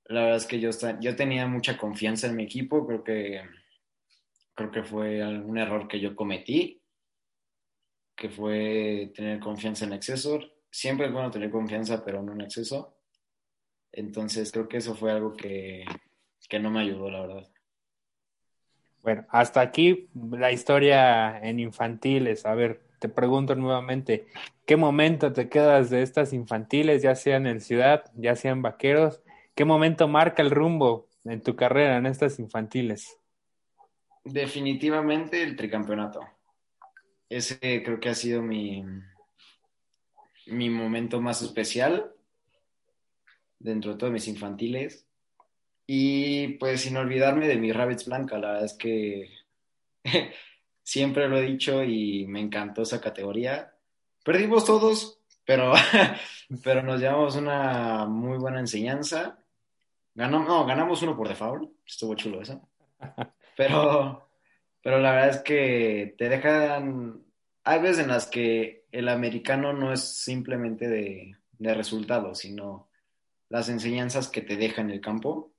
La 0.07 0.23
verdad 0.23 0.37
es 0.37 0.47
que 0.47 0.61
yo, 0.61 0.71
yo 1.01 1.17
tenía 1.17 1.47
mucha 1.47 1.77
confianza 1.77 2.27
en 2.27 2.37
mi 2.37 2.45
equipo, 2.45 2.87
creo 2.87 3.05
que, 3.05 3.43
creo 4.55 4.71
que 4.71 4.83
fue 4.83 5.23
un 5.25 5.59
error 5.59 5.89
que 5.89 6.01
yo 6.01 6.17
cometí, 6.17 6.82
que 8.23 8.29
fue 8.29 9.11
tener 9.17 9.41
confianza 9.41 9.85
en 9.85 9.95
exceso. 9.95 10.39
Siempre 10.71 11.07
es 11.07 11.13
bueno 11.13 11.33
tener 11.33 11.51
confianza, 11.51 12.05
pero 12.05 12.23
no 12.23 12.33
en 12.33 12.43
exceso. 12.43 12.95
Entonces 13.91 14.53
creo 14.53 14.69
que 14.69 14.77
eso 14.77 14.95
fue 14.95 15.11
algo 15.11 15.33
que, 15.33 15.85
que 16.49 16.61
no 16.61 16.71
me 16.71 16.83
ayudó, 16.83 17.11
la 17.11 17.23
verdad. 17.23 17.51
Bueno, 19.03 19.27
hasta 19.29 19.61
aquí 19.61 20.09
la 20.15 20.53
historia 20.53 21.37
en 21.41 21.59
infantiles. 21.59 22.47
A 22.47 22.55
ver, 22.55 22.85
te 23.01 23.09
pregunto 23.09 23.57
nuevamente, 23.57 24.29
¿qué 24.67 24.77
momento 24.77 25.33
te 25.33 25.49
quedas 25.49 25.91
de 25.91 26.03
estas 26.03 26.33
infantiles, 26.33 27.03
ya 27.03 27.17
sean 27.17 27.49
en 27.49 27.61
ciudad, 27.61 28.05
ya 28.15 28.37
sean 28.37 28.63
vaqueros? 28.63 29.21
¿Qué 29.57 29.65
momento 29.65 30.07
marca 30.07 30.43
el 30.43 30.53
rumbo 30.53 31.09
en 31.25 31.43
tu 31.43 31.57
carrera 31.57 31.97
en 31.97 32.07
estas 32.07 32.39
infantiles? 32.39 33.19
Definitivamente 34.23 35.43
el 35.43 35.57
tricampeonato. 35.57 36.21
Ese 37.33 37.83
creo 37.83 37.99
que 37.99 38.11
ha 38.11 38.15
sido 38.15 38.43
mi, 38.43 38.85
mi 40.47 40.69
momento 40.69 41.21
más 41.21 41.41
especial 41.41 42.13
dentro 43.59 43.93
de 43.93 43.99
todos 43.99 44.13
mis 44.13 44.29
infantiles. 44.29 45.07
Y 45.87 46.49
pues 46.59 46.83
sin 46.83 46.97
olvidarme 46.97 47.49
de 47.49 47.57
mi 47.57 47.73
Rabbits 47.73 48.05
Blanca, 48.05 48.39
la 48.39 48.49
verdad 48.49 48.65
es 48.67 48.75
que 48.75 49.31
siempre 50.83 51.27
lo 51.29 51.39
he 51.39 51.43
dicho 51.43 51.83
y 51.83 52.27
me 52.27 52.41
encantó 52.41 52.83
esa 52.83 53.01
categoría. 53.01 53.73
Perdimos 54.25 54.67
todos, 54.67 55.19
pero, 55.47 55.73
pero 56.63 56.83
nos 56.83 57.01
llevamos 57.01 57.37
una 57.37 58.05
muy 58.05 58.37
buena 58.37 58.61
enseñanza. 58.61 59.39
Ganamos, 60.15 60.47
no, 60.47 60.67
ganamos 60.67 61.01
uno 61.03 61.17
por 61.17 61.29
default, 61.29 61.71
estuvo 61.87 62.15
chulo 62.15 62.43
eso. 62.43 62.69
Pero, 63.55 64.32
pero 64.83 64.99
la 64.99 65.13
verdad 65.13 65.31
es 65.31 65.43
que 65.43 66.15
te 66.19 66.29
dejan, 66.29 67.23
hay 67.65 67.81
veces 67.81 68.01
en 68.01 68.09
las 68.09 68.27
que 68.27 68.87
el 68.91 69.09
americano 69.09 69.73
no 69.73 69.93
es 69.93 70.01
simplemente 70.01 70.89
de, 70.89 71.37
de 71.53 71.75
resultados, 71.75 72.41
sino 72.41 72.89
las 73.49 73.69
enseñanzas 73.69 74.29
que 74.29 74.43
te 74.43 74.57
deja 74.57 74.83
en 74.83 74.91
el 74.91 75.01
campo 75.01 75.53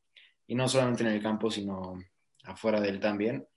y 0.47 0.55
no 0.55 0.67
solamente 0.67 1.03
en 1.03 1.09
el 1.09 1.21
campo, 1.21 1.49
sino 1.49 1.99
afuera 2.43 2.81
de 2.81 2.89
él 2.89 2.99
también. 2.99 3.47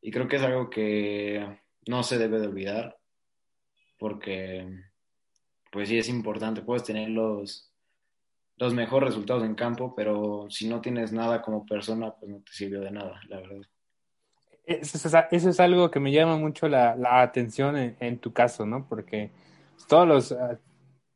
Y 0.00 0.10
creo 0.10 0.28
que 0.28 0.36
es 0.36 0.42
algo 0.42 0.68
que 0.68 1.60
no 1.86 2.02
se 2.02 2.18
debe 2.18 2.40
de 2.40 2.48
olvidar, 2.48 2.98
porque 3.98 4.66
pues 5.70 5.88
sí 5.88 5.98
es 5.98 6.08
importante, 6.08 6.62
puedes 6.62 6.84
tener 6.84 7.08
los, 7.10 7.72
los 8.56 8.74
mejores 8.74 9.10
resultados 9.10 9.44
en 9.44 9.54
campo, 9.54 9.94
pero 9.94 10.46
si 10.50 10.68
no 10.68 10.80
tienes 10.80 11.12
nada 11.12 11.42
como 11.42 11.66
persona, 11.66 12.14
pues 12.14 12.30
no 12.30 12.38
te 12.40 12.52
sirvió 12.52 12.80
de 12.80 12.90
nada, 12.90 13.20
la 13.28 13.40
verdad. 13.40 13.66
Eso 14.66 15.08
es, 15.30 15.60
algo 15.60 15.90
que 15.90 16.00
me 16.00 16.10
llama 16.10 16.38
mucho 16.38 16.68
la, 16.68 16.96
atención 17.20 17.76
en, 17.76 18.18
tu 18.18 18.32
caso, 18.32 18.64
¿no? 18.64 18.86
Porque 18.88 19.30
todos 19.88 20.08
los 20.08 20.32
ah, 20.32 20.58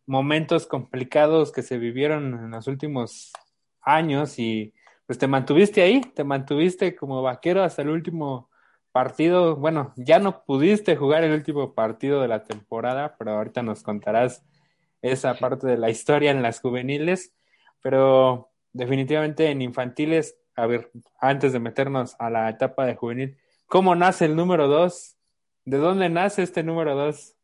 momentos 0.07 0.67
complicados 0.67 1.53
que 1.53 1.63
se 1.63 1.79
vivieron 1.79 2.35
en 2.35 2.51
los 2.51 2.67
últimos 2.67 3.33
años 3.81 4.39
y 4.39 4.75
pues 5.07 5.19
te 5.19 5.27
mantuviste 5.27 5.83
ahí, 5.83 6.01
te 6.01 6.25
mantuviste 6.25 6.95
como 6.95 7.23
vaquero 7.23 7.63
hasta 7.63 7.83
el 7.83 7.89
último 7.89 8.51
partido. 8.93 9.57
Bueno, 9.57 9.93
ya 9.97 10.19
no 10.19 10.45
pudiste 10.45 10.97
jugar 10.97 11.25
el 11.25 11.33
último 11.33 11.75
partido 11.75 12.21
de 12.21 12.29
la 12.29 12.45
temporada, 12.45 13.17
pero 13.19 13.33
ahorita 13.33 13.63
nos 13.63 13.83
contarás 13.83 14.45
esa 15.03 15.35
parte 15.35 15.67
de 15.67 15.79
la 15.79 15.91
historia 15.91 16.31
en 16.31 16.43
las 16.43 16.61
juveniles. 16.61 17.33
Pero 17.81 18.51
definitivamente 18.73 19.51
en 19.51 19.63
infantiles, 19.63 20.38
a 20.59 20.67
ver, 20.67 20.91
antes 21.21 21.53
de 21.53 21.61
meternos 21.61 22.17
a 22.19 22.31
la 22.31 22.51
etapa 22.51 22.85
de 22.85 22.97
juvenil, 22.97 23.39
¿cómo 23.67 23.95
nace 23.95 24.25
el 24.25 24.35
número 24.35 24.67
dos? 24.67 25.17
¿De 25.65 25.77
dónde 25.77 26.09
nace 26.09 26.43
este 26.43 26.65
número 26.65 26.97
dos? 26.97 27.37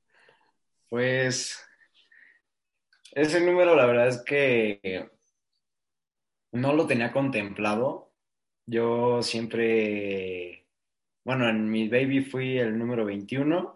Pues 0.89 1.65
ese 3.13 3.41
número, 3.41 3.77
la 3.77 3.87
verdad 3.87 4.09
es 4.09 4.21
que 4.25 5.09
no 6.51 6.73
lo 6.73 6.89
tenía 6.89 7.13
contemplado. 7.13 8.11
Yo 8.67 9.23
siempre, 9.23 10.67
bueno, 11.23 11.49
en 11.49 11.71
mi 11.71 11.89
baby 11.89 12.25
fui 12.25 12.59
el 12.59 12.77
número 12.77 13.05
21. 13.05 13.75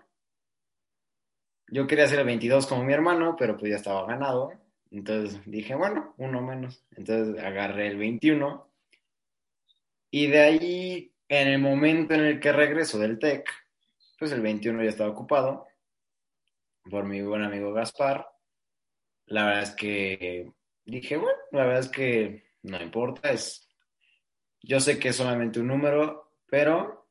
Yo 1.69 1.87
quería 1.87 2.09
ser 2.09 2.19
el 2.19 2.27
22 2.27 2.67
como 2.67 2.83
mi 2.83 2.93
hermano, 2.93 3.37
pero 3.39 3.57
pues 3.57 3.71
ya 3.71 3.77
estaba 3.77 4.05
ganado. 4.05 4.51
Entonces 4.91 5.41
dije, 5.47 5.77
bueno, 5.77 6.15
uno 6.19 6.43
menos. 6.43 6.85
Entonces 6.97 7.41
agarré 7.41 7.87
el 7.87 7.99
21. 7.99 8.69
Y 10.11 10.27
de 10.29 10.41
ahí, 10.41 11.13
en 11.29 11.49
el 11.49 11.59
momento 11.59 12.15
en 12.15 12.21
el 12.21 12.41
que 12.41 12.53
regreso 12.53 12.99
del 12.99 13.19
TEC, 13.19 13.49
pues 14.19 14.33
el 14.33 14.41
21 14.41 14.83
ya 14.83 14.91
estaba 14.91 15.11
ocupado 15.11 15.67
por 16.91 17.05
mi 17.05 17.23
buen 17.23 17.43
amigo 17.43 17.73
Gaspar. 17.73 18.27
La 19.27 19.47
verdad 19.47 19.63
es 19.65 19.71
que 19.73 20.51
dije, 20.85 21.17
bueno, 21.17 21.39
la 21.53 21.65
verdad 21.65 21.81
es 21.81 21.89
que 21.89 22.45
no 22.63 22.81
importa, 22.83 23.31
es, 23.31 23.69
yo 24.63 24.81
sé 24.81 24.99
que 24.99 25.09
es 25.09 25.17
solamente 25.17 25.61
un 25.61 25.69
número, 25.69 26.33
pero 26.47 27.09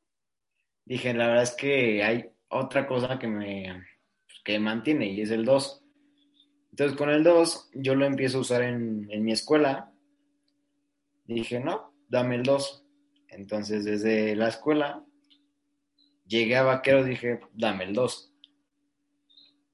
dije, 0.84 1.14
la 1.14 1.28
verdad 1.28 1.44
es 1.44 1.56
que 1.56 2.04
hay 2.04 2.32
otra 2.50 2.88
cosa 2.88 3.20
que 3.20 3.28
me, 3.28 3.86
que 4.44 4.60
mantiene 4.60 5.08
y 5.08 5.22
es 5.22 5.32
el 5.32 5.46
2. 5.46 5.84
Entonces 6.72 6.98
con 6.98 7.10
el 7.10 7.24
2 7.24 7.70
yo 7.76 7.96
lo 7.96 8.06
empiezo 8.06 8.40
a 8.40 8.42
usar 8.42 8.64
en, 8.64 9.08
en 9.12 9.24
mi 9.24 9.32
escuela. 9.32 9.94
Dije, 11.26 11.60
no, 11.60 11.94
dame 12.08 12.36
el 12.36 12.44
2. 12.44 12.87
Entonces 13.30 13.86
desde 13.86 14.36
la 14.36 14.48
escuela 14.48 15.04
llegué 16.26 16.58
a 16.58 16.64
vaquero, 16.64 17.04
dije, 17.04 17.40
dame 17.54 17.86
el 17.86 17.94
2. 17.94 18.34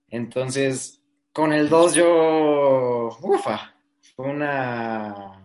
Entonces, 0.09 1.01
con 1.31 1.53
el 1.53 1.69
2 1.69 1.95
yo, 1.95 3.17
ufa, 3.21 3.75
fue 4.15 4.27
una 4.27 5.43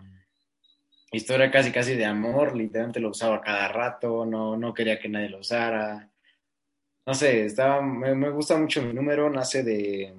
historia 1.11 1.51
casi 1.51 1.73
casi 1.73 1.94
de 1.94 2.05
amor, 2.05 2.55
literalmente 2.55 3.01
lo 3.01 3.11
usaba 3.11 3.40
cada 3.40 3.68
rato, 3.68 4.27
no, 4.27 4.57
no 4.57 4.75
quería 4.75 4.99
que 4.99 5.09
nadie 5.09 5.31
lo 5.31 5.38
usara. 5.38 6.11
no 7.07 7.14
sé, 7.14 7.47
está, 7.47 7.81
me, 7.81 8.31
gusta 8.31 8.59
mucho 8.59 8.83
mi 8.83 8.92
número, 8.92 9.31
nace 9.31 9.62
de, 9.62 10.14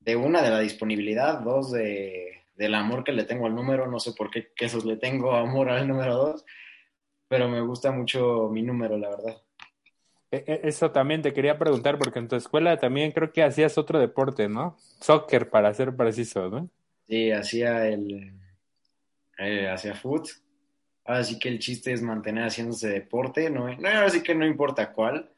de 0.00 0.16
una, 0.16 0.42
de 0.42 0.50
la 0.50 0.60
disponibilidad, 0.60 1.40
dos, 1.40 1.72
de, 1.72 2.33
del 2.56 2.74
amor 2.74 3.04
que 3.04 3.12
le 3.12 3.24
tengo 3.24 3.46
al 3.46 3.54
número, 3.54 3.86
no 3.86 3.98
sé 3.98 4.12
por 4.12 4.30
qué 4.30 4.52
quesos 4.54 4.84
le 4.84 4.96
tengo 4.96 5.32
amor 5.34 5.68
al 5.70 5.88
número 5.88 6.14
dos, 6.16 6.44
pero 7.28 7.48
me 7.48 7.60
gusta 7.60 7.90
mucho 7.90 8.48
mi 8.50 8.62
número, 8.62 8.96
la 8.96 9.10
verdad. 9.10 9.42
E, 10.30 10.44
e, 10.46 10.68
eso 10.68 10.90
también 10.90 11.22
te 11.22 11.32
quería 11.32 11.58
preguntar, 11.58 11.98
porque 11.98 12.18
en 12.18 12.28
tu 12.28 12.36
escuela 12.36 12.76
también 12.78 13.12
creo 13.12 13.32
que 13.32 13.42
hacías 13.42 13.78
otro 13.78 13.98
deporte, 13.98 14.48
¿no? 14.48 14.76
Soccer, 15.00 15.48
para 15.48 15.72
ser 15.74 15.94
preciso, 15.96 16.48
¿no? 16.48 16.68
Sí, 17.08 17.30
hacía 17.30 17.86
el... 17.88 18.32
Eh, 19.38 19.68
hacía 19.68 19.94
foot. 19.94 20.28
Ahora 21.04 21.24
sí 21.24 21.38
que 21.38 21.48
el 21.48 21.58
chiste 21.58 21.92
es 21.92 22.02
mantener 22.02 22.44
haciéndose 22.44 22.88
deporte, 22.88 23.50
¿no? 23.50 23.68
no 23.68 23.88
ahora 23.88 24.08
sí 24.08 24.22
que 24.22 24.34
no 24.34 24.46
importa 24.46 24.92
cuál. 24.92 25.30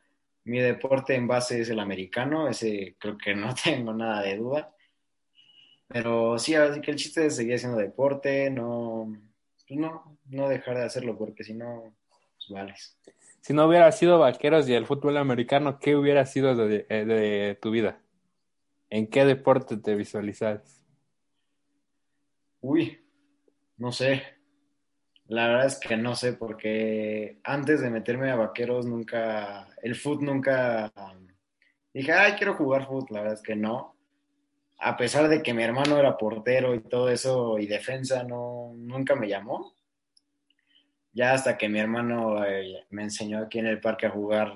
Mi 0.44 0.60
deporte 0.60 1.14
en 1.14 1.26
base 1.26 1.60
es 1.60 1.70
el 1.70 1.80
americano, 1.80 2.48
ese 2.48 2.94
creo 2.98 3.18
que 3.18 3.34
no 3.34 3.52
tengo 3.64 3.92
nada 3.92 4.22
de 4.22 4.36
duda. 4.36 4.75
Pero 5.88 6.38
sí, 6.38 6.54
ahora 6.54 6.74
sí 6.74 6.80
que 6.80 6.90
el 6.90 6.96
chiste 6.96 7.26
es 7.26 7.36
seguir 7.36 7.54
haciendo 7.54 7.78
deporte, 7.78 8.50
no, 8.50 9.16
pues 9.68 9.78
no, 9.78 10.18
no 10.26 10.48
dejar 10.48 10.78
de 10.78 10.84
hacerlo, 10.84 11.16
porque 11.16 11.44
si 11.44 11.54
no, 11.54 11.94
pues 12.36 12.48
vales 12.50 12.96
si 13.46 13.52
no 13.52 13.64
hubiera 13.68 13.92
sido 13.92 14.18
vaqueros 14.18 14.68
y 14.68 14.74
el 14.74 14.86
fútbol 14.86 15.16
americano, 15.18 15.78
¿qué 15.78 15.94
hubiera 15.94 16.26
sido 16.26 16.56
de, 16.56 16.84
eh, 16.88 17.56
tu 17.62 17.70
vida? 17.70 18.00
¿En 18.90 19.06
qué 19.06 19.24
deporte 19.24 19.76
te 19.76 19.94
visualizas? 19.94 20.84
Uy, 22.60 22.98
no 23.76 23.92
sé. 23.92 24.24
La 25.28 25.46
verdad 25.46 25.66
es 25.66 25.78
que 25.78 25.96
no 25.96 26.16
sé, 26.16 26.32
porque 26.32 27.38
antes 27.44 27.80
de 27.80 27.88
meterme 27.88 28.32
a 28.32 28.34
vaqueros 28.34 28.84
nunca, 28.84 29.68
el 29.80 29.94
fútbol 29.94 30.24
nunca, 30.24 30.92
dije, 31.94 32.10
ay, 32.10 32.32
quiero 32.32 32.54
jugar 32.54 32.88
fútbol, 32.88 33.06
la 33.10 33.20
verdad 33.20 33.34
es 33.34 33.42
que 33.42 33.54
no. 33.54 33.95
A 34.78 34.96
pesar 34.96 35.28
de 35.28 35.42
que 35.42 35.54
mi 35.54 35.62
hermano 35.62 35.98
era 35.98 36.16
portero 36.16 36.74
y 36.74 36.80
todo 36.80 37.08
eso 37.08 37.58
y 37.58 37.66
defensa, 37.66 38.22
no, 38.24 38.72
nunca 38.76 39.14
me 39.14 39.28
llamó 39.28 39.74
ya 41.16 41.32
hasta 41.32 41.56
que 41.56 41.70
mi 41.70 41.78
hermano 41.78 42.44
eh, 42.44 42.84
me 42.90 43.04
enseñó 43.04 43.38
aquí 43.38 43.58
en 43.58 43.66
el 43.66 43.80
parque 43.80 44.04
a 44.04 44.10
jugar 44.10 44.52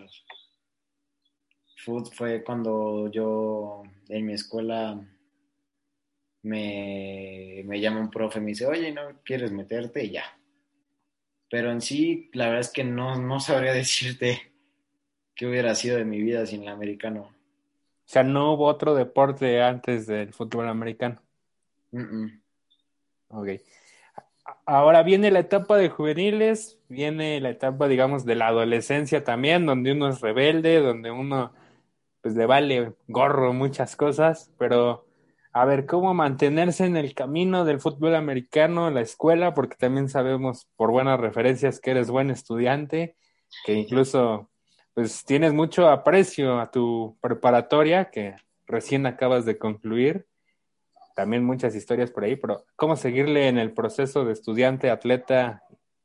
fútbol 1.81 2.13
fue 2.13 2.45
cuando 2.45 3.11
yo 3.11 3.83
en 4.09 4.27
mi 4.27 4.35
escuela 4.35 5.01
me, 6.43 7.63
me 7.65 7.81
llama 7.81 8.01
un 8.01 8.11
profe 8.11 8.39
y 8.39 8.43
me 8.43 8.49
dice, 8.49 8.67
oye, 8.67 8.93
¿no 8.93 9.21
quieres 9.25 9.53
meterte? 9.53 10.05
Y 10.05 10.11
ya. 10.11 10.25
Pero 11.49 11.73
en 11.73 11.81
sí, 11.81 12.31
la 12.35 12.47
verdad 12.47 12.61
es 12.61 12.71
que 12.71 12.85
no, 12.85 13.17
no 13.17 13.41
sabría 13.41 13.73
decirte 13.75 14.53
qué 15.35 15.47
hubiera 15.47 15.75
sido 15.75 15.97
de 15.97 16.05
mi 16.05 16.21
vida 16.21 16.47
sin 16.47 16.63
el 16.63 16.69
americano. 16.69 17.35
O 18.11 18.13
sea, 18.13 18.25
no 18.25 18.55
hubo 18.55 18.67
otro 18.67 18.97
deporte 18.97 19.63
antes 19.63 20.09
del 20.09 20.35
fútbol 20.35 20.69
americano. 20.69 21.23
Ok. 23.29 23.51
Ahora 24.67 25.05
viene 25.05 25.31
la 25.31 25.39
etapa 25.39 25.77
de 25.77 25.91
juveniles, 25.91 26.81
viene 26.89 27.41
la 27.41 27.51
etapa, 27.51 27.87
digamos, 27.87 28.25
de 28.25 28.35
la 28.35 28.49
adolescencia 28.49 29.23
también, 29.23 29.65
donde 29.65 29.93
uno 29.93 30.09
es 30.09 30.21
rebelde, 30.21 30.81
donde 30.81 31.13
uno, 31.13 31.53
pues, 32.21 32.35
le 32.35 32.47
vale 32.47 32.95
gorro 33.07 33.53
muchas 33.53 33.95
cosas, 33.95 34.51
pero 34.59 35.07
a 35.53 35.65
ver, 35.65 35.87
¿cómo 35.87 36.13
mantenerse 36.13 36.87
en 36.87 36.97
el 36.97 37.15
camino 37.15 37.65
del 37.65 37.79
fútbol 37.79 38.17
americano 38.17 38.89
en 38.89 38.95
la 38.95 39.03
escuela? 39.03 39.55
Porque 39.55 39.77
también 39.77 40.09
sabemos 40.09 40.69
por 40.75 40.91
buenas 40.91 41.21
referencias 41.21 41.79
que 41.79 41.93
eres 41.93 42.11
buen 42.11 42.31
estudiante, 42.31 43.15
que 43.65 43.75
incluso, 43.75 44.50
pues, 44.95 45.25
tienes 45.25 45.53
mucho 45.53 45.89
aprecio 45.89 46.61
a 46.61 46.71
tu 46.71 47.17
preparatoria 47.21 48.11
que 48.11 48.37
recién 48.67 49.07
acabas 49.07 49.45
de 49.45 49.59
concluir 49.59 50.27
también 51.15 51.45
muchas 51.45 51.75
historias 51.75 52.11
por 52.11 52.25
ahí, 52.25 52.37
pero 52.37 52.65
cómo 52.77 52.97
seguirle 52.97 53.49
en 53.49 53.59
el 53.59 53.73
proceso 53.75 54.25
de 54.25 54.33
estudiante, 54.33 54.89
atleta, 54.89 55.63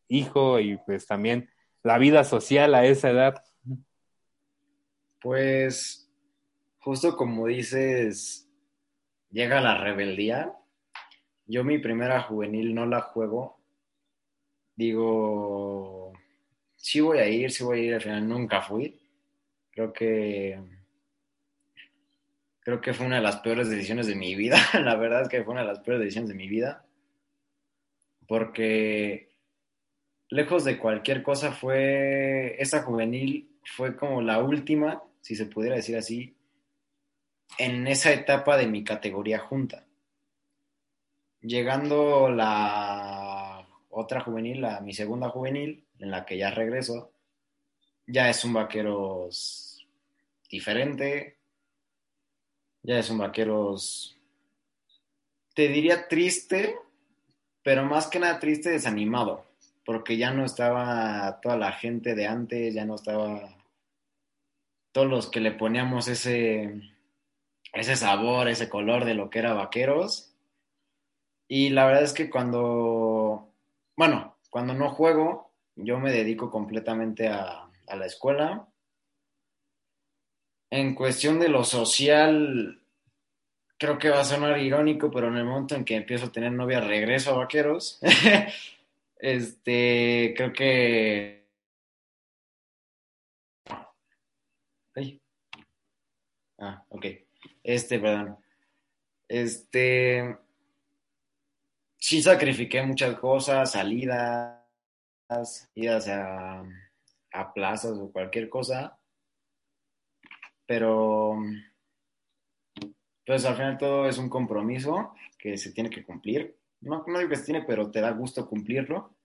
hijo 0.10 0.60
y 0.60 0.78
pues 0.86 1.08
también 1.08 1.50
la 1.84 1.98
vida 1.98 2.24
social 2.26 2.76
a 2.76 2.86
esa 2.86 3.12
edad. 3.12 3.44
Pues 5.22 6.12
justo 6.80 7.16
como 7.16 7.48
dices, 7.48 8.50
llega 9.30 9.62
la 9.62 9.78
rebeldía. 9.78 10.54
Yo 11.46 11.64
mi 11.64 11.78
primera 11.78 12.22
juvenil 12.22 12.76
no 12.76 12.86
la 12.86 13.02
juego. 13.02 13.60
Digo, 14.76 16.05
sí 16.86 17.02
voy 17.02 17.18
a 17.18 17.28
ir, 17.28 17.50
sí 17.50 17.64
voy 17.64 17.80
a 17.80 17.84
ir, 17.84 17.94
al 17.96 18.02
final 18.02 18.30
nunca 18.30 18.62
fui. 18.62 18.96
Creo 19.72 19.92
que 19.92 20.60
creo 22.60 22.80
que 22.80 22.94
fue 22.94 23.08
una 23.08 23.16
de 23.16 23.24
las 23.24 23.38
peores 23.38 23.70
decisiones 23.70 24.06
de 24.06 24.14
mi 24.14 24.36
vida. 24.36 24.58
La 24.84 24.96
verdad 24.96 25.24
es 25.24 25.30
que 25.30 25.44
fue 25.44 25.54
una 25.54 25.62
de 25.62 25.68
las 25.68 25.80
peores 25.80 26.02
decisiones 26.02 26.30
de 26.30 26.36
mi 26.36 26.48
vida. 26.48 26.86
Porque 28.28 29.32
lejos 30.30 30.64
de 30.64 30.78
cualquier 30.78 31.24
cosa 31.24 31.52
fue, 31.52 32.56
esa 32.62 32.84
juvenil 32.84 33.50
fue 33.64 33.96
como 33.96 34.22
la 34.22 34.44
última, 34.44 35.02
si 35.22 35.36
se 35.36 35.48
pudiera 35.48 35.76
decir 35.76 35.98
así, 35.98 36.36
en 37.58 37.88
esa 37.88 38.14
etapa 38.14 38.58
de 38.58 38.68
mi 38.68 38.84
categoría 38.84 39.40
junta. 39.40 39.88
Llegando 41.42 42.30
la 42.30 43.68
otra 43.90 44.22
juvenil, 44.22 44.62
la, 44.62 44.82
mi 44.82 44.94
segunda 44.94 45.30
juvenil, 45.30 45.85
en 46.00 46.12
la 46.12 46.26
que 46.26 46.38
ya 46.38 46.52
regreso, 46.52 47.12
ya 48.08 48.30
es 48.30 48.44
un 48.44 48.54
vaquero 48.54 49.30
diferente, 50.50 51.38
ya 52.84 53.00
es 53.00 53.10
un 53.10 53.18
vaqueros, 53.18 54.18
te 55.54 55.68
diría 55.68 56.08
triste, 56.08 56.76
pero 57.64 57.84
más 57.86 58.08
que 58.08 58.20
nada 58.20 58.40
triste, 58.40 58.70
desanimado, 58.70 59.46
porque 59.86 60.18
ya 60.18 60.32
no 60.32 60.46
estaba 60.46 61.40
toda 61.42 61.58
la 61.58 61.72
gente 61.72 62.14
de 62.14 62.28
antes, 62.28 62.74
ya 62.74 62.86
no 62.86 62.96
estaba 62.96 63.56
todos 64.92 65.08
los 65.08 65.30
que 65.30 65.40
le 65.40 65.52
poníamos 65.52 66.08
ese, 66.08 66.80
ese 67.74 67.96
sabor, 67.96 68.48
ese 68.48 68.70
color 68.70 69.04
de 69.04 69.16
lo 69.16 69.30
que 69.30 69.40
era 69.40 69.54
vaqueros. 69.54 70.34
Y 71.48 71.70
la 71.70 71.86
verdad 71.86 72.04
es 72.04 72.14
que 72.14 72.30
cuando, 72.30 73.50
bueno, 73.98 74.38
cuando 74.50 74.74
no 74.74 74.90
juego, 74.90 75.52
yo 75.76 76.00
me 76.00 76.12
dedico 76.12 76.50
completamente 76.50 77.28
a, 77.28 77.62
la 77.88 78.06
escuela 78.06 78.68
en 80.72 80.96
cuestión 80.96 81.40
de 81.40 81.50
lo 81.50 81.64
social, 81.64 82.82
creo 83.78 83.98
que 83.98 84.10
va 84.10 84.22
a 84.22 84.26
sonar 84.26 84.58
irónico, 84.60 85.12
pero 85.12 85.28
en 85.28 85.38
el 85.38 85.46
momento 85.46 85.76
en 85.76 85.86
que 85.86 85.96
empiezo 85.96 86.26
a 86.26 86.32
tener 86.32 86.52
novia, 86.52 86.82
regreso 86.82 87.32
a 87.32 87.38
vaqueros. 87.38 88.00
este, 89.20 90.34
creo 90.36 90.52
que. 90.52 91.46
Ah, 96.58 96.84
ok. 96.90 97.06
Este, 97.64 98.00
perdón. 98.00 98.38
Este. 99.28 100.38
Sí 101.98 102.22
sacrifiqué 102.22 102.84
muchas 102.84 103.18
cosas, 103.20 103.72
salidas, 103.72 104.65
idas 105.76 106.08
a, 106.08 106.64
a 107.32 107.54
plazas 107.54 107.98
o 107.98 108.12
cualquier 108.12 108.50
cosa 108.50 109.00
pero 110.66 111.38
pues 113.26 113.46
al 113.46 113.56
final 113.56 113.78
todo 113.78 114.08
es 114.08 114.18
un 114.18 114.30
compromiso 114.30 115.14
que 115.38 115.58
se 115.58 115.72
tiene 115.72 115.90
que 115.90 116.04
cumplir. 116.04 116.58
No, 116.82 117.04
no 117.08 117.18
digo 117.18 117.30
que 117.30 117.38
se 117.38 117.46
tiene, 117.46 117.64
pero 117.64 117.90
te 117.90 118.02
da 118.02 118.12
gusto 118.12 118.48
cumplirlo. 118.48 119.16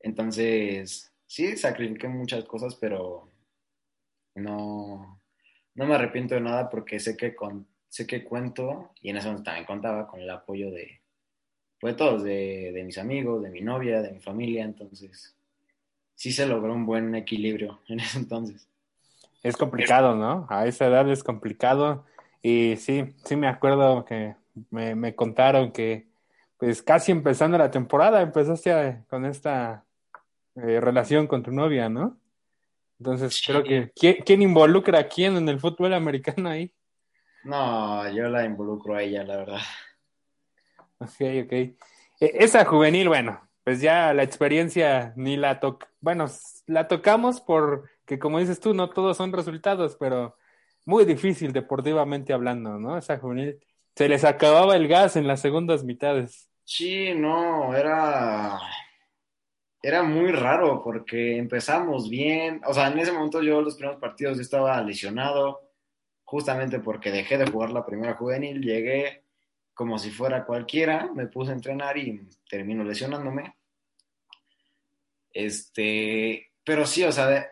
Entonces, 0.00 1.14
sí, 1.26 1.56
sacrifiqué 1.56 2.08
muchas 2.08 2.44
cosas, 2.44 2.74
pero 2.74 3.30
no, 4.34 5.22
no 5.74 5.86
me 5.86 5.94
arrepiento 5.94 6.34
de 6.34 6.40
nada 6.40 6.68
porque 6.68 6.98
sé 7.00 7.16
que, 7.16 7.34
con, 7.34 7.68
sé 7.88 8.06
que 8.06 8.24
cuento, 8.24 8.92
y 9.00 9.10
en 9.10 9.16
eso 9.18 9.34
también 9.42 9.66
contaba, 9.66 10.08
con 10.08 10.20
el 10.20 10.30
apoyo 10.30 10.70
de, 10.70 11.01
pues, 11.82 11.96
todos, 11.96 12.22
de, 12.22 12.70
de 12.72 12.84
mis 12.84 12.96
amigos, 12.96 13.42
de 13.42 13.50
mi 13.50 13.60
novia, 13.60 14.00
de 14.00 14.12
mi 14.12 14.20
familia. 14.20 14.64
Entonces, 14.64 15.34
sí 16.14 16.30
se 16.30 16.46
logró 16.46 16.72
un 16.72 16.86
buen 16.86 17.12
equilibrio 17.16 17.80
en 17.88 17.98
ese 17.98 18.20
entonces. 18.20 18.68
Es 19.42 19.56
complicado, 19.56 20.14
¿no? 20.14 20.46
A 20.48 20.66
esa 20.66 20.86
edad 20.86 21.10
es 21.10 21.24
complicado. 21.24 22.06
Y 22.40 22.76
sí, 22.76 23.16
sí 23.24 23.34
me 23.34 23.48
acuerdo 23.48 24.04
que 24.04 24.36
me, 24.70 25.14
contaron 25.16 25.72
que, 25.72 26.06
pues 26.56 26.82
casi 26.82 27.10
empezando 27.10 27.58
la 27.58 27.72
temporada, 27.72 28.22
empezaste 28.22 29.02
con 29.10 29.24
esta 29.24 29.84
eh, 30.54 30.80
relación 30.80 31.26
con 31.26 31.42
tu 31.42 31.50
novia, 31.50 31.88
¿no? 31.88 32.16
Entonces 33.00 33.42
creo 33.44 33.64
que, 33.64 33.90
¿quién, 34.24 34.42
involucra 34.42 35.00
a 35.00 35.08
quién 35.08 35.36
en 35.36 35.48
el 35.48 35.58
fútbol 35.58 35.94
americano 35.94 36.48
ahí? 36.48 36.72
No, 37.42 38.08
yo 38.12 38.28
la 38.28 38.44
involucro 38.44 38.94
a 38.94 39.02
ella, 39.02 39.24
la 39.24 39.36
verdad. 39.38 39.60
Ok, 41.02 41.44
ok. 41.44 41.52
E, 41.52 41.76
esa 42.20 42.64
juvenil, 42.64 43.08
bueno, 43.08 43.40
pues 43.64 43.80
ya 43.80 44.12
la 44.14 44.22
experiencia 44.22 45.12
ni 45.16 45.36
la 45.36 45.60
toca, 45.60 45.88
bueno, 46.00 46.26
la 46.66 46.88
tocamos 46.88 47.40
por 47.40 47.90
que 48.04 48.18
como 48.18 48.38
dices 48.38 48.60
tú, 48.60 48.74
no 48.74 48.90
todos 48.90 49.16
son 49.16 49.32
resultados, 49.32 49.96
pero 49.98 50.36
muy 50.84 51.04
difícil 51.04 51.52
deportivamente 51.52 52.32
hablando, 52.32 52.78
¿no? 52.78 52.98
Esa 52.98 53.18
juvenil 53.18 53.58
se 53.94 54.08
les 54.08 54.24
acababa 54.24 54.76
el 54.76 54.88
gas 54.88 55.16
en 55.16 55.26
las 55.26 55.40
segundas 55.40 55.84
mitades. 55.84 56.50
Sí, 56.64 57.14
no, 57.14 57.74
era 57.76 58.58
era 59.82 60.02
muy 60.02 60.30
raro 60.30 60.80
porque 60.82 61.36
empezamos 61.38 62.08
bien, 62.08 62.60
o 62.66 62.72
sea, 62.72 62.88
en 62.88 62.98
ese 63.00 63.12
momento 63.12 63.42
yo 63.42 63.60
los 63.60 63.74
primeros 63.74 64.00
partidos 64.00 64.36
yo 64.36 64.42
estaba 64.42 64.80
lesionado, 64.82 65.60
justamente 66.24 66.78
porque 66.78 67.10
dejé 67.10 67.36
de 67.36 67.50
jugar 67.50 67.70
la 67.70 67.84
primera 67.84 68.14
juvenil, 68.14 68.62
llegué 68.62 69.21
como 69.74 69.98
si 69.98 70.10
fuera 70.10 70.44
cualquiera, 70.44 71.10
me 71.14 71.26
puse 71.26 71.50
a 71.50 71.54
entrenar 71.54 71.96
y 71.96 72.28
termino 72.48 72.84
lesionándome. 72.84 73.56
Este, 75.32 76.52
pero 76.64 76.86
sí, 76.86 77.04
o 77.04 77.12
sea, 77.12 77.46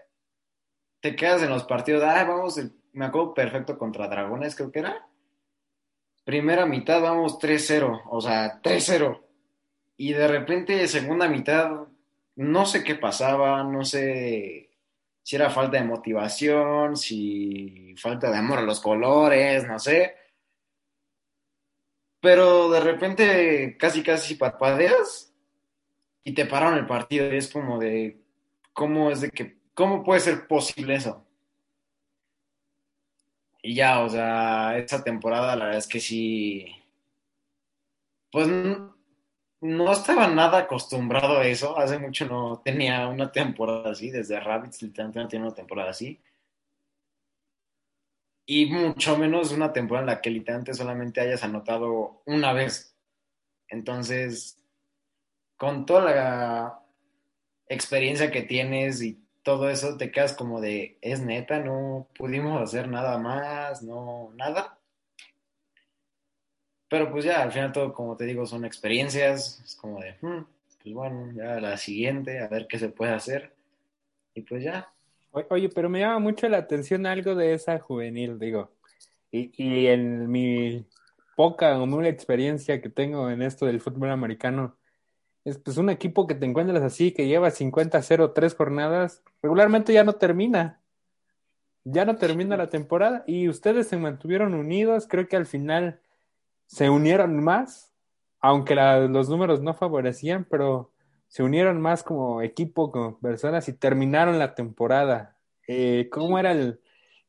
te 1.00 1.16
quedas 1.16 1.42
en 1.42 1.50
los 1.50 1.64
partidos, 1.64 2.02
ah, 2.04 2.24
vamos, 2.24 2.60
me 2.92 3.06
acuerdo 3.06 3.34
perfecto 3.34 3.78
contra 3.78 4.08
Dragones, 4.08 4.54
creo 4.54 4.70
que 4.70 4.80
era. 4.80 5.06
Primera 6.24 6.66
mitad 6.66 7.00
vamos 7.00 7.38
3-0, 7.38 8.02
o 8.10 8.20
sea, 8.20 8.60
3-0. 8.60 9.22
Y 9.96 10.12
de 10.12 10.28
repente, 10.28 10.86
segunda 10.88 11.28
mitad, 11.28 11.88
no 12.36 12.66
sé 12.66 12.84
qué 12.84 12.94
pasaba, 12.94 13.62
no 13.64 13.84
sé 13.84 14.70
si 15.22 15.36
era 15.36 15.50
falta 15.50 15.78
de 15.78 15.84
motivación, 15.84 16.96
si 16.96 17.94
falta 17.96 18.30
de 18.30 18.38
amor 18.38 18.58
a 18.58 18.62
los 18.62 18.80
colores, 18.80 19.66
no 19.66 19.78
sé. 19.78 20.16
Pero 22.20 22.70
de 22.70 22.80
repente 22.80 23.76
casi 23.78 24.02
casi 24.02 24.34
parpadeas 24.34 25.32
y 26.24 26.34
te 26.34 26.46
pararon 26.46 26.78
el 26.78 26.86
partido 26.86 27.32
y 27.32 27.36
es 27.36 27.48
como 27.48 27.78
de 27.78 28.20
cómo 28.72 29.10
es 29.10 29.22
de 29.22 29.30
que 29.30 29.58
cómo 29.74 30.04
puede 30.04 30.20
ser 30.20 30.46
posible 30.46 30.96
eso. 30.96 31.24
Y 33.62 33.74
ya, 33.74 34.00
o 34.00 34.08
sea, 34.08 34.76
esa 34.78 35.02
temporada 35.04 35.56
la 35.56 35.64
verdad 35.66 35.78
es 35.78 35.86
que 35.86 36.00
sí 36.00 36.76
pues 38.30 38.48
no 39.60 39.92
estaba 39.92 40.26
nada 40.28 40.58
acostumbrado 40.58 41.38
a 41.38 41.46
eso. 41.46 41.76
Hace 41.78 41.98
mucho 41.98 42.26
no 42.26 42.60
tenía 42.64 43.08
una 43.08 43.30
temporada 43.32 43.90
así. 43.90 44.10
Desde 44.10 44.40
Rabbits 44.40 44.82
literalmente 44.82 45.20
no 45.20 45.28
tenía 45.28 45.46
una 45.46 45.54
temporada 45.54 45.90
así. 45.90 46.20
Y 48.52 48.66
mucho 48.66 49.16
menos 49.16 49.52
una 49.52 49.72
temporada 49.72 50.02
en 50.02 50.16
la 50.16 50.20
que 50.20 50.28
literalmente 50.28 50.74
solamente 50.74 51.20
hayas 51.20 51.44
anotado 51.44 52.20
una 52.26 52.52
vez. 52.52 52.96
Entonces, 53.68 54.60
con 55.56 55.86
toda 55.86 56.00
la 56.02 56.80
experiencia 57.68 58.32
que 58.32 58.42
tienes 58.42 59.02
y 59.02 59.24
todo 59.44 59.70
eso, 59.70 59.96
te 59.96 60.10
quedas 60.10 60.32
como 60.32 60.60
de, 60.60 60.98
es 61.00 61.20
neta, 61.20 61.60
no 61.60 62.08
pudimos 62.18 62.60
hacer 62.60 62.88
nada 62.88 63.18
más, 63.18 63.84
no, 63.84 64.32
nada. 64.34 64.80
Pero 66.88 67.08
pues 67.12 67.24
ya, 67.24 67.42
al 67.42 67.52
final 67.52 67.70
todo, 67.70 67.94
como 67.94 68.16
te 68.16 68.24
digo, 68.24 68.46
son 68.46 68.64
experiencias. 68.64 69.62
Es 69.64 69.76
como 69.76 70.00
de, 70.00 70.16
hmm, 70.22 70.44
pues 70.82 70.92
bueno, 70.92 71.32
ya 71.36 71.60
la 71.60 71.76
siguiente, 71.76 72.40
a 72.40 72.48
ver 72.48 72.66
qué 72.66 72.80
se 72.80 72.88
puede 72.88 73.12
hacer. 73.12 73.54
Y 74.34 74.40
pues 74.42 74.64
ya. 74.64 74.92
Oye, 75.32 75.68
pero 75.68 75.88
me 75.88 76.00
llama 76.00 76.18
mucho 76.18 76.48
la 76.48 76.58
atención 76.58 77.06
algo 77.06 77.34
de 77.34 77.54
esa 77.54 77.78
juvenil, 77.78 78.38
digo. 78.38 78.72
Y, 79.30 79.52
y 79.56 79.86
en 79.86 80.28
mi 80.30 80.86
poca 81.36 81.78
o 81.78 81.86
nula 81.86 82.08
experiencia 82.08 82.82
que 82.82 82.90
tengo 82.90 83.30
en 83.30 83.42
esto 83.42 83.66
del 83.66 83.80
fútbol 83.80 84.10
americano, 84.10 84.76
es 85.44 85.58
pues 85.58 85.76
un 85.78 85.88
equipo 85.88 86.26
que 86.26 86.34
te 86.34 86.46
encuentras 86.46 86.82
así, 86.82 87.12
que 87.12 87.26
lleva 87.26 87.50
50-0 87.50 88.32
tres 88.34 88.54
jornadas, 88.54 89.22
regularmente 89.42 89.92
ya 89.92 90.04
no 90.04 90.14
termina. 90.14 90.80
Ya 91.84 92.04
no 92.04 92.16
termina 92.16 92.56
la 92.56 92.68
temporada 92.68 93.24
y 93.26 93.48
ustedes 93.48 93.88
se 93.88 93.96
mantuvieron 93.96 94.54
unidos, 94.54 95.06
creo 95.08 95.28
que 95.28 95.36
al 95.36 95.46
final 95.46 96.00
se 96.66 96.90
unieron 96.90 97.42
más, 97.42 97.90
aunque 98.40 98.74
los 98.74 99.30
números 99.30 99.62
no 99.62 99.72
favorecían, 99.72 100.44
pero 100.44 100.90
se 101.30 101.44
unieron 101.44 101.80
más 101.80 102.02
como 102.02 102.42
equipo, 102.42 102.90
como 102.90 103.20
personas 103.20 103.68
y 103.68 103.72
terminaron 103.72 104.38
la 104.40 104.56
temporada. 104.56 105.38
Eh, 105.68 106.08
¿cómo, 106.10 106.40
era 106.40 106.50
el, 106.50 106.80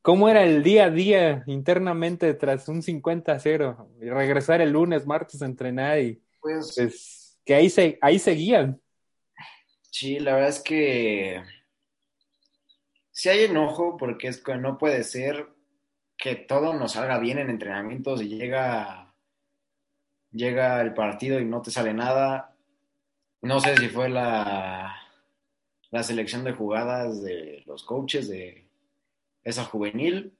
¿Cómo 0.01 0.27
era 0.27 0.43
el 0.43 0.63
día 0.63 0.85
a 0.85 0.89
día 0.89 1.43
internamente 1.45 2.33
tras 2.33 2.67
un 2.67 2.81
50-0? 2.81 3.87
Y 4.01 4.09
regresar 4.09 4.59
el 4.59 4.71
lunes, 4.71 5.05
martes 5.05 5.43
a 5.43 5.45
entrenar 5.45 5.99
y 5.99 6.19
pues, 6.39 6.73
pues, 6.75 7.39
que 7.45 7.53
ahí, 7.53 7.69
se, 7.69 7.99
ahí 8.01 8.17
seguían. 8.17 8.81
Sí, 9.91 10.19
la 10.19 10.33
verdad 10.33 10.49
es 10.49 10.61
que 10.61 11.43
sí 13.11 13.29
hay 13.29 13.43
enojo 13.43 13.97
porque 13.97 14.29
es 14.29 14.41
que 14.41 14.55
no 14.55 14.79
puede 14.79 15.03
ser 15.03 15.47
que 16.17 16.35
todo 16.35 16.73
nos 16.73 16.93
salga 16.93 17.19
bien 17.19 17.37
en 17.37 17.51
entrenamientos 17.51 18.23
y 18.23 18.29
llega 18.29 19.13
llega 20.31 20.81
el 20.81 20.93
partido 20.95 21.39
y 21.39 21.45
no 21.45 21.61
te 21.61 21.69
sale 21.69 21.93
nada. 21.93 22.50
No 23.41 23.59
sé 23.59 23.75
si 23.77 23.89
fue 23.89 24.07
la, 24.07 24.95
la 25.89 26.03
selección 26.03 26.43
de 26.43 26.53
jugadas 26.53 27.23
de 27.23 27.63
los 27.65 27.83
coaches 27.83 28.29
de 28.29 28.67
esa 29.43 29.65
juvenil, 29.65 30.37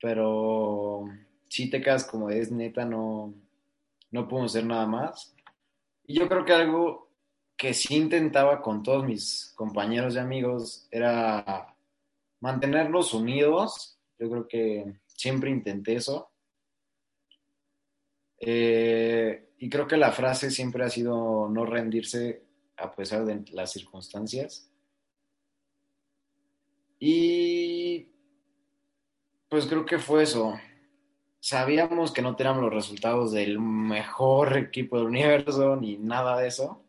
pero 0.00 1.04
si 1.48 1.68
te 1.68 1.80
quedas 1.80 2.04
como 2.04 2.30
es 2.30 2.50
neta, 2.50 2.84
no, 2.84 3.34
no 4.10 4.28
puedo 4.28 4.44
hacer 4.44 4.64
nada 4.64 4.86
más. 4.86 5.34
Y 6.04 6.18
yo 6.18 6.28
creo 6.28 6.44
que 6.44 6.52
algo 6.52 7.10
que 7.56 7.74
sí 7.74 7.94
intentaba 7.94 8.60
con 8.60 8.82
todos 8.82 9.04
mis 9.04 9.52
compañeros 9.54 10.16
y 10.16 10.18
amigos 10.18 10.88
era 10.90 11.76
mantenerlos 12.40 13.14
unidos. 13.14 14.00
Yo 14.18 14.28
creo 14.30 14.48
que 14.48 14.96
siempre 15.06 15.50
intenté 15.50 15.94
eso. 15.94 16.31
Eh, 18.44 19.52
y 19.58 19.70
creo 19.70 19.86
que 19.86 19.96
la 19.96 20.10
frase 20.10 20.50
siempre 20.50 20.84
ha 20.84 20.90
sido 20.90 21.48
no 21.48 21.64
rendirse 21.64 22.42
a 22.76 22.92
pesar 22.92 23.24
de 23.24 23.44
las 23.52 23.70
circunstancias. 23.70 24.68
Y 26.98 28.08
pues 29.48 29.66
creo 29.66 29.86
que 29.86 30.00
fue 30.00 30.24
eso. 30.24 30.58
Sabíamos 31.38 32.12
que 32.12 32.22
no 32.22 32.34
teníamos 32.34 32.62
los 32.64 32.74
resultados 32.74 33.30
del 33.30 33.60
mejor 33.60 34.56
equipo 34.56 34.96
del 34.96 35.06
universo 35.06 35.76
ni 35.76 35.96
nada 35.96 36.38
de 36.40 36.48
eso. 36.48 36.82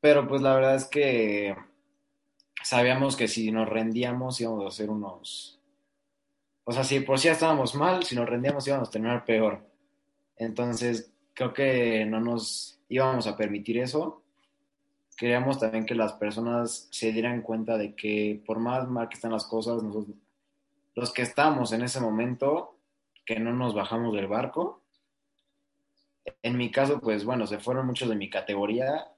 Pero 0.00 0.28
pues 0.28 0.42
la 0.42 0.54
verdad 0.54 0.74
es 0.74 0.84
que 0.84 1.56
sabíamos 2.62 3.16
que 3.16 3.28
si 3.28 3.50
nos 3.50 3.68
rendíamos 3.68 4.40
íbamos 4.40 4.64
a 4.64 4.68
hacer 4.68 4.90
unos 4.90 5.57
o 6.68 6.72
sea, 6.72 6.84
si 6.84 7.00
por 7.00 7.18
sí 7.18 7.28
estábamos 7.28 7.74
mal, 7.74 8.04
si 8.04 8.14
nos 8.14 8.28
rendíamos 8.28 8.66
íbamos 8.66 8.88
a 8.88 8.90
terminar 8.90 9.24
peor. 9.24 9.66
Entonces, 10.36 11.10
creo 11.32 11.54
que 11.54 12.04
no 12.04 12.20
nos 12.20 12.78
íbamos 12.90 13.26
a 13.26 13.38
permitir 13.38 13.78
eso. 13.78 14.22
Queríamos 15.16 15.58
también 15.58 15.86
que 15.86 15.94
las 15.94 16.12
personas 16.12 16.86
se 16.90 17.10
dieran 17.10 17.40
cuenta 17.40 17.78
de 17.78 17.94
que 17.94 18.42
por 18.44 18.58
más 18.58 18.86
mal 18.86 19.08
que 19.08 19.14
están 19.14 19.32
las 19.32 19.46
cosas, 19.46 19.82
nosotros, 19.82 20.14
los 20.94 21.10
que 21.10 21.22
estamos 21.22 21.72
en 21.72 21.80
ese 21.80 22.00
momento, 22.00 22.76
que 23.24 23.40
no 23.40 23.54
nos 23.54 23.74
bajamos 23.74 24.14
del 24.14 24.26
barco. 24.26 24.82
En 26.42 26.58
mi 26.58 26.70
caso, 26.70 27.00
pues 27.00 27.24
bueno, 27.24 27.46
se 27.46 27.60
fueron 27.60 27.86
muchos 27.86 28.10
de 28.10 28.16
mi 28.16 28.28
categoría. 28.28 29.08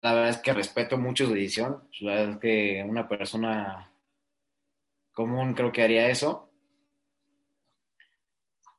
La 0.00 0.14
verdad 0.14 0.30
es 0.30 0.38
que 0.38 0.54
respeto 0.54 0.96
mucho 0.96 1.26
su 1.26 1.34
decisión. 1.34 1.86
La 2.00 2.12
verdad 2.12 2.30
es 2.30 2.38
que 2.38 2.86
una 2.88 3.06
persona 3.06 3.92
común 5.18 5.52
creo 5.52 5.72
que 5.72 5.82
haría 5.82 6.08
eso. 6.08 6.48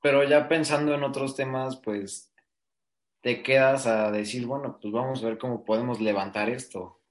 Pero 0.02 0.24
ya 0.24 0.48
pensando 0.48 0.94
en 0.94 1.04
otros 1.04 1.36
temas, 1.36 1.76
pues 1.76 2.34
te 3.20 3.44
quedas 3.44 3.86
a 3.88 4.10
decir, 4.10 4.46
bueno, 4.46 4.80
pues 4.82 4.94
vamos 4.94 5.22
a 5.22 5.28
ver 5.28 5.38
cómo 5.38 5.66
podemos 5.66 6.00
levantar 6.00 6.50
esto. 6.50 7.02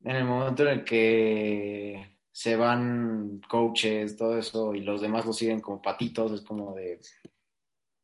En 0.00 0.16
el 0.16 0.24
momento 0.24 0.64
en 0.64 0.68
el 0.70 0.84
que 0.84 2.16
se 2.32 2.56
van 2.56 3.40
coaches, 3.48 4.16
todo 4.16 4.36
eso, 4.36 4.74
y 4.74 4.80
los 4.80 5.00
demás 5.00 5.24
lo 5.24 5.32
siguen 5.32 5.60
como 5.60 5.80
patitos, 5.80 6.32
es 6.32 6.40
como 6.40 6.74
de, 6.74 6.98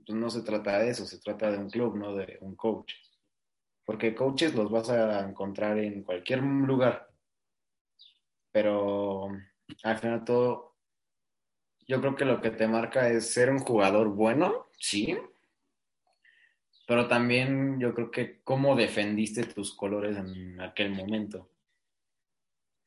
pues 0.06 0.16
no 0.16 0.30
se 0.30 0.42
trata 0.42 0.78
de 0.78 0.90
eso, 0.90 1.04
se 1.04 1.18
trata 1.18 1.50
de 1.50 1.58
un 1.58 1.68
club, 1.68 1.96
no 1.96 2.14
de 2.14 2.38
un 2.42 2.54
coach. 2.54 2.92
Porque 3.84 4.14
coaches 4.14 4.54
los 4.54 4.70
vas 4.70 4.88
a 4.90 5.28
encontrar 5.28 5.78
en 5.78 6.04
cualquier 6.04 6.44
lugar. 6.44 7.10
Pero 8.52 9.30
al 9.82 9.98
final 9.98 10.24
todo, 10.24 10.76
yo 11.86 12.00
creo 12.00 12.16
que 12.16 12.24
lo 12.24 12.40
que 12.40 12.50
te 12.50 12.66
marca 12.66 13.08
es 13.08 13.32
ser 13.32 13.50
un 13.50 13.58
jugador 13.60 14.08
bueno, 14.08 14.68
sí, 14.78 15.16
pero 16.86 17.08
también 17.08 17.80
yo 17.80 17.94
creo 17.94 18.10
que 18.10 18.40
cómo 18.42 18.76
defendiste 18.76 19.44
tus 19.44 19.74
colores 19.74 20.16
en 20.16 20.60
aquel 20.60 20.90
momento. 20.90 21.48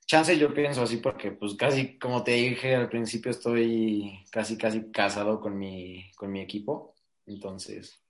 Chance 0.06 0.38
yo 0.38 0.54
pienso 0.54 0.84
así 0.84 0.98
porque 0.98 1.32
pues 1.32 1.56
casi 1.56 2.00
como 2.00 2.24
te 2.24 2.32
dije 2.32 2.76
al 2.76 2.88
principio 2.88 3.32
estoy 3.32 4.24
casi 4.32 4.58
casi 4.58 4.90
casado 4.92 5.42
con 5.42 5.58
mi, 5.58 6.10
con 6.16 6.32
mi 6.32 6.40
equipo, 6.40 6.96
entonces 7.26 8.02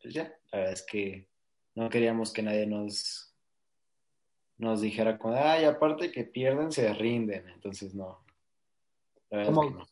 pues 0.00 0.14
ya, 0.14 0.34
la 0.52 0.58
verdad 0.58 0.72
es 0.72 0.82
que 0.82 1.28
no 1.74 1.90
queríamos 1.90 2.32
que 2.32 2.42
nadie 2.42 2.66
nos 2.66 3.33
nos 4.58 4.80
dijera 4.80 5.18
como, 5.18 5.36
ay, 5.36 5.64
aparte 5.64 6.10
que 6.12 6.24
pierden, 6.24 6.72
se 6.72 6.92
rinden. 6.94 7.48
Entonces, 7.48 7.94
no. 7.94 8.20
¿Cómo, 9.30 9.86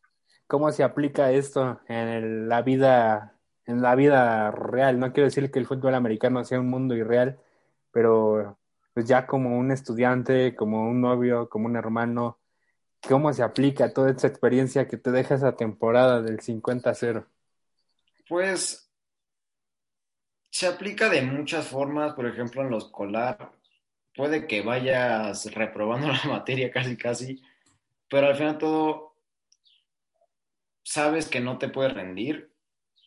¿Cómo, 0.46 0.70
se 0.70 0.84
aplica 0.84 1.32
esto 1.32 1.80
en 1.88 2.48
la 2.48 2.62
vida, 2.62 3.36
en 3.66 3.82
la 3.82 3.94
vida 3.94 4.50
real? 4.52 5.00
No 5.00 5.12
quiero 5.12 5.26
decir 5.26 5.50
que 5.50 5.58
el 5.58 5.66
fútbol 5.66 5.94
americano 5.94 6.44
sea 6.44 6.60
un 6.60 6.70
mundo 6.70 6.94
irreal, 6.94 7.40
pero 7.90 8.58
pues 8.94 9.06
ya 9.06 9.26
como 9.26 9.58
un 9.58 9.72
estudiante, 9.72 10.54
como 10.54 10.88
un 10.88 11.00
novio, 11.00 11.48
como 11.48 11.66
un 11.66 11.76
hermano, 11.76 12.38
¿cómo 13.08 13.32
se 13.32 13.42
aplica 13.42 13.92
toda 13.92 14.10
esa 14.10 14.26
experiencia 14.26 14.86
que 14.86 14.96
te 14.96 15.10
deja 15.10 15.34
esa 15.34 15.56
temporada 15.56 16.22
del 16.22 16.40
50-0? 16.40 17.26
Pues 18.28 18.90
se 20.50 20.66
aplica 20.66 21.08
de 21.08 21.22
muchas 21.22 21.66
formas, 21.66 22.12
por 22.12 22.26
ejemplo, 22.26 22.62
en 22.62 22.70
lo 22.70 22.78
escolar, 22.78 23.52
puede 24.14 24.46
que 24.46 24.62
vayas 24.62 25.52
reprobando 25.54 26.08
la 26.12 26.24
materia 26.24 26.70
casi, 26.70 26.96
casi, 26.96 27.42
pero 28.08 28.28
al 28.28 28.36
final 28.36 28.58
todo 28.58 29.16
sabes 30.82 31.28
que 31.28 31.40
no 31.40 31.58
te 31.58 31.68
puedes 31.68 31.94
rendir 31.94 32.52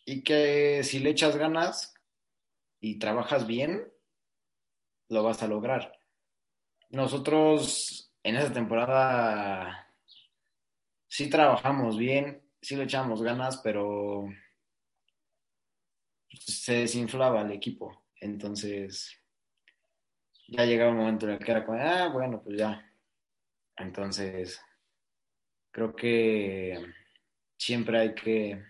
y 0.04 0.22
que 0.22 0.82
si 0.82 0.98
le 0.98 1.10
echas 1.10 1.36
ganas 1.36 1.94
y 2.80 2.98
trabajas 2.98 3.46
bien, 3.46 3.92
lo 5.08 5.22
vas 5.22 5.42
a 5.42 5.48
lograr. 5.48 5.98
Nosotros 6.90 8.12
en 8.22 8.36
esa 8.36 8.52
temporada 8.52 9.92
sí 11.08 11.28
trabajamos 11.28 11.96
bien, 11.96 12.42
sí 12.60 12.76
le 12.76 12.84
echamos 12.84 13.22
ganas, 13.22 13.58
pero 13.58 14.28
se 16.30 16.80
desinflaba 16.80 17.42
el 17.42 17.52
equipo. 17.52 18.04
Entonces, 18.20 19.16
ya 20.48 20.64
llegaba 20.64 20.92
un 20.92 20.98
momento 20.98 21.26
en 21.26 21.32
el 21.32 21.38
que 21.38 21.50
era 21.50 21.64
como, 21.64 21.78
ah, 21.80 22.08
bueno, 22.08 22.42
pues 22.42 22.58
ya. 22.58 22.82
Entonces, 23.76 24.60
creo 25.70 25.94
que 25.94 26.78
siempre 27.56 27.98
hay 27.98 28.14
que, 28.14 28.62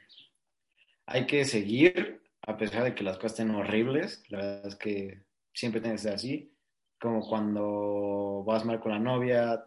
hay 1.07 1.27
que 1.27 1.45
seguir, 1.45 2.23
a 2.43 2.57
pesar 2.57 2.85
de 2.85 2.95
que 2.95 3.05
las 3.05 3.17
cosas 3.17 3.33
estén 3.33 3.51
horribles. 3.55 4.25
La 4.29 4.39
verdad 4.39 4.67
es 4.67 4.77
que 4.77 5.23
siempre 5.53 5.81
tiene 5.81 5.97
que 5.97 6.03
ser 6.03 6.15
así. 6.15 6.53
Como 6.99 7.21
cuando 7.29 8.43
vas 8.47 8.65
mal 8.65 8.81
con 8.81 8.93
la 8.93 8.99
novia, 8.99 9.65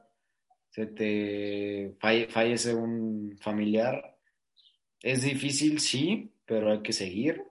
se 0.70 0.88
te 0.88 1.95
fallece 1.99 2.74
un 2.74 3.38
familiar. 3.41 4.18
Es 5.01 5.24
difícil, 5.24 5.80
sí, 5.80 6.34
pero 6.45 6.72
hay 6.72 6.82
que 6.82 6.93
seguir. 6.93 7.43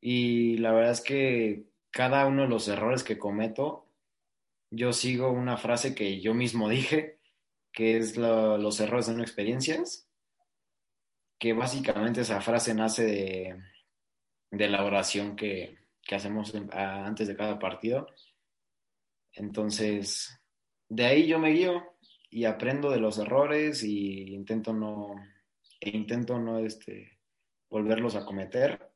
Y 0.00 0.56
la 0.58 0.72
verdad 0.72 0.92
es 0.92 1.00
que 1.00 1.71
cada 1.92 2.26
uno 2.26 2.42
de 2.42 2.48
los 2.48 2.66
errores 2.68 3.04
que 3.04 3.18
cometo, 3.18 3.86
yo 4.70 4.92
sigo 4.92 5.30
una 5.30 5.58
frase 5.58 5.94
que 5.94 6.20
yo 6.20 6.34
mismo 6.34 6.68
dije, 6.68 7.20
que 7.72 7.98
es 7.98 8.16
los 8.16 8.80
errores 8.80 9.06
son 9.06 9.20
experiencias, 9.20 10.08
que 11.38 11.52
básicamente 11.52 12.22
esa 12.22 12.40
frase 12.40 12.74
nace 12.74 13.04
de, 13.04 13.62
de 14.50 14.68
la 14.68 14.84
oración 14.84 15.36
que, 15.36 15.78
que 16.02 16.14
hacemos 16.14 16.54
antes 16.72 17.28
de 17.28 17.36
cada 17.36 17.58
partido. 17.58 18.08
Entonces, 19.32 20.40
de 20.88 21.06
ahí 21.06 21.26
yo 21.26 21.38
me 21.38 21.50
guío 21.50 21.96
y 22.30 22.44
aprendo 22.44 22.90
de 22.90 23.00
los 23.00 23.18
errores 23.18 23.82
y 23.82 24.34
intento 24.34 24.72
no, 24.72 25.14
e 25.80 25.90
intento 25.90 26.38
no 26.38 26.58
este, 26.58 27.18
volverlos 27.68 28.16
a 28.16 28.24
cometer 28.24 28.91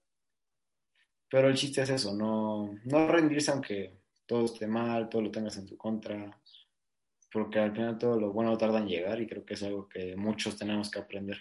pero 1.30 1.48
el 1.48 1.56
chiste 1.56 1.82
es 1.82 1.90
eso, 1.90 2.14
no, 2.14 2.78
no 2.84 3.08
rendirse 3.08 3.50
aunque 3.50 3.98
todo 4.26 4.44
esté 4.44 4.66
mal, 4.66 5.08
todo 5.08 5.22
lo 5.22 5.30
tengas 5.30 5.56
en 5.56 5.66
tu 5.66 5.76
contra, 5.76 6.38
porque 7.32 7.58
al 7.58 7.72
final 7.72 7.98
todo 7.98 8.18
lo 8.18 8.32
bueno 8.32 8.56
tarda 8.56 8.78
en 8.78 8.88
llegar 8.88 9.20
y 9.20 9.26
creo 9.26 9.44
que 9.44 9.54
es 9.54 9.62
algo 9.62 9.88
que 9.88 10.16
muchos 10.16 10.56
tenemos 10.56 10.90
que 10.90 10.98
aprender. 10.98 11.38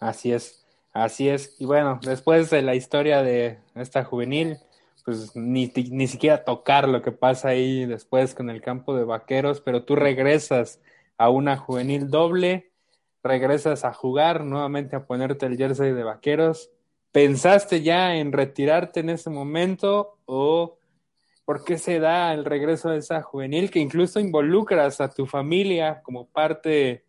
Así 0.00 0.32
es, 0.32 0.66
así 0.92 1.28
es. 1.28 1.56
Y 1.58 1.64
bueno, 1.64 2.00
después 2.02 2.50
de 2.50 2.62
la 2.62 2.74
historia 2.74 3.22
de 3.22 3.58
esta 3.74 4.04
juvenil, 4.04 4.58
pues 5.04 5.34
ni, 5.36 5.72
ni 5.90 6.06
siquiera 6.06 6.44
tocar 6.44 6.88
lo 6.88 7.00
que 7.00 7.12
pasa 7.12 7.48
ahí 7.48 7.86
después 7.86 8.34
con 8.34 8.50
el 8.50 8.60
campo 8.60 8.96
de 8.96 9.04
vaqueros, 9.04 9.60
pero 9.60 9.84
tú 9.84 9.96
regresas 9.96 10.80
a 11.16 11.30
una 11.30 11.56
juvenil 11.56 12.10
doble, 12.10 12.72
regresas 13.22 13.84
a 13.84 13.92
jugar, 13.92 14.44
nuevamente 14.44 14.96
a 14.96 15.06
ponerte 15.06 15.46
el 15.46 15.56
jersey 15.56 15.92
de 15.92 16.02
vaqueros 16.02 16.70
¿Pensaste 17.16 17.80
ya 17.80 18.14
en 18.14 18.30
retirarte 18.30 19.00
en 19.00 19.08
ese 19.08 19.30
momento 19.30 20.18
o 20.26 20.76
por 21.46 21.64
qué 21.64 21.78
se 21.78 21.98
da 21.98 22.34
el 22.34 22.44
regreso 22.44 22.90
de 22.90 22.98
esa 22.98 23.22
juvenil 23.22 23.70
que 23.70 23.78
incluso 23.78 24.20
involucras 24.20 25.00
a 25.00 25.08
tu 25.10 25.24
familia 25.24 26.02
como 26.02 26.28
parte 26.28 27.06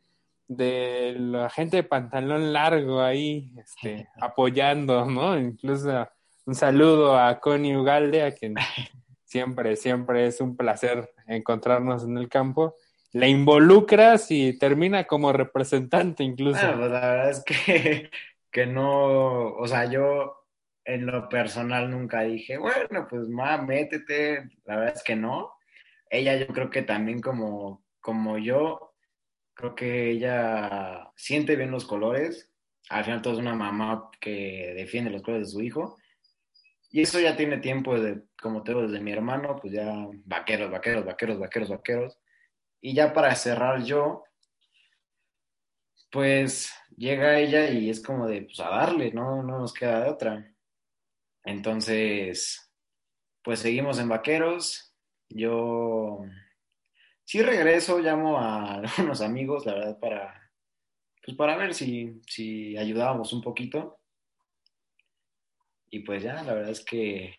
de 0.47 1.13
la 1.19 1.49
gente 1.49 1.75
de 1.75 1.83
pantalón 1.83 2.53
largo 2.53 3.01
ahí 3.01 3.51
este, 3.57 4.07
apoyando, 4.21 5.03
¿no? 5.07 5.37
Incluso 5.37 6.07
un 6.45 6.55
saludo 6.55 7.19
a 7.19 7.41
Connie 7.41 7.75
Ugalde, 7.75 8.23
a 8.23 8.31
quien 8.31 8.55
siempre, 9.25 9.75
siempre 9.75 10.27
es 10.27 10.39
un 10.39 10.55
placer 10.55 11.13
encontrarnos 11.27 12.05
en 12.05 12.17
el 12.17 12.29
campo. 12.29 12.77
La 13.11 13.27
involucras 13.27 14.31
y 14.31 14.57
termina 14.57 15.03
como 15.03 15.33
representante 15.33 16.23
incluso. 16.23 16.61
Bueno, 16.61 16.77
pues 16.77 16.91
la 16.91 16.99
verdad 17.01 17.29
es 17.29 17.43
que 17.43 18.09
que 18.57 18.65
no, 18.65 19.53
o 19.53 19.67
sea, 19.67 19.85
yo 19.85 20.47
en 20.83 21.05
lo 21.05 21.29
personal 21.29 21.91
nunca 21.91 22.23
dije, 22.23 22.57
bueno, 22.57 23.05
pues 23.07 23.27
ma, 23.27 23.61
métete, 23.61 24.49
la 24.65 24.77
verdad 24.77 24.95
es 24.95 25.03
que 25.03 25.15
no. 25.15 25.53
Ella 26.09 26.35
yo 26.37 26.47
creo 26.47 26.71
que 26.71 26.81
también 26.81 27.21
como, 27.21 27.85
como 27.99 28.39
yo, 28.39 28.95
creo 29.53 29.75
que 29.75 30.09
ella 30.09 31.11
siente 31.15 31.55
bien 31.55 31.69
los 31.69 31.85
colores, 31.85 32.51
al 32.89 33.03
final 33.03 33.21
todo 33.21 33.33
es 33.33 33.39
una 33.39 33.53
mamá 33.53 34.09
que 34.19 34.73
defiende 34.75 35.11
los 35.11 35.21
colores 35.21 35.49
de 35.49 35.53
su 35.53 35.61
hijo, 35.61 35.95
y 36.89 37.03
eso 37.03 37.19
ya 37.19 37.37
tiene 37.37 37.59
tiempo, 37.59 37.99
de, 37.99 38.23
como 38.41 38.63
te 38.63 38.71
digo, 38.71 38.87
desde 38.87 39.03
mi 39.03 39.11
hermano, 39.11 39.55
pues 39.61 39.71
ya 39.71 39.93
vaqueros, 40.25 40.71
vaqueros, 40.71 41.05
vaqueros, 41.05 41.37
vaqueros, 41.37 41.69
vaqueros, 41.69 42.17
y 42.81 42.95
ya 42.95 43.13
para 43.13 43.35
cerrar 43.35 43.83
yo, 43.83 44.23
pues 46.11 46.73
llega 46.95 47.39
ella 47.39 47.69
y 47.69 47.89
es 47.89 48.01
como 48.01 48.27
de, 48.27 48.43
pues 48.43 48.59
a 48.59 48.69
darle, 48.69 49.11
¿no? 49.11 49.43
No 49.43 49.59
nos 49.59 49.73
queda 49.73 50.03
de 50.03 50.09
otra. 50.09 50.53
Entonces, 51.43 52.71
pues 53.43 53.59
seguimos 53.59 53.99
en 53.99 54.09
Vaqueros. 54.09 54.93
Yo 55.29 56.21
sí 57.23 57.41
regreso, 57.41 57.99
llamo 57.99 58.37
a 58.37 58.75
algunos 58.83 59.21
amigos, 59.21 59.65
la 59.65 59.73
verdad, 59.73 59.99
para, 59.99 60.51
pues 61.23 61.35
para 61.37 61.57
ver 61.57 61.73
si, 61.73 62.21
si 62.27 62.77
ayudábamos 62.77 63.33
un 63.33 63.41
poquito. 63.41 63.99
Y 65.89 65.99
pues 65.99 66.23
ya, 66.23 66.43
la 66.43 66.53
verdad 66.53 66.71
es 66.71 66.83
que, 66.83 67.35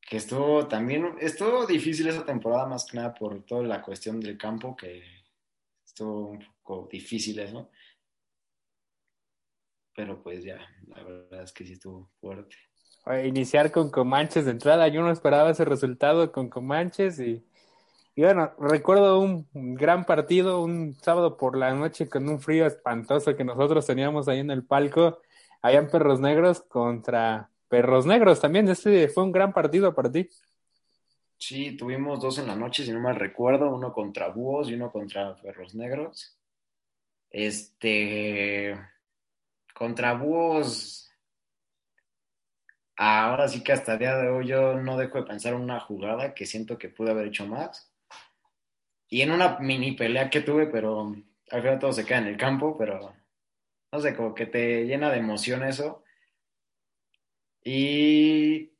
que 0.00 0.16
estuvo 0.16 0.68
también, 0.68 1.16
estuvo 1.20 1.66
difícil 1.66 2.06
esa 2.08 2.24
temporada 2.24 2.66
más 2.66 2.84
que 2.84 2.96
nada 2.96 3.14
por 3.14 3.44
toda 3.44 3.62
la 3.64 3.82
cuestión 3.82 4.20
del 4.20 4.38
campo, 4.38 4.76
que 4.76 5.21
estuvo 5.92 6.30
un 6.30 6.44
poco 6.62 6.88
difícil 6.90 7.38
eso. 7.38 7.70
Pero 9.94 10.22
pues 10.22 10.42
ya, 10.42 10.58
la 10.86 11.02
verdad 11.02 11.42
es 11.42 11.52
que 11.52 11.66
sí 11.66 11.74
estuvo 11.74 12.10
fuerte. 12.20 12.56
Iniciar 13.24 13.70
con 13.70 13.90
Comanches 13.90 14.46
de 14.46 14.52
entrada, 14.52 14.88
yo 14.88 15.02
no 15.02 15.10
esperaba 15.10 15.50
ese 15.50 15.64
resultado 15.64 16.32
con 16.32 16.48
Comanches 16.48 17.18
y, 17.18 17.44
bueno, 18.16 18.52
recuerdo 18.58 19.18
un 19.18 19.46
gran 19.52 20.04
partido, 20.04 20.62
un 20.62 20.94
sábado 20.94 21.36
por 21.36 21.58
la 21.58 21.74
noche 21.74 22.08
con 22.08 22.28
un 22.28 22.40
frío 22.40 22.64
espantoso 22.64 23.36
que 23.36 23.44
nosotros 23.44 23.86
teníamos 23.86 24.28
ahí 24.28 24.38
en 24.38 24.50
el 24.50 24.64
palco, 24.64 25.18
allá 25.60 25.80
en 25.80 25.90
Perros 25.90 26.20
Negros 26.20 26.62
contra 26.62 27.50
Perros 27.68 28.06
Negros 28.06 28.40
también, 28.40 28.68
este 28.68 29.08
fue 29.08 29.24
un 29.24 29.32
gran 29.32 29.52
partido 29.52 29.94
para 29.94 30.10
ti. 30.10 30.28
Sí, 31.44 31.76
tuvimos 31.76 32.20
dos 32.20 32.38
en 32.38 32.46
la 32.46 32.54
noche, 32.54 32.84
si 32.84 32.92
no 32.92 33.00
mal 33.00 33.16
recuerdo, 33.16 33.74
uno 33.74 33.92
contra 33.92 34.28
Búhos 34.28 34.70
y 34.70 34.74
uno 34.74 34.92
contra 34.92 35.34
Perros 35.34 35.74
Negros. 35.74 36.38
Este, 37.30 38.78
contra 39.74 40.14
Búhos, 40.14 41.10
ahora 42.94 43.48
sí 43.48 43.64
que 43.64 43.72
hasta 43.72 43.94
el 43.94 43.98
día 43.98 44.16
de 44.18 44.28
hoy 44.28 44.46
yo 44.46 44.74
no 44.74 44.96
dejo 44.96 45.18
de 45.18 45.26
pensar 45.26 45.54
en 45.54 45.62
una 45.62 45.80
jugada 45.80 46.32
que 46.32 46.46
siento 46.46 46.78
que 46.78 46.90
pude 46.90 47.10
haber 47.10 47.26
hecho 47.26 47.44
más. 47.44 47.92
Y 49.08 49.22
en 49.22 49.32
una 49.32 49.58
mini 49.58 49.96
pelea 49.96 50.30
que 50.30 50.42
tuve, 50.42 50.68
pero 50.68 51.12
al 51.50 51.60
final 51.60 51.80
todo 51.80 51.92
se 51.92 52.06
queda 52.06 52.18
en 52.18 52.28
el 52.28 52.36
campo, 52.36 52.78
pero 52.78 53.16
no 53.90 53.98
sé, 54.00 54.14
como 54.14 54.32
que 54.32 54.46
te 54.46 54.84
llena 54.84 55.10
de 55.10 55.18
emoción 55.18 55.64
eso. 55.64 56.04
Y 57.64 58.71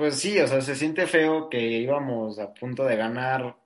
pues 0.00 0.18
sí, 0.18 0.38
o 0.40 0.46
sea, 0.46 0.62
se 0.62 0.76
siente 0.76 1.06
feo 1.06 1.50
que 1.50 1.60
íbamos 1.60 2.38
a 2.38 2.54
punto 2.54 2.86
de 2.86 2.96
ganar 2.96 3.58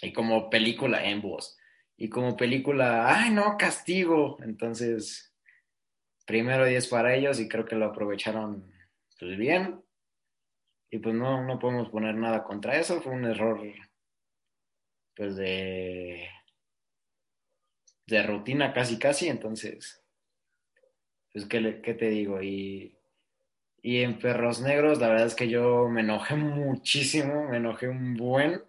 y 0.00 0.12
como 0.12 0.48
película 0.48 1.04
en 1.04 1.20
voz 1.20 1.58
y 1.96 2.08
como 2.08 2.36
película, 2.36 3.12
ay 3.12 3.32
no, 3.32 3.56
castigo. 3.58 4.38
Entonces, 4.44 5.34
primero 6.26 6.64
10 6.64 6.86
para 6.86 7.16
ellos 7.16 7.40
y 7.40 7.48
creo 7.48 7.64
que 7.64 7.74
lo 7.74 7.86
aprovecharon 7.86 8.72
pues 9.18 9.36
bien. 9.36 9.82
Y 10.92 10.98
pues 10.98 11.12
no, 11.16 11.44
no 11.44 11.58
podemos 11.58 11.88
poner 11.90 12.14
nada 12.14 12.44
contra 12.44 12.78
eso, 12.78 13.02
fue 13.02 13.12
un 13.12 13.24
error 13.24 13.60
pues 15.16 15.34
de, 15.34 16.28
de 18.06 18.22
rutina 18.22 18.72
casi 18.72 18.96
casi, 18.96 19.26
entonces, 19.28 20.04
pues 21.32 21.46
qué, 21.46 21.80
qué 21.82 21.94
te 21.94 22.10
digo, 22.10 22.40
y, 22.40 22.96
y 23.82 24.02
en 24.02 24.18
Perros 24.18 24.60
Negros 24.60 25.00
la 25.00 25.08
verdad 25.08 25.26
es 25.26 25.34
que 25.34 25.48
yo 25.48 25.88
me 25.88 26.02
enojé 26.02 26.36
muchísimo, 26.36 27.48
me 27.48 27.56
enojé 27.56 27.88
un 27.88 28.14
buen, 28.16 28.62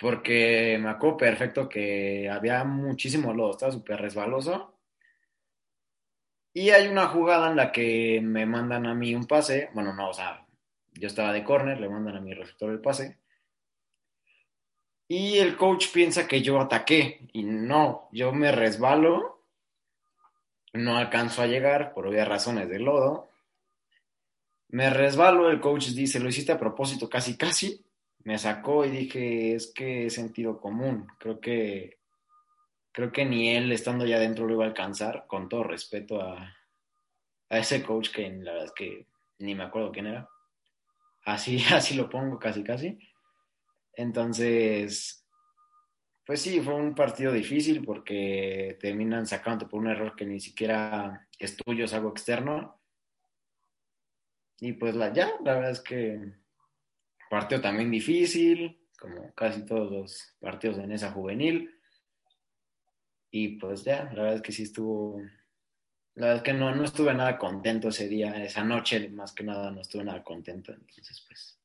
porque 0.00 0.78
me 0.80 0.88
acuerdo 0.88 1.18
perfecto 1.18 1.68
que 1.68 2.30
había 2.30 2.64
muchísimo 2.64 3.34
lodo, 3.34 3.50
estaba 3.50 3.72
súper 3.72 4.00
resbaloso. 4.00 4.74
Y 6.52 6.70
hay 6.70 6.88
una 6.88 7.06
jugada 7.06 7.50
en 7.50 7.56
la 7.56 7.70
que 7.70 8.20
me 8.22 8.46
mandan 8.46 8.86
a 8.86 8.94
mí 8.94 9.14
un 9.14 9.26
pase, 9.26 9.68
bueno, 9.74 9.92
no, 9.94 10.08
o 10.08 10.14
sea, 10.14 10.46
yo 10.94 11.06
estaba 11.06 11.32
de 11.32 11.44
corner, 11.44 11.78
le 11.78 11.88
mandan 11.88 12.16
a 12.16 12.20
mi 12.20 12.32
receptor 12.32 12.70
el 12.70 12.80
pase. 12.80 13.18
Y 15.06 15.38
el 15.38 15.56
coach 15.56 15.92
piensa 15.92 16.26
que 16.26 16.40
yo 16.40 16.58
ataqué 16.58 17.28
y 17.32 17.44
no, 17.44 18.08
yo 18.12 18.32
me 18.32 18.50
resbalo, 18.50 19.39
no 20.72 20.96
alcanzo 20.96 21.42
a 21.42 21.46
llegar 21.46 21.92
por 21.92 22.06
obvias 22.06 22.28
razones 22.28 22.68
de 22.68 22.78
lodo. 22.78 23.30
Me 24.68 24.90
resbalo, 24.90 25.50
el 25.50 25.60
coach 25.60 25.88
dice, 25.88 26.20
lo 26.20 26.28
hiciste 26.28 26.52
a 26.52 26.58
propósito 26.58 27.08
casi 27.08 27.36
casi. 27.36 27.84
Me 28.22 28.38
sacó 28.38 28.84
y 28.84 28.90
dije, 28.90 29.54
es 29.54 29.72
que 29.74 30.06
es 30.06 30.14
sentido 30.14 30.60
común. 30.60 31.06
Creo 31.18 31.40
que 31.40 31.98
creo 32.92 33.12
que 33.12 33.24
ni 33.24 33.50
él 33.50 33.72
estando 33.72 34.04
ya 34.04 34.18
dentro 34.18 34.46
lo 34.46 34.54
iba 34.54 34.64
a 34.64 34.68
alcanzar, 34.68 35.26
con 35.26 35.48
todo 35.48 35.64
respeto 35.64 36.20
a, 36.20 36.56
a 37.48 37.58
ese 37.58 37.82
coach 37.82 38.10
que 38.10 38.28
la 38.30 38.52
verdad 38.52 38.66
es 38.66 38.72
que 38.72 39.06
ni 39.38 39.54
me 39.54 39.64
acuerdo 39.64 39.92
quién 39.92 40.06
era. 40.06 40.28
Así, 41.24 41.62
así 41.74 41.94
lo 41.94 42.08
pongo 42.08 42.38
casi 42.38 42.62
casi. 42.62 42.98
Entonces, 43.94 45.19
pues 46.30 46.42
sí, 46.42 46.60
fue 46.60 46.74
un 46.74 46.94
partido 46.94 47.32
difícil 47.32 47.84
porque 47.84 48.78
terminan 48.80 49.26
sacándote 49.26 49.68
por 49.68 49.80
un 49.80 49.88
error 49.88 50.14
que 50.14 50.24
ni 50.24 50.38
siquiera 50.38 51.26
es 51.36 51.56
tuyo, 51.56 51.86
es 51.86 51.92
algo 51.92 52.10
externo. 52.10 52.80
Y 54.60 54.74
pues 54.74 54.94
ya, 55.12 55.32
la 55.42 55.54
verdad 55.54 55.72
es 55.72 55.80
que 55.80 56.34
partido 57.28 57.60
también 57.60 57.90
difícil, 57.90 58.80
como 58.96 59.34
casi 59.34 59.66
todos 59.66 59.90
los 59.90 60.36
partidos 60.38 60.78
en 60.78 60.92
esa 60.92 61.10
juvenil. 61.10 61.76
Y 63.32 63.58
pues 63.58 63.82
ya, 63.82 64.04
la 64.04 64.22
verdad 64.22 64.34
es 64.34 64.42
que 64.42 64.52
sí 64.52 64.62
estuvo, 64.62 65.20
la 66.14 66.26
verdad 66.26 66.36
es 66.36 66.42
que 66.44 66.52
no, 66.52 66.72
no 66.72 66.84
estuve 66.84 67.12
nada 67.12 67.38
contento 67.38 67.88
ese 67.88 68.06
día, 68.06 68.40
esa 68.44 68.62
noche 68.62 69.08
más 69.08 69.32
que 69.32 69.42
nada 69.42 69.72
no 69.72 69.80
estuve 69.80 70.04
nada 70.04 70.22
contento. 70.22 70.70
Entonces 70.70 71.24
pues 71.26 71.59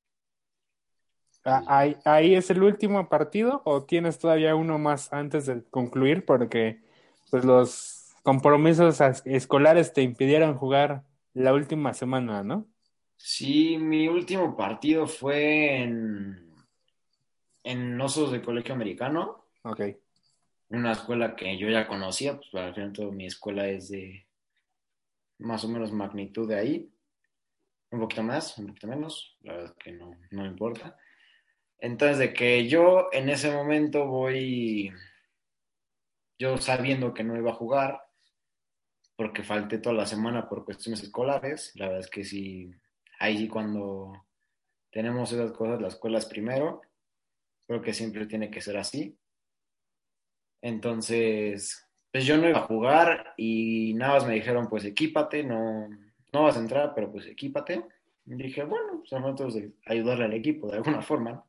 ¿Ahí, 1.45 1.95
¿Ahí 2.05 2.33
es 2.33 2.49
el 2.49 2.63
último 2.63 3.07
partido 3.07 3.61
o 3.65 3.83
tienes 3.83 4.17
todavía 4.17 4.55
uno 4.55 4.79
más 4.79 5.13
antes 5.13 5.45
de 5.45 5.63
concluir? 5.65 6.25
Porque 6.25 6.81
pues 7.29 7.45
los 7.45 8.15
compromisos 8.23 8.99
escolares 9.25 9.93
te 9.93 10.01
impidieron 10.01 10.57
jugar 10.57 11.03
la 11.33 11.53
última 11.53 11.93
semana, 11.93 12.43
¿no? 12.43 12.67
Sí, 13.17 13.77
mi 13.77 14.07
último 14.07 14.55
partido 14.57 15.07
fue 15.07 15.83
en, 15.83 16.51
en 17.63 18.01
Osos 18.01 18.31
de 18.31 18.41
Colegio 18.41 18.73
Americano. 18.73 19.45
Ok. 19.63 19.81
Una 20.69 20.93
escuela 20.93 21.35
que 21.35 21.57
yo 21.57 21.69
ya 21.69 21.87
conocía, 21.87 22.37
pues 22.37 22.53
al 22.55 22.73
final 22.73 22.93
toda 22.93 23.11
mi 23.11 23.27
escuela 23.27 23.67
es 23.67 23.89
de 23.89 24.25
más 25.39 25.63
o 25.63 25.67
menos 25.67 25.91
magnitud 25.91 26.47
de 26.49 26.55
ahí. 26.59 26.91
Un 27.91 27.99
poquito 27.99 28.23
más, 28.23 28.57
un 28.57 28.67
poquito 28.67 28.87
menos, 28.87 29.37
la 29.41 29.53
verdad 29.53 29.75
es 29.77 29.83
que 29.83 29.91
no, 29.91 30.11
no 30.31 30.45
importa. 30.45 30.97
Entonces, 31.85 32.17
de 32.17 32.33
que 32.33 32.67
yo 32.67 33.09
en 33.11 33.29
ese 33.29 33.51
momento 33.51 34.07
voy, 34.07 34.91
yo 36.39 36.57
sabiendo 36.57 37.13
que 37.13 37.23
no 37.23 37.37
iba 37.37 37.51
a 37.51 37.55
jugar, 37.55 38.01
porque 39.15 39.43
falté 39.43 39.77
toda 39.77 39.93
la 39.93 40.07
semana 40.07 40.49
por 40.49 40.65
cuestiones 40.65 41.03
escolares, 41.03 41.73
la 41.75 41.85
verdad 41.85 41.99
es 41.99 42.09
que 42.09 42.23
sí, 42.23 42.71
ahí 43.19 43.37
sí 43.37 43.47
cuando 43.47 44.25
tenemos 44.89 45.31
esas 45.31 45.51
cosas, 45.51 45.79
la 45.79 45.89
escuela 45.89 46.17
es 46.17 46.25
primero, 46.25 46.81
creo 47.67 47.83
que 47.83 47.93
siempre 47.93 48.25
tiene 48.25 48.49
que 48.49 48.61
ser 48.61 48.77
así. 48.77 49.15
Entonces, 50.63 51.87
pues 52.11 52.25
yo 52.25 52.35
no 52.37 52.49
iba 52.49 52.61
a 52.61 52.67
jugar 52.67 53.35
y 53.37 53.93
nada 53.93 54.15
más 54.15 54.25
me 54.25 54.33
dijeron, 54.33 54.69
pues 54.69 54.85
equípate, 54.85 55.43
no, 55.43 55.87
no 56.33 56.43
vas 56.45 56.57
a 56.57 56.61
entrar, 56.61 56.93
pero 56.95 57.11
pues 57.11 57.27
equípate. 57.27 57.85
Y 58.25 58.33
dije, 58.33 58.63
bueno, 58.63 59.03
pues 59.07 59.11
nosotros 59.11 59.55
ayudarle 59.85 60.25
al 60.25 60.33
equipo 60.33 60.71
de 60.71 60.77
alguna 60.77 61.03
forma. 61.03 61.45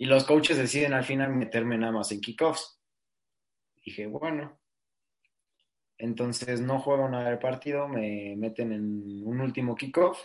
Y 0.00 0.06
los 0.06 0.24
coaches 0.24 0.56
deciden 0.56 0.94
al 0.94 1.04
final 1.04 1.28
meterme 1.34 1.76
nada 1.76 1.92
más 1.92 2.10
en 2.10 2.22
kickoffs. 2.22 2.80
Dije, 3.84 4.06
bueno. 4.06 4.58
Entonces 5.98 6.62
no 6.62 6.80
juego 6.80 7.06
nada 7.06 7.28
del 7.28 7.38
partido, 7.38 7.86
me 7.86 8.34
meten 8.34 8.72
en 8.72 9.22
un 9.26 9.40
último 9.42 9.76
kickoff. 9.76 10.18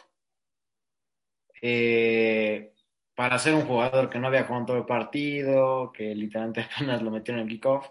Eh, 1.62 2.74
para 3.16 3.38
ser 3.38 3.54
un 3.54 3.66
jugador 3.66 4.10
que 4.10 4.18
no 4.18 4.28
había 4.28 4.46
jugado 4.46 4.66
todo 4.66 4.78
el 4.78 4.86
partido, 4.86 5.92
que 5.92 6.16
literalmente 6.16 6.62
apenas 6.74 7.02
lo 7.02 7.12
metieron 7.12 7.42
en 7.42 7.50
kickoff, 7.50 7.90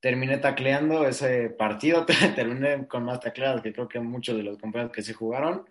terminé 0.00 0.38
tacleando 0.38 1.06
ese 1.06 1.50
partido, 1.50 2.06
terminé 2.34 2.88
con 2.88 3.04
más 3.04 3.20
tacleadas 3.20 3.60
que 3.60 3.74
creo 3.74 3.88
que 3.88 4.00
muchos 4.00 4.38
de 4.38 4.42
los 4.42 4.56
compañeros 4.56 4.90
que 4.90 5.02
se 5.02 5.12
jugaron. 5.12 5.68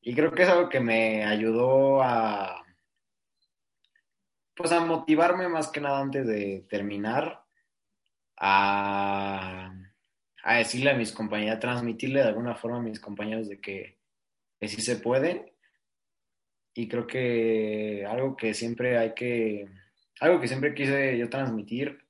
Y 0.00 0.14
creo 0.14 0.32
que 0.32 0.44
es 0.44 0.48
algo 0.48 0.70
que 0.70 0.80
me 0.80 1.26
ayudó 1.26 2.02
a, 2.02 2.64
pues 4.58 4.72
a 4.72 4.84
motivarme 4.84 5.48
más 5.48 5.68
que 5.68 5.80
nada 5.80 6.00
antes 6.00 6.26
de 6.26 6.66
terminar, 6.68 7.44
a, 8.36 9.72
decirle 10.44 10.90
a 10.90 10.96
mis 10.96 11.12
compañeros, 11.12 11.56
a 11.56 11.60
transmitirle 11.60 12.20
de 12.20 12.28
alguna 12.28 12.56
forma 12.56 12.78
a 12.78 12.82
mis 12.82 12.98
compañeros 12.98 13.48
de 13.48 13.60
que, 13.60 13.98
sí 14.60 14.82
se 14.82 14.96
puede. 14.96 15.54
Y 16.74 16.88
creo 16.88 17.06
que 17.06 18.04
algo 18.04 18.36
que 18.36 18.52
siempre 18.52 18.98
hay 18.98 19.14
que, 19.14 19.68
algo 20.20 20.40
que 20.40 20.48
siempre 20.48 20.74
quise 20.74 21.16
yo 21.16 21.30
transmitir, 21.30 22.04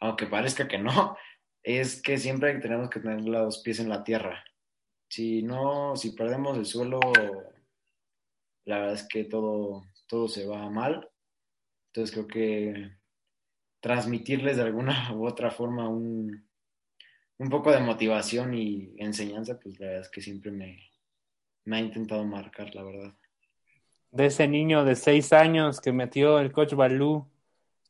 aunque 0.00 0.26
parezca 0.26 0.66
que 0.66 0.78
no, 0.78 1.16
es 1.62 2.02
que 2.02 2.18
siempre 2.18 2.58
tenemos 2.58 2.90
que 2.90 3.00
tener 3.00 3.22
los 3.22 3.58
pies 3.62 3.78
en 3.78 3.88
la 3.88 4.02
tierra. 4.02 4.44
Si 5.08 5.42
no, 5.44 5.94
si 5.94 6.10
perdemos 6.16 6.58
el 6.58 6.66
suelo, 6.66 6.98
la 8.64 8.78
verdad 8.78 8.94
es 8.94 9.06
que 9.08 9.22
todo, 9.22 9.84
todo 10.08 10.26
se 10.26 10.46
va 10.46 10.68
mal. 10.68 11.08
Entonces 11.96 12.14
creo 12.14 12.26
que 12.28 12.90
transmitirles 13.80 14.58
de 14.58 14.64
alguna 14.64 15.12
u 15.14 15.26
otra 15.26 15.50
forma 15.50 15.88
un, 15.88 16.46
un 17.38 17.48
poco 17.48 17.72
de 17.72 17.80
motivación 17.80 18.52
y 18.52 18.94
enseñanza, 18.98 19.58
pues 19.58 19.80
la 19.80 19.86
verdad 19.86 20.02
es 20.02 20.10
que 20.10 20.20
siempre 20.20 20.50
me, 20.50 20.78
me 21.64 21.78
ha 21.78 21.80
intentado 21.80 22.22
marcar, 22.26 22.74
la 22.74 22.82
verdad. 22.82 23.14
De 24.10 24.26
ese 24.26 24.46
niño 24.46 24.84
de 24.84 24.94
seis 24.94 25.32
años 25.32 25.80
que 25.80 25.92
metió 25.92 26.38
el 26.38 26.52
coach 26.52 26.74
Balú 26.74 27.26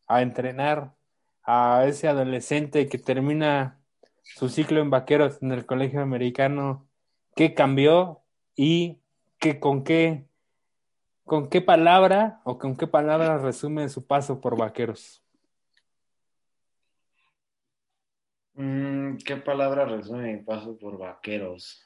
a 0.06 0.22
entrenar 0.22 0.94
a 1.42 1.84
ese 1.88 2.06
adolescente 2.06 2.88
que 2.88 2.98
termina 2.98 3.80
su 4.22 4.48
ciclo 4.48 4.80
en 4.82 4.90
vaqueros 4.90 5.42
en 5.42 5.50
el 5.50 5.66
colegio 5.66 6.00
americano, 6.00 6.86
¿qué 7.34 7.54
cambió 7.54 8.22
y 8.54 9.00
qué, 9.40 9.58
con 9.58 9.82
qué 9.82 10.26
¿Con 11.26 11.48
qué 11.48 11.60
palabra 11.60 12.40
o 12.44 12.56
con 12.56 12.76
qué 12.76 12.86
palabra 12.86 13.36
resume 13.38 13.88
su 13.88 14.06
paso 14.06 14.40
por 14.40 14.56
Vaqueros? 14.56 15.24
Mm, 18.54 19.16
¿Qué 19.16 19.36
palabra 19.36 19.86
resume 19.86 20.36
mi 20.36 20.42
paso 20.44 20.78
por 20.78 20.96
Vaqueros? 20.96 21.82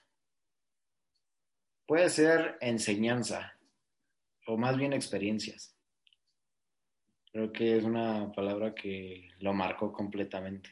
Puede 1.86 2.10
ser 2.10 2.58
enseñanza 2.60 3.56
o 4.46 4.58
más 4.58 4.76
bien 4.76 4.92
experiencias. 4.92 5.74
Creo 7.32 7.50
que 7.50 7.78
es 7.78 7.84
una 7.84 8.30
palabra 8.32 8.74
que 8.74 9.30
lo 9.38 9.54
marcó 9.54 9.90
completamente. 9.90 10.68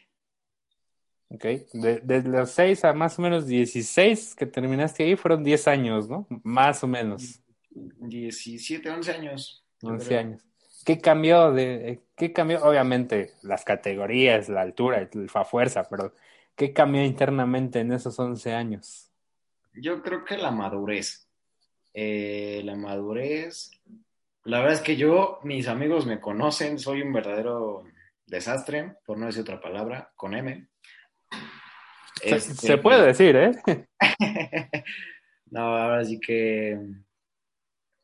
Ok, 1.30 1.44
de, 1.72 2.22
los 2.22 2.50
6 2.50 2.84
a 2.84 2.92
más 2.92 3.18
o 3.18 3.22
menos 3.22 3.46
16 3.46 4.34
que 4.34 4.44
terminaste 4.44 5.04
ahí 5.04 5.16
fueron 5.16 5.42
10 5.42 5.68
años, 5.68 6.06
¿no? 6.06 6.26
Más 6.42 6.84
o 6.84 6.86
menos. 6.86 7.42
17, 7.98 8.90
11 8.90 9.12
años. 9.12 9.64
11 9.82 10.18
años. 10.18 10.42
¿Qué 10.84 11.00
cambió 11.00 11.52
de 11.52 12.00
qué 12.16 12.32
cambió? 12.32 12.62
Obviamente 12.64 13.32
las 13.42 13.64
categorías, 13.64 14.48
la 14.48 14.62
altura, 14.62 15.08
la 15.12 15.44
fuerza, 15.44 15.86
pero 15.88 16.14
¿qué 16.56 16.72
cambió 16.72 17.04
internamente 17.04 17.80
en 17.80 17.92
esos 17.92 18.18
11 18.18 18.54
años? 18.54 19.10
Yo 19.74 20.02
creo 20.02 20.24
que 20.24 20.38
la 20.38 20.50
madurez. 20.50 21.28
Eh, 21.92 22.62
la 22.64 22.76
madurez. 22.76 23.70
La 24.44 24.60
verdad 24.60 24.74
es 24.74 24.80
que 24.80 24.96
yo, 24.96 25.40
mis 25.42 25.68
amigos 25.68 26.06
me 26.06 26.20
conocen, 26.20 26.78
soy 26.78 27.02
un 27.02 27.12
verdadero 27.12 27.84
desastre, 28.26 28.96
por 29.04 29.18
no 29.18 29.26
decir 29.26 29.42
otra 29.42 29.60
palabra, 29.60 30.12
con 30.16 30.34
M. 30.34 30.68
se, 32.14 32.36
este, 32.36 32.78
puede 32.78 33.06
decir, 33.06 33.36
¿eh? 33.36 33.52
No, 35.50 35.76
ahora 35.76 36.04
sí 36.04 36.20
que, 36.20 36.78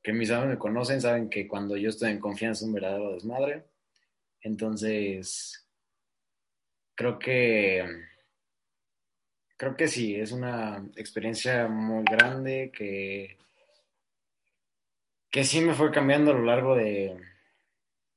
que 0.04 0.12
mis 0.12 0.30
amigos 0.30 0.50
me 0.50 0.58
conocen, 0.58 1.00
saben 1.00 1.28
que 1.28 1.48
cuando 1.48 1.76
yo 1.76 1.88
estoy 1.88 2.12
en 2.12 2.20
confianza 2.20 2.60
es 2.60 2.68
un 2.68 2.74
verdadero 2.74 3.14
desmadre. 3.14 3.64
Entonces, 4.42 5.66
creo 6.94 7.18
que 7.18 7.84
creo 9.56 9.76
que 9.76 9.88
sí, 9.88 10.14
es 10.14 10.32
una 10.32 10.86
experiencia 10.96 11.68
muy 11.68 12.04
grande 12.04 12.70
que, 12.76 13.38
que 15.30 15.44
sí 15.44 15.60
me 15.60 15.74
fue 15.74 15.90
cambiando 15.90 16.32
a 16.32 16.34
lo 16.34 16.44
largo 16.44 16.76
de, 16.76 17.18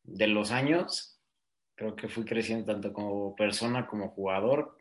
de 0.04 0.28
los 0.28 0.52
años. 0.52 1.22
Creo 1.76 1.96
que 1.96 2.10
fui 2.10 2.26
creciendo 2.26 2.66
tanto 2.66 2.92
como 2.92 3.36
persona 3.36 3.88
como 3.88 4.10
jugador, 4.10 4.78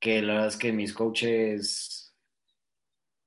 que 0.00 0.22
la 0.22 0.34
verdad 0.34 0.48
es 0.48 0.56
que 0.56 0.72
mis 0.72 0.92
coaches, 0.92 2.03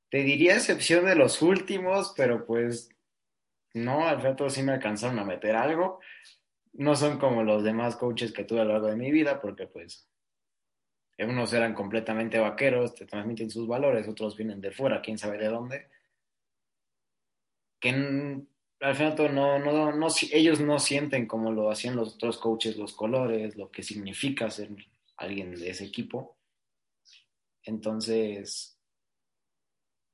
te 0.10 0.24
diría 0.24 0.56
excepción 0.56 1.06
de 1.06 1.16
los 1.16 1.42
últimos, 1.42 2.14
pero 2.16 2.46
pues 2.46 2.90
no, 3.74 4.08
al 4.08 4.22
rato 4.22 4.50
sí 4.50 4.64
me 4.64 4.74
alcanzaron 4.74 5.20
a 5.20 5.26
meter 5.26 5.56
algo. 5.56 6.00
No 6.74 6.96
son 6.96 7.18
como 7.20 7.44
los 7.44 7.64
demás 7.64 7.96
coaches 7.96 8.32
que 8.32 8.44
tuve 8.44 8.62
a 8.62 8.64
lo 8.64 8.74
largo 8.74 8.88
de 8.88 8.96
mi 8.96 9.12
vida, 9.12 9.42
porque 9.42 9.68
pues 9.68 10.08
unos 11.26 11.52
eran 11.54 11.74
completamente 11.74 12.40
vaqueros, 12.40 12.94
te 12.94 13.06
transmiten 13.06 13.50
sus 13.50 13.68
valores, 13.68 14.08
otros 14.08 14.38
vienen 14.38 14.62
de 14.62 14.72
fuera, 14.72 15.02
quién 15.02 15.18
sabe 15.18 15.38
de 15.38 15.48
dónde. 15.48 15.90
Que 17.80 17.90
al 18.80 18.96
final 18.96 19.34
no, 19.34 19.60
no, 19.60 19.92
no, 19.92 20.08
ellos 20.32 20.60
no 20.60 20.80
sienten 20.80 21.26
como 21.28 21.52
lo 21.52 21.72
hacían 21.72 21.96
los 21.96 22.16
otros 22.16 22.38
coaches 22.38 22.78
los 22.78 22.94
colores, 22.94 23.56
lo 23.56 23.72
que 23.72 23.82
significa 23.82 24.50
ser 24.50 24.70
alguien 25.18 25.56
de 25.56 25.72
ese 25.72 25.86
equipo. 25.86 26.38
Entonces, 27.64 28.77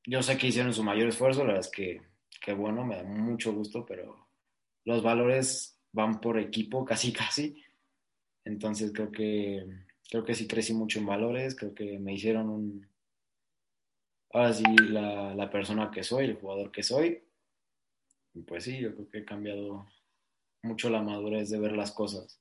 yo 0.05 0.21
sé 0.21 0.37
que 0.37 0.47
hicieron 0.47 0.73
su 0.73 0.83
mayor 0.83 1.07
esfuerzo, 1.09 1.41
la 1.41 1.53
verdad 1.53 1.61
es 1.61 1.71
que, 1.71 2.01
que 2.41 2.53
bueno, 2.53 2.85
me 2.85 2.97
da 2.97 3.03
mucho 3.03 3.53
gusto, 3.53 3.85
pero 3.85 4.27
los 4.85 5.01
valores 5.01 5.79
van 5.91 6.19
por 6.19 6.37
equipo, 6.39 6.85
casi, 6.85 7.13
casi. 7.13 7.63
Entonces 8.45 8.91
creo 8.93 9.11
que 9.11 9.65
creo 10.09 10.25
que 10.25 10.35
sí 10.35 10.47
crecí 10.47 10.73
mucho 10.73 10.99
en 10.99 11.05
valores, 11.05 11.55
creo 11.55 11.73
que 11.73 11.97
me 11.97 12.13
hicieron 12.13 12.49
un, 12.49 12.87
ahora 14.31 14.53
sí, 14.53 14.63
la, 14.89 15.33
la 15.33 15.49
persona 15.49 15.89
que 15.89 16.03
soy, 16.03 16.25
el 16.25 16.35
jugador 16.35 16.71
que 16.71 16.83
soy. 16.83 17.23
Y 18.33 18.41
pues 18.41 18.63
sí, 18.63 18.79
yo 18.79 18.93
creo 18.93 19.09
que 19.09 19.17
he 19.19 19.25
cambiado 19.25 19.87
mucho 20.63 20.89
la 20.89 21.01
madurez 21.01 21.49
de 21.49 21.59
ver 21.59 21.73
las 21.73 21.91
cosas. 21.91 22.39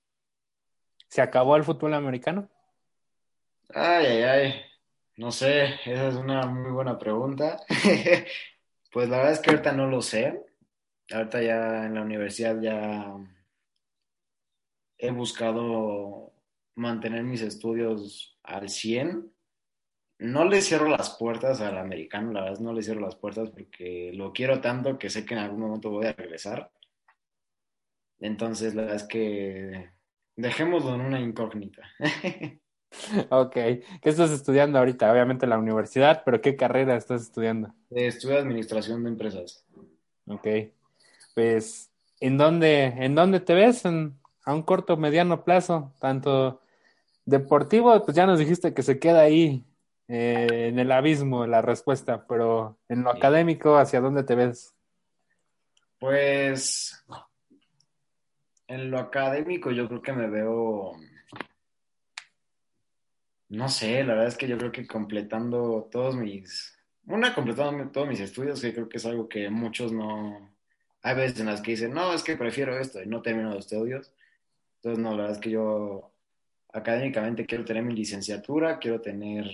¿Se 1.08 1.20
acabó 1.20 1.56
el 1.56 1.64
fútbol 1.64 1.94
americano? 1.94 2.48
Ay, 3.74 4.06
ay, 4.06 4.22
ay. 4.22 4.54
No 5.16 5.30
sé, 5.32 5.64
esa 5.86 6.08
es 6.08 6.14
una 6.16 6.46
muy 6.46 6.70
buena 6.70 6.98
pregunta. 6.98 7.60
pues 8.92 9.08
la 9.08 9.18
verdad 9.18 9.32
es 9.32 9.40
que 9.40 9.50
ahorita 9.50 9.72
no 9.72 9.86
lo 9.86 10.02
sé. 10.02 10.44
Ahorita 11.10 11.42
ya 11.42 11.86
en 11.86 11.94
la 11.94 12.02
universidad 12.02 12.60
ya 12.60 13.14
he 14.98 15.10
buscado 15.10 16.32
mantener 16.76 17.24
mis 17.24 17.42
estudios 17.42 18.38
al 18.42 18.68
100. 18.70 19.32
No 20.18 20.44
le 20.46 20.62
cierro 20.62 20.88
las 20.88 21.10
puertas 21.18 21.60
al 21.60 21.78
americano, 21.78 22.32
la 22.32 22.42
verdad 22.44 22.60
no 22.60 22.72
le 22.72 22.82
cierro 22.82 23.00
las 23.00 23.16
puertas 23.16 23.50
porque 23.50 24.12
lo 24.14 24.32
quiero 24.32 24.60
tanto 24.60 24.98
que 24.98 25.10
sé 25.10 25.26
que 25.26 25.34
en 25.34 25.40
algún 25.40 25.60
momento 25.60 25.90
voy 25.90 26.06
a 26.06 26.12
regresar. 26.14 26.70
Entonces, 28.20 28.74
la 28.74 28.82
verdad 28.82 28.96
es 28.96 29.04
que 29.04 29.90
dejémoslo 30.36 30.94
en 30.94 31.00
una 31.02 31.20
incógnita. 31.20 31.82
ok, 33.30 33.52
¿qué 33.52 34.00
estás 34.02 34.30
estudiando 34.30 34.78
ahorita? 34.78 35.10
Obviamente 35.10 35.46
la 35.46 35.58
universidad, 35.58 36.22
pero 36.24 36.40
¿qué 36.40 36.56
carrera 36.56 36.96
estás 36.96 37.22
estudiando? 37.22 37.72
estudio 37.90 38.38
administración 38.38 39.02
de 39.04 39.10
empresas. 39.10 39.64
Ok, 40.26 40.46
pues, 41.34 41.90
¿en 42.20 42.38
dónde, 42.38 42.84
en 42.84 43.14
dónde 43.14 43.40
te 43.40 43.54
ves? 43.54 43.84
a 43.84 44.54
un 44.54 44.62
corto, 44.62 44.96
mediano 44.96 45.44
plazo, 45.44 45.92
tanto 46.00 46.62
Deportivo, 47.24 48.04
pues 48.04 48.16
ya 48.16 48.26
nos 48.26 48.38
dijiste 48.38 48.74
que 48.74 48.82
se 48.82 48.98
queda 48.98 49.20
ahí 49.20 49.64
eh, 50.08 50.68
en 50.68 50.78
el 50.80 50.90
abismo 50.90 51.46
la 51.46 51.62
respuesta, 51.62 52.26
pero 52.26 52.78
en 52.88 53.04
lo 53.04 53.10
académico, 53.10 53.76
¿hacia 53.76 54.00
dónde 54.00 54.24
te 54.24 54.34
ves? 54.34 54.74
Pues 56.00 57.04
en 58.66 58.90
lo 58.90 58.98
académico 58.98 59.70
yo 59.70 59.86
creo 59.86 60.02
que 60.02 60.12
me 60.12 60.28
veo, 60.28 60.96
no 63.52 63.68
sé, 63.68 64.02
la 64.02 64.14
verdad 64.14 64.28
es 64.28 64.38
que 64.38 64.48
yo 64.48 64.56
creo 64.56 64.72
que 64.72 64.86
completando 64.86 65.88
todos 65.90 66.16
mis, 66.16 66.74
una, 67.06 67.34
completando 67.34 67.90
todos 67.90 68.08
mis 68.08 68.20
estudios, 68.20 68.60
que 68.62 68.72
creo 68.72 68.88
que 68.88 68.96
es 68.96 69.04
algo 69.04 69.28
que 69.28 69.50
muchos 69.50 69.92
no, 69.92 70.54
hay 71.02 71.14
veces 71.16 71.40
en 71.40 71.46
las 71.46 71.60
que 71.60 71.72
dicen, 71.72 71.92
no, 71.92 72.14
es 72.14 72.22
que 72.22 72.36
prefiero 72.36 72.78
esto 72.78 73.02
y 73.02 73.06
no 73.06 73.20
termino 73.20 73.50
los 73.50 73.66
estudios. 73.66 74.10
Entonces, 74.76 75.02
no, 75.02 75.10
la 75.10 75.16
verdad 75.16 75.32
es 75.32 75.38
que 75.38 75.50
yo 75.50 76.12
académicamente 76.72 77.44
quiero 77.44 77.64
tener 77.64 77.82
mi 77.82 77.94
licenciatura, 77.94 78.78
quiero 78.78 79.02
tener, 79.02 79.46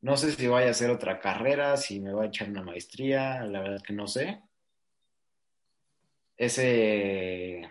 no 0.00 0.16
sé 0.16 0.32
si 0.32 0.46
voy 0.46 0.62
a 0.64 0.70
hacer 0.70 0.90
otra 0.90 1.20
carrera, 1.20 1.76
si 1.76 2.00
me 2.00 2.14
voy 2.14 2.24
a 2.24 2.28
echar 2.28 2.48
una 2.48 2.62
maestría, 2.62 3.44
la 3.44 3.60
verdad 3.60 3.76
es 3.76 3.82
que 3.82 3.92
no 3.92 4.06
sé. 4.06 4.40
Ese, 6.38 7.68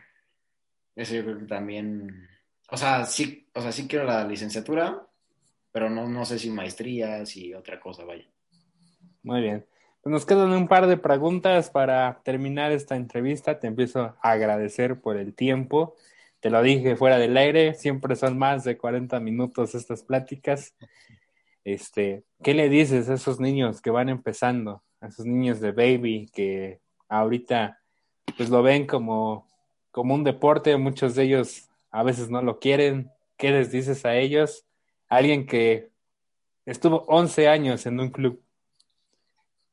ese 0.96 1.16
yo 1.18 1.24
creo 1.24 1.40
que 1.40 1.46
también, 1.46 2.30
o 2.70 2.78
sea, 2.78 3.06
sí, 3.06 3.50
o 3.56 3.62
sea, 3.62 3.72
sí 3.72 3.88
quiero 3.88 4.06
la 4.06 4.26
licenciatura, 4.26 5.08
pero 5.74 5.90
no, 5.90 6.08
no 6.08 6.24
sé 6.24 6.40
si 6.40 6.50
maestría, 6.50 7.26
si 7.26 7.54
otra 7.54 7.82
cosa, 7.82 8.06
vaya. 8.06 8.26
Muy 9.22 9.42
bien. 9.42 9.66
Pues 10.02 10.12
nos 10.12 10.26
quedan 10.26 10.52
un 10.52 10.70
par 10.70 10.88
de 10.88 10.96
preguntas 10.96 11.70
para 11.70 12.22
terminar 12.24 12.72
esta 12.72 12.96
entrevista. 12.96 13.60
Te 13.60 13.68
empiezo 13.68 14.16
a 14.22 14.32
agradecer 14.32 15.02
por 15.02 15.18
el 15.18 15.34
tiempo 15.34 15.96
te 16.44 16.50
lo 16.50 16.62
dije 16.62 16.98
fuera 16.98 17.18
del 17.18 17.38
aire, 17.38 17.74
siempre 17.74 18.18
son 18.18 18.38
más 18.38 18.66
de 18.66 18.78
40 18.78 19.18
minutos 19.22 19.76
estas 19.76 20.04
pláticas. 20.04 20.76
Este, 21.64 22.26
¿qué 22.44 22.54
le 22.54 22.68
dices 22.68 23.08
a 23.08 23.14
esos 23.14 23.40
niños 23.40 23.82
que 23.82 23.92
van 23.92 24.10
empezando, 24.10 24.84
a 25.00 25.08
esos 25.08 25.26
niños 25.26 25.62
de 25.62 25.72
baby 25.72 26.30
que 26.34 26.82
ahorita 27.08 27.80
pues 28.36 28.50
lo 28.50 28.62
ven 28.62 28.86
como, 28.86 29.48
como 29.92 30.16
un 30.16 30.26
deporte, 30.26 30.76
muchos 30.76 31.16
de 31.16 31.24
ellos 31.24 31.70
a 31.92 32.04
veces 32.04 32.30
no 32.30 32.42
lo 32.42 32.60
quieren? 32.60 33.10
¿Qué 33.38 33.52
les 33.52 33.72
dices 33.72 34.04
a 34.04 34.18
ellos? 34.18 34.66
Alguien 35.14 35.46
que 35.46 35.92
estuvo 36.66 37.06
11 37.08 37.48
años 37.48 37.86
en 37.86 38.00
un 38.00 38.10
club. 38.10 38.42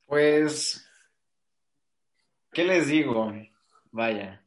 Pues, 0.04 0.86
¿qué 2.52 2.62
les 2.62 2.88
digo? 2.88 3.32
Vaya, 3.90 4.44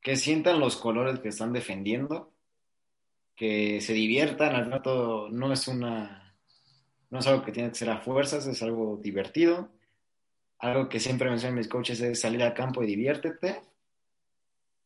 que 0.00 0.16
sientan 0.16 0.58
los 0.58 0.78
colores 0.78 1.20
que 1.20 1.28
están 1.28 1.52
defendiendo, 1.52 2.32
que 3.36 3.82
se 3.82 3.92
diviertan, 3.92 4.54
al 4.54 4.70
rato 4.70 5.28
no 5.30 5.52
es 5.52 5.68
una, 5.68 6.34
no 7.10 7.18
es 7.18 7.26
algo 7.26 7.44
que 7.44 7.52
tiene 7.52 7.68
que 7.68 7.74
ser 7.74 7.90
a 7.90 8.00
fuerzas, 8.00 8.46
es 8.46 8.62
algo 8.62 8.98
divertido. 9.02 9.68
Algo 10.60 10.88
que 10.88 10.98
siempre 10.98 11.28
mencionan 11.28 11.58
mis 11.58 11.68
coaches 11.68 12.00
es 12.00 12.22
salir 12.22 12.42
al 12.42 12.54
campo 12.54 12.82
y 12.82 12.86
diviértete. 12.86 13.60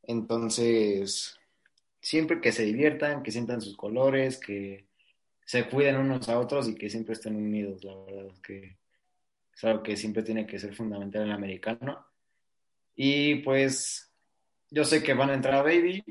Entonces, 0.03 1.38
siempre 2.01 2.40
que 2.40 2.51
se 2.51 2.64
diviertan, 2.64 3.22
que 3.22 3.30
sientan 3.30 3.61
sus 3.61 3.76
colores, 3.76 4.38
que 4.38 4.88
se 5.49 5.66
cuiden 5.66 5.96
unos 5.96 6.28
a 6.28 6.38
otros 6.38 6.68
y 6.68 6.74
que 6.74 6.90
siempre 6.90 7.14
estén 7.14 7.34
unidos, 7.34 7.82
la 7.82 7.96
verdad 7.96 8.26
es 8.26 8.38
que 8.40 8.76
es 9.55 9.64
algo 9.64 9.82
que 9.82 9.96
siempre 9.96 10.22
tiene 10.22 10.46
que 10.46 10.59
ser 10.59 10.74
fundamental 10.74 11.22
en 11.22 11.28
el 11.28 11.34
americano. 11.34 12.07
Y 12.94 13.36
pues 13.36 14.12
yo 14.68 14.84
sé 14.84 15.03
que 15.03 15.14
van 15.14 15.30
a 15.30 15.34
entrar 15.34 15.55
a 15.55 15.62
Baby, 15.62 16.05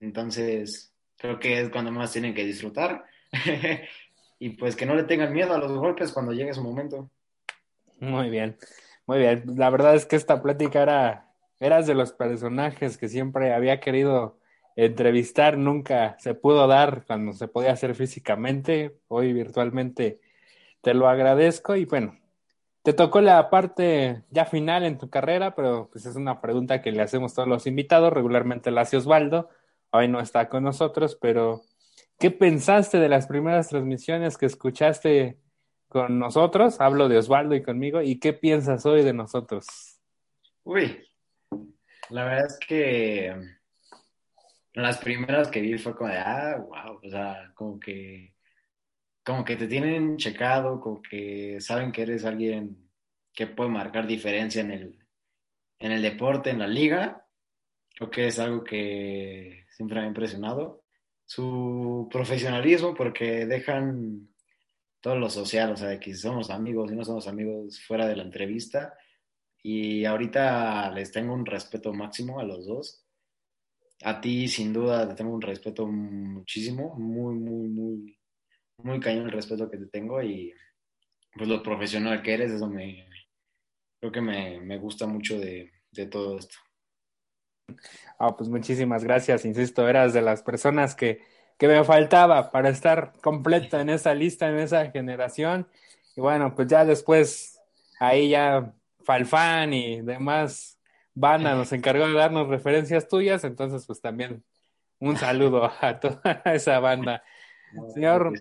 entonces 0.00 0.92
creo 1.16 1.38
que 1.38 1.60
es 1.60 1.68
cuando 1.68 1.92
más 1.92 2.10
tienen 2.10 2.34
que 2.34 2.44
disfrutar. 2.44 3.04
y 4.40 4.48
pues 4.50 4.74
que 4.74 4.84
no 4.84 4.96
le 4.96 5.04
tengan 5.04 5.32
miedo 5.32 5.54
a 5.54 5.58
los 5.58 5.70
golpes 5.70 6.10
cuando 6.10 6.32
llegue 6.32 6.52
su 6.52 6.64
momento. 6.64 7.08
Muy 8.00 8.30
bien, 8.30 8.58
muy 9.06 9.18
bien. 9.18 9.44
La 9.54 9.70
verdad 9.70 9.94
es 9.94 10.06
que 10.06 10.16
esta 10.16 10.42
plática 10.42 10.82
era, 10.82 11.32
eras 11.60 11.86
de 11.86 11.94
los 11.94 12.10
personajes 12.10 12.98
que 12.98 13.08
siempre 13.08 13.54
había 13.54 13.78
querido 13.78 14.40
entrevistar, 14.76 15.56
nunca 15.56 16.16
se 16.18 16.34
pudo 16.34 16.66
dar 16.66 17.04
cuando 17.06 17.32
se 17.32 17.48
podía 17.48 17.72
hacer 17.72 17.94
físicamente, 17.94 18.98
hoy 19.08 19.32
virtualmente 19.32 20.20
te 20.82 20.94
lo 20.94 21.08
agradezco 21.08 21.76
y 21.76 21.86
bueno, 21.86 22.18
te 22.82 22.92
tocó 22.92 23.20
la 23.20 23.50
parte 23.50 24.22
ya 24.30 24.44
final 24.44 24.84
en 24.84 24.98
tu 24.98 25.08
carrera, 25.10 25.54
pero 25.54 25.88
pues 25.90 26.04
es 26.06 26.14
una 26.14 26.40
pregunta 26.40 26.82
que 26.82 26.92
le 26.92 27.02
hacemos 27.02 27.34
todos 27.34 27.48
los 27.48 27.66
invitados, 27.66 28.12
regularmente 28.12 28.70
la 28.70 28.82
hace 28.82 28.98
Osvaldo, 28.98 29.48
hoy 29.90 30.08
no 30.08 30.20
está 30.20 30.48
con 30.50 30.62
nosotros, 30.62 31.16
pero 31.20 31.62
¿qué 32.18 32.30
pensaste 32.30 32.98
de 32.98 33.08
las 33.08 33.26
primeras 33.26 33.70
transmisiones 33.70 34.36
que 34.36 34.46
escuchaste 34.46 35.38
con 35.88 36.18
nosotros? 36.18 36.80
Hablo 36.80 37.08
de 37.08 37.18
Osvaldo 37.18 37.54
y 37.54 37.62
conmigo, 37.62 38.02
¿y 38.02 38.20
qué 38.20 38.34
piensas 38.34 38.84
hoy 38.84 39.02
de 39.02 39.14
nosotros? 39.14 39.66
Uy, 40.64 41.02
la 42.10 42.24
verdad 42.24 42.46
es 42.46 42.58
que 42.58 43.34
las 44.82 44.98
primeras 44.98 45.48
que 45.48 45.60
vi 45.60 45.78
fue 45.78 45.96
como 45.96 46.10
de, 46.10 46.18
ah, 46.18 46.56
wow, 46.58 47.00
o 47.02 47.10
sea, 47.10 47.52
como 47.54 47.78
que 47.80 48.36
como 49.26 49.44
que 49.44 49.56
te 49.56 49.66
tienen 49.66 50.18
checado, 50.18 50.80
como 50.80 51.02
que 51.02 51.60
saben 51.60 51.90
que 51.90 52.02
eres 52.02 52.24
alguien 52.24 52.88
que 53.34 53.48
puede 53.48 53.70
marcar 53.70 54.06
diferencia 54.06 54.60
en 54.60 54.70
el, 54.70 54.98
en 55.80 55.90
el 55.90 56.00
deporte, 56.00 56.50
en 56.50 56.60
la 56.60 56.68
liga. 56.68 57.26
Creo 57.96 58.08
que 58.08 58.28
es 58.28 58.38
algo 58.38 58.62
que 58.62 59.64
siempre 59.68 59.98
me 59.98 60.04
ha 60.04 60.08
impresionado. 60.08 60.84
Su 61.24 62.08
profesionalismo, 62.08 62.94
porque 62.94 63.46
dejan 63.46 64.28
todo 65.00 65.16
lo 65.16 65.28
social, 65.28 65.72
o 65.72 65.76
sea, 65.76 65.88
de 65.88 65.98
que 65.98 66.14
somos 66.14 66.48
amigos 66.48 66.92
y 66.92 66.94
no 66.94 67.04
somos 67.04 67.26
amigos 67.26 67.80
fuera 67.84 68.06
de 68.06 68.14
la 68.14 68.22
entrevista. 68.22 68.94
Y 69.60 70.04
ahorita 70.04 70.88
les 70.92 71.10
tengo 71.10 71.34
un 71.34 71.46
respeto 71.46 71.92
máximo 71.92 72.38
a 72.38 72.44
los 72.44 72.64
dos. 72.64 73.05
A 74.04 74.20
ti, 74.20 74.48
sin 74.48 74.72
duda, 74.72 75.08
te 75.08 75.14
tengo 75.14 75.34
un 75.34 75.42
respeto 75.42 75.86
muchísimo, 75.86 76.94
muy, 76.96 77.34
muy, 77.34 77.68
muy, 77.68 78.18
muy 78.78 79.00
cañón 79.00 79.26
el 79.26 79.32
respeto 79.32 79.70
que 79.70 79.78
te 79.78 79.86
tengo 79.86 80.22
y 80.22 80.52
pues 81.34 81.48
lo 81.48 81.62
profesional 81.62 82.22
que 82.22 82.34
eres, 82.34 82.52
eso 82.52 82.68
me, 82.68 83.08
creo 84.00 84.12
que 84.12 84.20
me, 84.20 84.60
me 84.60 84.78
gusta 84.78 85.06
mucho 85.06 85.38
de, 85.38 85.72
de 85.92 86.06
todo 86.06 86.38
esto. 86.38 86.56
Ah, 88.18 88.36
pues 88.36 88.48
muchísimas 88.48 89.04
gracias, 89.04 89.44
insisto, 89.44 89.88
eras 89.88 90.12
de 90.14 90.22
las 90.22 90.42
personas 90.42 90.94
que, 90.94 91.20
que 91.58 91.68
me 91.68 91.84
faltaba 91.84 92.50
para 92.50 92.70
estar 92.70 93.12
completa 93.22 93.80
en 93.80 93.90
esa 93.90 94.14
lista, 94.14 94.48
en 94.48 94.58
esa 94.58 94.90
generación. 94.90 95.68
Y 96.16 96.20
bueno, 96.20 96.54
pues 96.54 96.68
ya 96.68 96.84
después 96.84 97.60
ahí 98.00 98.30
ya 98.30 98.74
Falfán 99.04 99.72
y 99.74 100.00
demás 100.02 100.75
banda 101.16 101.54
nos 101.54 101.72
encargó 101.72 102.06
de 102.06 102.12
darnos 102.12 102.46
referencias 102.46 103.08
tuyas, 103.08 103.42
entonces 103.42 103.84
pues 103.86 104.00
también 104.00 104.44
un 105.00 105.16
saludo 105.16 105.64
a 105.80 105.98
toda 105.98 106.42
esa 106.44 106.78
banda. 106.78 107.24
Señor, 107.92 108.32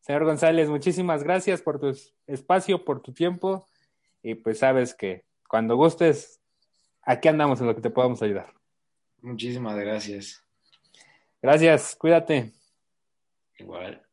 señor, 0.00 0.24
González, 0.24 0.68
muchísimas 0.68 1.22
gracias 1.22 1.62
por 1.62 1.78
tu 1.78 1.94
espacio, 2.26 2.84
por 2.84 3.02
tu 3.02 3.12
tiempo 3.12 3.68
y 4.22 4.34
pues 4.34 4.58
sabes 4.58 4.94
que 4.94 5.24
cuando 5.48 5.76
gustes, 5.76 6.40
aquí 7.02 7.28
andamos 7.28 7.60
en 7.60 7.68
lo 7.68 7.74
que 7.74 7.82
te 7.82 7.90
podamos 7.90 8.20
ayudar. 8.22 8.52
Muchísimas 9.20 9.76
gracias. 9.78 10.42
Gracias, 11.40 11.94
cuídate. 11.94 12.52
Igual. 13.58 14.07